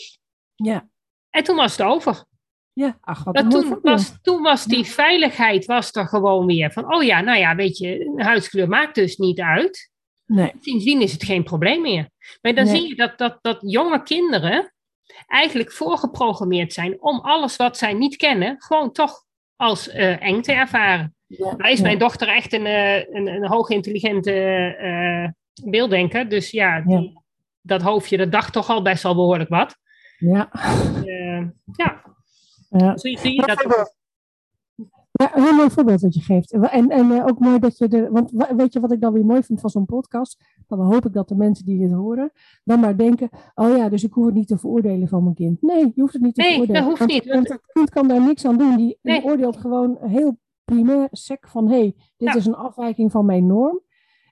Ja. 0.55 0.87
En 1.29 1.43
toen 1.43 1.55
was 1.55 1.77
het 1.77 1.87
over. 1.87 2.25
Ja, 2.73 2.97
ach, 3.01 3.23
wat 3.23 3.51
toen, 3.51 3.79
was, 3.81 4.13
toen 4.21 4.41
was 4.41 4.65
die 4.65 4.85
veiligheid 4.85 5.65
was 5.65 5.91
er 5.91 6.07
gewoon 6.07 6.45
weer. 6.45 6.71
Van, 6.71 6.93
oh 6.95 7.03
ja, 7.03 7.21
nou 7.21 7.39
ja, 7.39 7.55
weet 7.55 7.77
je, 7.77 8.13
huidskleur 8.15 8.67
maakt 8.67 8.95
dus 8.95 9.17
niet 9.17 9.39
uit. 9.39 9.91
Nee. 10.25 10.51
Sindsdien 10.59 11.01
is 11.01 11.11
het 11.11 11.23
geen 11.23 11.43
probleem 11.43 11.81
meer. 11.81 12.09
Maar 12.41 12.55
dan 12.55 12.65
Nee. 12.65 12.75
zie 12.75 12.87
je 12.87 12.95
dat, 12.95 13.17
dat, 13.17 13.37
dat 13.41 13.57
jonge 13.61 14.03
kinderen 14.03 14.72
eigenlijk 15.27 15.71
voorgeprogrammeerd 15.71 16.73
zijn 16.73 17.01
om 17.01 17.19
alles 17.19 17.55
wat 17.55 17.77
zij 17.77 17.93
niet 17.93 18.15
kennen, 18.15 18.55
gewoon 18.61 18.91
toch 18.91 19.23
als 19.55 19.89
eh, 19.89 20.21
eng 20.21 20.41
te 20.41 20.51
ervaren. 20.53 21.15
Ja. 21.27 21.55
Nou 21.57 21.71
is 21.71 21.77
ja. 21.77 21.83
mijn 21.83 21.97
dochter 21.99 22.27
echt 22.27 22.53
een, 22.53 22.65
eh, 22.65 22.95
een, 22.97 23.27
een 23.27 23.47
hoogintelligente 23.47 24.31
eh 24.77 25.29
beelddenker. 25.69 26.29
Dus 26.29 26.51
ja, 26.51 26.81
die- 26.81 27.21
dat 27.61 27.81
hoofdje, 27.81 28.17
dat 28.17 28.31
dacht 28.31 28.53
toch 28.53 28.69
al 28.69 28.81
best 28.81 29.03
wel 29.03 29.15
behoorlijk 29.15 29.49
wat. 29.49 29.75
Ja. 30.17 30.51
Eh, 31.05 31.47
ja, 31.75 32.01
Ja. 32.69 32.97
zo 32.97 33.15
zie 33.15 33.31
je 33.33 33.45
dat. 33.45 33.95
Ja, 35.23 35.35
een 35.37 35.43
heel 35.43 35.53
mooi 35.53 35.69
voorbeeld 35.69 36.01
wat 36.01 36.13
je 36.13 36.21
geeft. 36.21 36.51
En, 36.51 36.89
en 36.89 37.11
eh, 37.11 37.25
ook 37.25 37.39
mooi 37.39 37.59
dat 37.59 37.77
je 37.77 37.87
er. 37.87 38.11
Want 38.11 38.31
wa- 38.31 38.55
weet 38.55 38.73
je 38.73 38.79
wat 38.79 38.91
ik 38.91 39.01
dan 39.01 39.13
weer 39.13 39.25
mooi 39.25 39.43
vind 39.43 39.59
van 39.59 39.69
zo'n 39.69 39.85
podcast? 39.85 40.43
Dan 40.67 40.79
hoop 40.79 41.05
ik 41.05 41.13
dat 41.13 41.27
de 41.27 41.35
mensen 41.35 41.65
die 41.65 41.79
dit 41.79 41.91
horen. 41.91 42.31
dan 42.63 42.79
maar 42.79 42.97
denken: 42.97 43.29
oh 43.55 43.77
ja, 43.77 43.89
dus 43.89 44.03
ik 44.03 44.13
hoef 44.13 44.25
het 44.25 44.33
niet 44.35 44.47
te 44.47 44.57
veroordelen 44.57 45.07
van 45.07 45.23
mijn 45.23 45.35
kind. 45.35 45.61
Nee, 45.61 45.91
je 45.95 46.01
hoeft 46.01 46.13
het 46.13 46.21
niet 46.21 46.35
te 46.35 46.41
Nee, 46.41 46.51
veroordelen. 46.51 46.81
dat 46.81 46.89
hoeft 46.99 47.11
niet. 47.11 47.25
Want 47.33 47.49
het 47.49 47.61
kind 47.73 47.89
kan 47.89 48.07
daar 48.07 48.21
niks 48.21 48.45
aan 48.45 48.57
doen. 48.57 48.75
Die, 48.77 48.97
Nee. 49.01 49.19
die 49.21 49.29
oordeelt 49.29 49.57
gewoon 49.57 49.97
heel 50.01 50.37
primair, 50.63 51.07
sec 51.11 51.47
van: 51.47 51.67
hé, 51.69 51.77
hey, 51.77 51.93
dit 52.17 52.27
Ja. 52.29 52.35
is 52.35 52.45
een 52.45 52.55
afwijking 52.55 53.11
van 53.11 53.25
mijn 53.25 53.47
norm. 53.47 53.81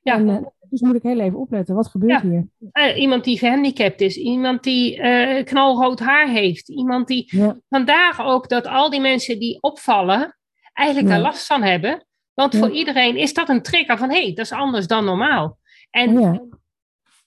Ja. 0.04 0.15
En, 0.15 0.30
eh, 0.30 0.38
dus 0.69 0.82
moet 0.82 0.95
ik 0.95 1.04
heel 1.04 1.19
even 1.19 1.39
opletten. 1.39 1.75
Wat 1.75 1.88
gebeurt 1.88 2.21
Ja. 2.21 2.30
hier? 2.30 2.47
Eh, 2.71 3.01
iemand 3.01 3.23
die 3.23 3.38
gehandicapt 3.38 4.01
is, 4.01 4.17
iemand 4.17 4.63
die 4.63 4.97
eh, 5.01 5.43
knalrood 5.45 5.99
haar 5.99 6.27
heeft, 6.30 6.69
iemand 6.69 7.08
die. 7.08 7.23
Ja, 7.38 7.58
Vandaar 7.69 8.21
ook 8.25 8.49
dat 8.49 8.67
al 8.67 8.89
die 8.89 9.01
mensen 9.01 9.39
die 9.39 9.62
opvallen, 9.62 10.36
eigenlijk 10.73 11.07
Ja. 11.07 11.13
daar 11.13 11.23
last 11.23 11.45
van 11.45 11.62
hebben. 11.63 12.05
Want 12.34 12.53
Ja. 12.53 12.60
voor 12.60 12.69
iedereen 12.71 13.17
is 13.17 13.34
dat 13.34 13.49
een 13.49 13.62
trigger 13.62 13.97
van 13.97 14.10
hé, 14.10 14.21
hey, 14.21 14.34
dat 14.34 14.45
is 14.45 14.51
anders 14.51 14.88
dan 14.88 15.05
normaal. 15.05 15.57
En 15.89 16.19
ja. 16.19 16.41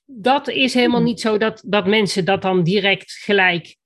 dat 0.04 0.48
is 0.48 0.74
helemaal 0.74 1.02
niet 1.02 1.20
zo 1.20 1.38
dat, 1.38 1.62
dat 1.66 1.87
mensen 1.87 2.24
dat 2.24 2.42
dan 2.42 2.62
direct 2.62 3.12
gelijk 3.12 3.76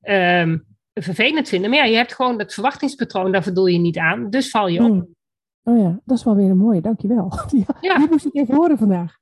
ehm, 0.00 0.58
vervelend 0.94 1.48
vinden. 1.48 1.70
Maar 1.70 1.78
ja, 1.78 1.84
je 1.84 1.96
hebt 1.96 2.14
gewoon 2.14 2.38
dat 2.38 2.54
verwachtingspatroon, 2.54 3.32
daar 3.32 3.42
voldoe 3.42 3.72
je 3.72 3.78
niet 3.78 3.98
aan. 3.98 4.30
Dus 4.30 4.50
val 4.50 4.68
je 4.68 4.84
op. 4.84 5.06
Oh 5.62 5.78
ja, 5.78 6.00
dat 6.04 6.18
is 6.18 6.24
wel 6.24 6.36
weer 6.36 6.50
een 6.50 6.56
mooie, 6.56 6.80
dankjewel. 6.80 7.32
Ja, 7.50 7.76
Ja. 7.80 7.98
Die 7.98 8.08
moest 8.10 8.24
ik 8.26 8.34
even 8.34 8.54
horen 8.54 8.78
vandaag. 8.78 9.18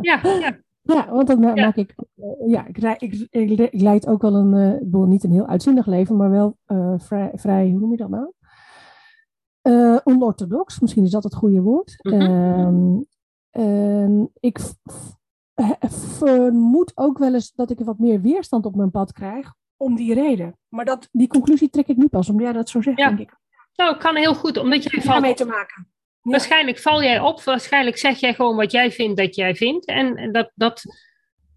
Ja, 0.00 0.20
ja, 0.40 0.58
Ja, 0.82 1.10
want 1.10 1.26
dan 1.26 1.40
maak 1.40 1.76
ik, 1.76 1.94
eh, 2.16 2.48
ja, 2.50 2.66
ik, 2.66 3.12
ik, 3.30 3.50
ik 3.60 3.80
leid 3.80 4.06
ook 4.06 4.22
wel 4.22 4.34
een, 4.34 4.54
eh, 4.54 4.72
ik 4.74 4.90
bedoel, 4.90 5.06
niet 5.06 5.24
een 5.24 5.32
heel 5.32 5.46
uitzinnig 5.46 5.86
leven, 5.86 6.16
maar 6.16 6.30
wel 6.30 6.56
eh, 6.66 6.94
vrij, 6.96 7.30
vrij, 7.34 7.68
hoe 7.70 7.80
noem 7.80 7.90
je 7.90 7.96
dat 7.96 8.08
nou? 8.08 8.32
Eh, 9.66 9.96
onorthodox, 10.04 10.80
misschien 10.80 11.04
is 11.04 11.10
dat 11.10 11.24
het 11.24 11.34
goede 11.34 11.60
woord. 11.60 11.96
Mhm. 12.02 13.00
Ehm, 13.50 14.24
ik 14.40 14.58
vermoed 15.90 16.92
ook 16.94 17.18
wel 17.18 17.34
eens 17.34 17.52
dat 17.52 17.70
ik 17.70 17.78
wat 17.80 17.98
meer 17.98 18.20
weerstand 18.20 18.64
op 18.66 18.76
mijn 18.76 18.90
pad 18.90 19.12
krijg 19.12 19.52
om 19.76 19.96
die 19.96 20.14
reden. 20.14 20.58
Maar 20.68 20.84
dat, 20.84 21.08
die 21.12 21.28
conclusie 21.28 21.70
trek 21.70 21.86
ik 21.86 21.96
nu 21.96 22.08
pas, 22.08 22.28
omdat 22.28 22.44
jij 22.44 22.52
dat 22.52 22.68
zo 22.68 22.82
zegt, 22.82 22.98
Ja. 22.98 23.08
denk 23.08 23.20
ik. 23.20 23.36
nou 23.76 23.96
kan 23.96 24.16
heel 24.16 24.34
goed, 24.34 24.56
omdat 24.56 24.82
jij 24.82 24.92
valt 25.02 25.04
Daarmee 25.12 25.34
te 25.34 25.44
maken. 25.44 25.88
Ja. 26.22 26.30
Waarschijnlijk 26.30 26.78
val 26.78 27.02
jij 27.02 27.20
op, 27.20 27.42
waarschijnlijk 27.42 27.96
zeg 27.96 28.18
jij 28.18 28.34
gewoon 28.34 28.56
wat 28.56 28.72
jij 28.72 28.90
vindt 28.92 29.16
dat 29.16 29.34
jij 29.34 29.54
vindt. 29.54 29.86
En 29.86 30.32
dat, 30.32 30.50
dat 30.54 30.82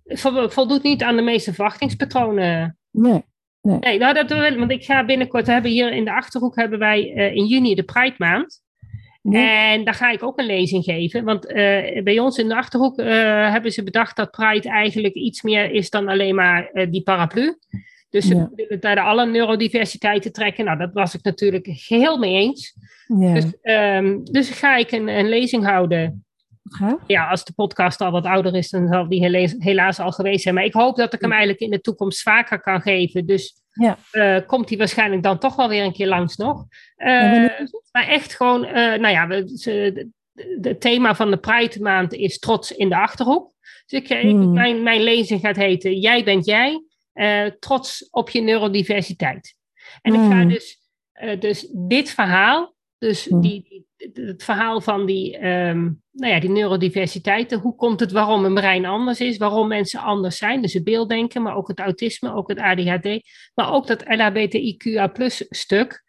vo- 0.04 0.50
voldoet 0.50 0.84
niet 0.84 1.04
aan 1.04 1.15
de 1.15 1.22
meeste 1.22 1.54
verwachtingspatronen. 1.54 2.78
Nee, 2.91 3.26
Nee, 3.62 3.98
nou 3.98 4.13
dat 4.13 4.30
wil, 4.30 4.58
want 4.58 4.72
ik 4.72 4.84
ga 4.86 5.06
binnenkort, 5.06 5.45
we 5.45 5.52
hebben 5.52 5.72
hier 5.72 5.91
in 5.91 6.06
de 6.06 6.12
Achterhoek 6.13 6.56
hebben 6.56 6.80
wij 6.80 7.13
eh, 7.13 7.36
in 7.36 7.45
juni 7.45 7.76
de 7.76 7.84
Pride 7.84 8.15
Maand. 8.17 8.62
nee. 9.22 9.48
En 9.48 9.84
daar 9.84 9.93
ga 9.93 10.12
ik 10.12 10.24
ook 10.24 10.39
een 10.39 10.45
lezing 10.45 10.84
geven. 10.84 11.24
Want 11.24 11.45
eh, 11.45 12.04
bij 12.04 12.19
ons 12.19 12.38
in 12.38 12.48
de 12.48 12.56
Achterhoek 12.56 12.98
eh, 12.98 13.52
hebben 13.52 13.72
ze 13.72 13.84
bedacht 13.84 14.15
dat 14.15 14.32
Pride 14.32 14.69
eigenlijk 14.69 15.13
iets 15.13 15.41
meer 15.41 15.72
is 15.72 15.89
dan 15.89 16.08
alleen 16.08 16.36
maar 16.36 16.88
die 16.89 17.04
paraplu. 17.04 17.58
Dus 18.10 18.26
ze 18.26 18.36
Ja. 18.36 18.50
willen 18.56 18.80
daar 18.80 19.00
alle 19.00 19.26
neurodiversiteit 19.26 20.22
te 20.22 20.32
trekken. 20.32 20.65
Nou, 20.65 20.78
dat 20.78 20.93
was 20.93 21.15
ik 21.15 21.24
natuurlijk 21.24 21.67
geheel 21.72 22.17
mee 22.17 22.34
eens. 22.36 22.74
ja. 23.19 23.34
Dus, 23.34 23.45
ehm, 23.62 24.19
dus 24.24 24.50
ga 24.50 24.76
ik 24.76 24.91
een, 24.91 25.08
een 25.08 25.30
lezing 25.30 25.63
houden. 25.65 26.26
Gaaf. 26.69 26.99
Ja, 27.08 27.29
als 27.29 27.43
de 27.43 27.53
podcast 27.53 28.01
al 28.01 28.12
wat 28.12 28.25
ouder 28.25 28.55
is, 28.55 28.69
dan 28.69 28.88
zal 28.88 29.08
die 29.10 29.53
helaas, 29.60 29.99
al 29.99 30.12
geweest 30.12 30.43
zijn. 30.43 30.55
Maar 30.55 30.63
ik 30.63 30.73
hoop 30.73 30.95
dat 30.95 31.13
ik 31.13 31.21
hem 31.21 31.32
eigenlijk 31.32 31.62
in 31.62 31.69
de 31.69 31.82
toekomst 31.82 32.21
vaker 32.21 32.62
kan 32.62 32.82
geven. 32.82 33.25
Dus 33.25 33.62
Ja. 33.73 33.97
eh, 34.12 34.38
komt 34.45 34.69
hij 34.69 34.77
waarschijnlijk 34.77 35.23
dan 35.23 35.39
toch 35.39 35.55
wel 35.55 35.69
weer 35.69 35.84
een 35.84 35.93
keer 35.93 36.08
langs 36.08 36.36
nog. 36.36 36.65
Eh, 36.95 37.12
maar 37.91 38.08
echt 38.08 38.36
gewoon, 38.36 38.65
eh, 38.65 38.99
nou 38.99 39.08
ja, 39.08 39.27
het 40.61 40.82
thema 40.82 41.15
van 41.15 41.32
de 41.32 41.38
Pride 41.38 41.80
maand 41.82 42.13
is 42.13 42.39
trots 42.39 42.72
in 42.72 42.89
de 42.89 42.95
Achterhoek. 42.97 43.51
Dus 43.86 43.99
ik, 44.01 44.07
Hmm. 44.07 44.53
mijn, 44.53 44.84
mijn 44.84 45.01
lezing 45.01 45.39
gaat 45.39 45.55
heten 45.55 45.99
Jij 45.99 46.24
bent 46.24 46.45
jij, 46.45 46.84
trots 47.59 48.07
op 48.11 48.30
je 48.30 48.41
neurodiversiteit. 48.41 49.55
En 50.01 50.13
ik 50.13 50.20
ga 50.20 50.39
Hmm. 50.39 50.49
dus, 50.49 50.80
dus 51.39 51.67
dit 51.74 52.09
verhaal, 52.09 52.76
dus 52.97 53.26
Hmm. 53.26 53.41
die, 53.41 53.86
die, 53.97 54.26
het 54.26 54.43
verhaal 54.43 54.82
van 54.82 55.05
die, 55.05 55.38
ehm, 55.38 55.89
nou 56.20 56.34
ja, 56.34 56.39
die 56.39 56.49
neurodiversiteiten. 56.49 57.59
Hoe 57.59 57.76
komt 57.76 57.99
het 57.99 58.11
waarom 58.11 58.45
een 58.45 58.53
brein 58.53 58.86
anders 58.86 59.20
is? 59.20 59.38
Waarom 59.38 59.67
mensen 59.67 59.99
anders 59.99 60.38
zijn? 60.38 60.61
Dus 60.61 60.74
het 60.74 60.84
beelddenken, 60.84 61.41
maar 61.41 61.55
ook 61.55 61.67
het 61.67 61.80
autisme, 61.80 62.34
ook 62.34 62.49
het 62.49 62.59
ADHD. 62.59 63.22
Maar 63.53 63.74
ook 63.74 63.88
dat 63.88 64.03
LHBTIQA 64.07 65.07
plus 65.07 65.45
stuk. 65.49 66.03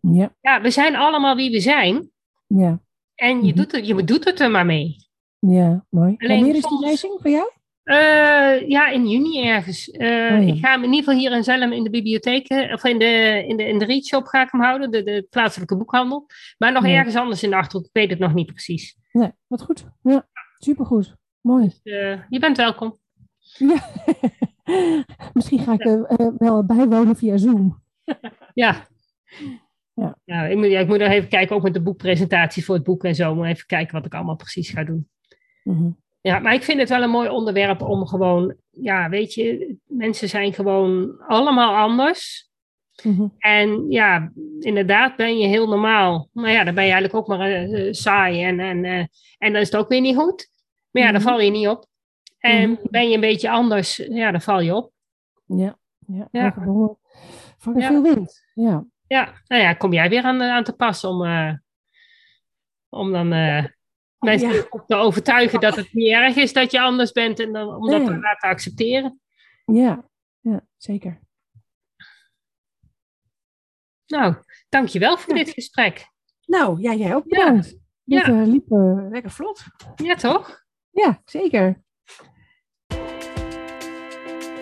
Ja, 0.00 0.34
Ja, 0.40 0.60
we 0.60 0.70
zijn 0.70 0.96
allemaal 0.96 1.36
wie 1.36 1.50
we 1.50 1.60
zijn. 1.60 2.10
ja. 2.46 2.80
En 3.14 3.44
je, 3.44 3.52
mhm. 3.52 3.56
doet 3.56 3.72
het, 3.72 3.86
je 3.86 4.04
doet 4.04 4.24
het 4.24 4.40
er 4.40 4.50
maar 4.50 4.66
mee. 4.66 4.96
Ja, 5.38 5.86
mooi. 5.88 6.14
Alleen 6.18 6.38
Wanneer 6.38 6.56
is 6.56 6.68
die 6.68 6.80
lezing 6.80 7.18
voor 7.20 7.30
jou? 7.30 7.50
Uh, 7.84 8.68
ja, 8.68 8.88
in 8.88 9.08
juni 9.08 9.48
ergens. 9.48 9.88
Uh, 9.88 10.48
Ik 10.48 10.58
ga 10.58 10.70
hem 10.70 10.82
in 10.82 10.92
ieder 10.92 11.04
geval 11.04 11.14
hier 11.14 11.32
in 11.32 11.44
Zelm 11.44 11.72
in 11.72 11.84
de 11.84 11.90
bibliotheek, 11.90 12.50
of 12.72 12.84
in 12.84 12.98
de, 12.98 13.44
in 13.48 13.56
de, 13.56 13.68
in 13.68 13.78
de 13.78 13.84
readshop 13.84 14.26
ga 14.26 14.42
ik 14.42 14.50
hem 14.50 14.60
houden, 14.60 14.90
de, 14.90 15.02
de 15.02 15.26
plaatselijke 15.30 15.76
boekhandel. 15.76 16.26
Maar 16.58 16.72
nog 16.72 16.86
ergens 16.86 17.16
anders 17.16 17.42
in 17.42 17.50
de 17.50 17.56
Achterhoek, 17.56 17.86
ik 17.86 17.92
weet 17.92 18.10
het 18.10 18.18
nog 18.18 18.34
niet 18.34 18.46
precies. 18.46 18.96
Nee, 19.12 19.32
wat 19.46 19.62
goed. 19.62 19.86
Ja, 20.02 20.28
supergoed. 20.58 21.16
Mooi. 21.40 21.64
Dus, 21.64 21.80
uh, 21.82 22.20
je 22.28 22.38
bent 22.38 22.56
welkom. 22.56 22.98
Ja. 23.38 23.90
Misschien 25.34 25.58
ga 25.58 25.72
ik 25.72 26.06
wel 26.38 26.64
bijwonen 26.64 27.16
via 27.16 27.36
Zoom. 27.36 27.82
ja. 28.54 28.88
Ja. 29.94 30.18
ja, 30.24 30.44
ik, 30.46 30.56
moet, 30.56 30.66
ja, 30.66 30.80
ik 30.80 30.86
moet 30.86 30.98
nog 30.98 31.08
even 31.08 31.28
kijken, 31.28 31.56
ook 31.56 31.62
met 31.62 31.74
de 31.74 31.82
boekpresentatie 31.82 32.64
voor 32.64 32.74
het 32.74 32.84
boek 32.84 33.04
en 33.04 33.14
zo, 33.14 33.34
maar 33.34 33.48
even 33.48 33.66
kijken 33.66 33.94
wat 33.94 34.06
ik 34.06 34.14
allemaal 34.14 34.36
precies 34.36 34.70
ga 34.70 34.84
doen. 34.84 35.08
Mm 35.62 35.98
ja, 36.20 36.38
maar 36.38 36.54
ik 36.54 36.62
vind 36.62 36.80
het 36.80 36.88
wel 36.88 37.02
een 37.02 37.10
mooi 37.10 37.28
onderwerp 37.28 37.82
om 37.82 38.06
gewoon, 38.06 38.56
ja, 38.70 39.08
weet 39.08 39.34
je, 39.34 39.76
mensen 39.86 40.28
zijn 40.28 40.52
gewoon 40.52 41.20
allemaal 41.26 41.76
anders. 41.76 42.49
Mm 43.02 43.34
En 43.38 43.90
ja, 43.90 44.32
inderdaad 44.58 45.16
ben 45.16 45.38
je 45.38 45.46
heel 45.46 45.68
normaal. 45.68 46.28
Maar 46.32 46.50
ja, 46.50 46.64
dan 46.64 46.74
ben 46.74 46.84
je 46.84 46.92
eigenlijk 46.92 47.14
ook 47.14 47.38
maar 47.38 47.68
uh, 47.68 47.92
saai 47.92 48.44
en, 48.44 48.60
en, 48.60 48.84
uh, 48.84 49.04
en 49.38 49.52
dan 49.52 49.60
is 49.60 49.70
het 49.70 49.76
ook 49.76 49.88
weer 49.88 50.00
niet 50.00 50.16
goed. 50.16 50.50
Maar 50.90 51.02
ja, 51.02 51.12
dan 51.12 51.20
mhm. 51.20 51.30
val 51.30 51.40
je 51.40 51.50
niet 51.50 51.68
op. 51.68 51.86
En 52.38 52.70
mhm. 52.70 52.80
ben 52.90 53.08
je 53.08 53.14
een 53.14 53.20
beetje 53.20 53.50
anders, 53.50 53.96
ja, 53.96 54.30
dan 54.30 54.40
val 54.40 54.60
je 54.60 54.74
op. 54.74 54.92
Ja, 55.46 55.78
ja. 56.06 56.28
ja. 56.30 56.54
Van 57.58 57.74
ja. 57.76 57.86
veel 57.86 58.02
wind. 58.02 58.44
Ja. 58.54 58.84
ja, 59.06 59.32
nou 59.46 59.62
ja, 59.62 59.74
kom 59.74 59.92
jij 59.92 60.08
weer 60.08 60.22
aan, 60.22 60.42
aan 60.42 60.64
te 60.64 60.72
passen 60.72 61.08
om, 61.08 61.22
uh, 61.22 61.52
om 62.88 63.12
dan 63.12 63.28
mensen 64.18 64.52
ja. 64.52 64.82
te 64.86 64.94
overtuigen 64.94 65.60
dat 65.60 65.76
het 65.76 65.92
niet 65.92 66.12
erg 66.12 66.36
is 66.36 66.52
dat 66.52 66.70
je 66.70 66.80
anders 66.80 67.12
bent 67.12 67.40
en 67.40 67.52
dan, 67.52 67.74
om 67.74 67.90
dat 67.90 68.04
te 68.04 68.18
laten 68.18 68.48
accepteren. 68.48 69.20
Ja, 69.64 70.04
ja 70.40 70.60
zeker. 70.76 71.20
Nou, 74.10 74.34
dankjewel 74.68 75.18
voor 75.18 75.34
dit 75.34 75.50
gesprek. 75.50 76.08
Nou, 76.46 76.80
ja, 76.80 76.94
jij 76.94 77.14
ook 77.14 77.28
bedankt. 77.28 77.76
Ja. 78.04 78.24
Dit 78.24 78.34
uh, 78.34 78.46
liep 78.46 78.70
uh, 78.70 79.10
lekker 79.10 79.30
vlot. 79.30 79.62
Ja, 79.96 80.14
toch? 80.14 80.64
Ja, 80.90 81.22
zeker. 81.24 81.82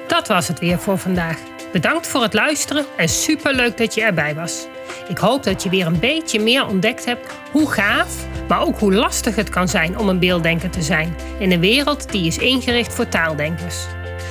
Dat 0.06 0.28
was 0.28 0.48
het 0.48 0.58
weer 0.58 0.78
voor 0.78 0.98
vandaag. 0.98 1.40
Bedankt 1.72 2.06
voor 2.06 2.22
het 2.22 2.34
luisteren 2.34 2.84
en 2.96 3.08
superleuk 3.08 3.76
dat 3.76 3.94
je 3.94 4.02
erbij 4.02 4.34
was. 4.34 4.66
Ik 5.08 5.18
hoop 5.18 5.42
dat 5.42 5.62
je 5.62 5.70
weer 5.70 5.86
een 5.86 6.00
beetje 6.00 6.40
meer 6.40 6.66
ontdekt 6.66 7.04
hebt 7.04 7.32
hoe 7.52 7.70
gaaf, 7.70 8.26
maar 8.48 8.62
ook 8.66 8.78
hoe 8.78 8.94
lastig 8.94 9.36
het 9.36 9.48
kan 9.48 9.68
zijn 9.68 9.98
om 9.98 10.08
een 10.08 10.18
beelddenker 10.18 10.70
te 10.70 10.82
zijn 10.82 11.14
in 11.38 11.52
een 11.52 11.60
wereld 11.60 12.12
die 12.12 12.26
is 12.26 12.38
ingericht 12.38 12.94
voor 12.94 13.08
taaldenkers. 13.08 13.86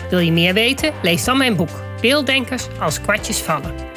Wil 0.09 0.19
je 0.19 0.31
meer 0.31 0.53
weten? 0.53 0.93
Lees 1.01 1.23
dan 1.23 1.37
mijn 1.37 1.55
boek 1.55 1.85
Beelddenkers 2.01 2.67
als 2.79 3.01
kwartjes 3.01 3.41
vallen. 3.41 3.96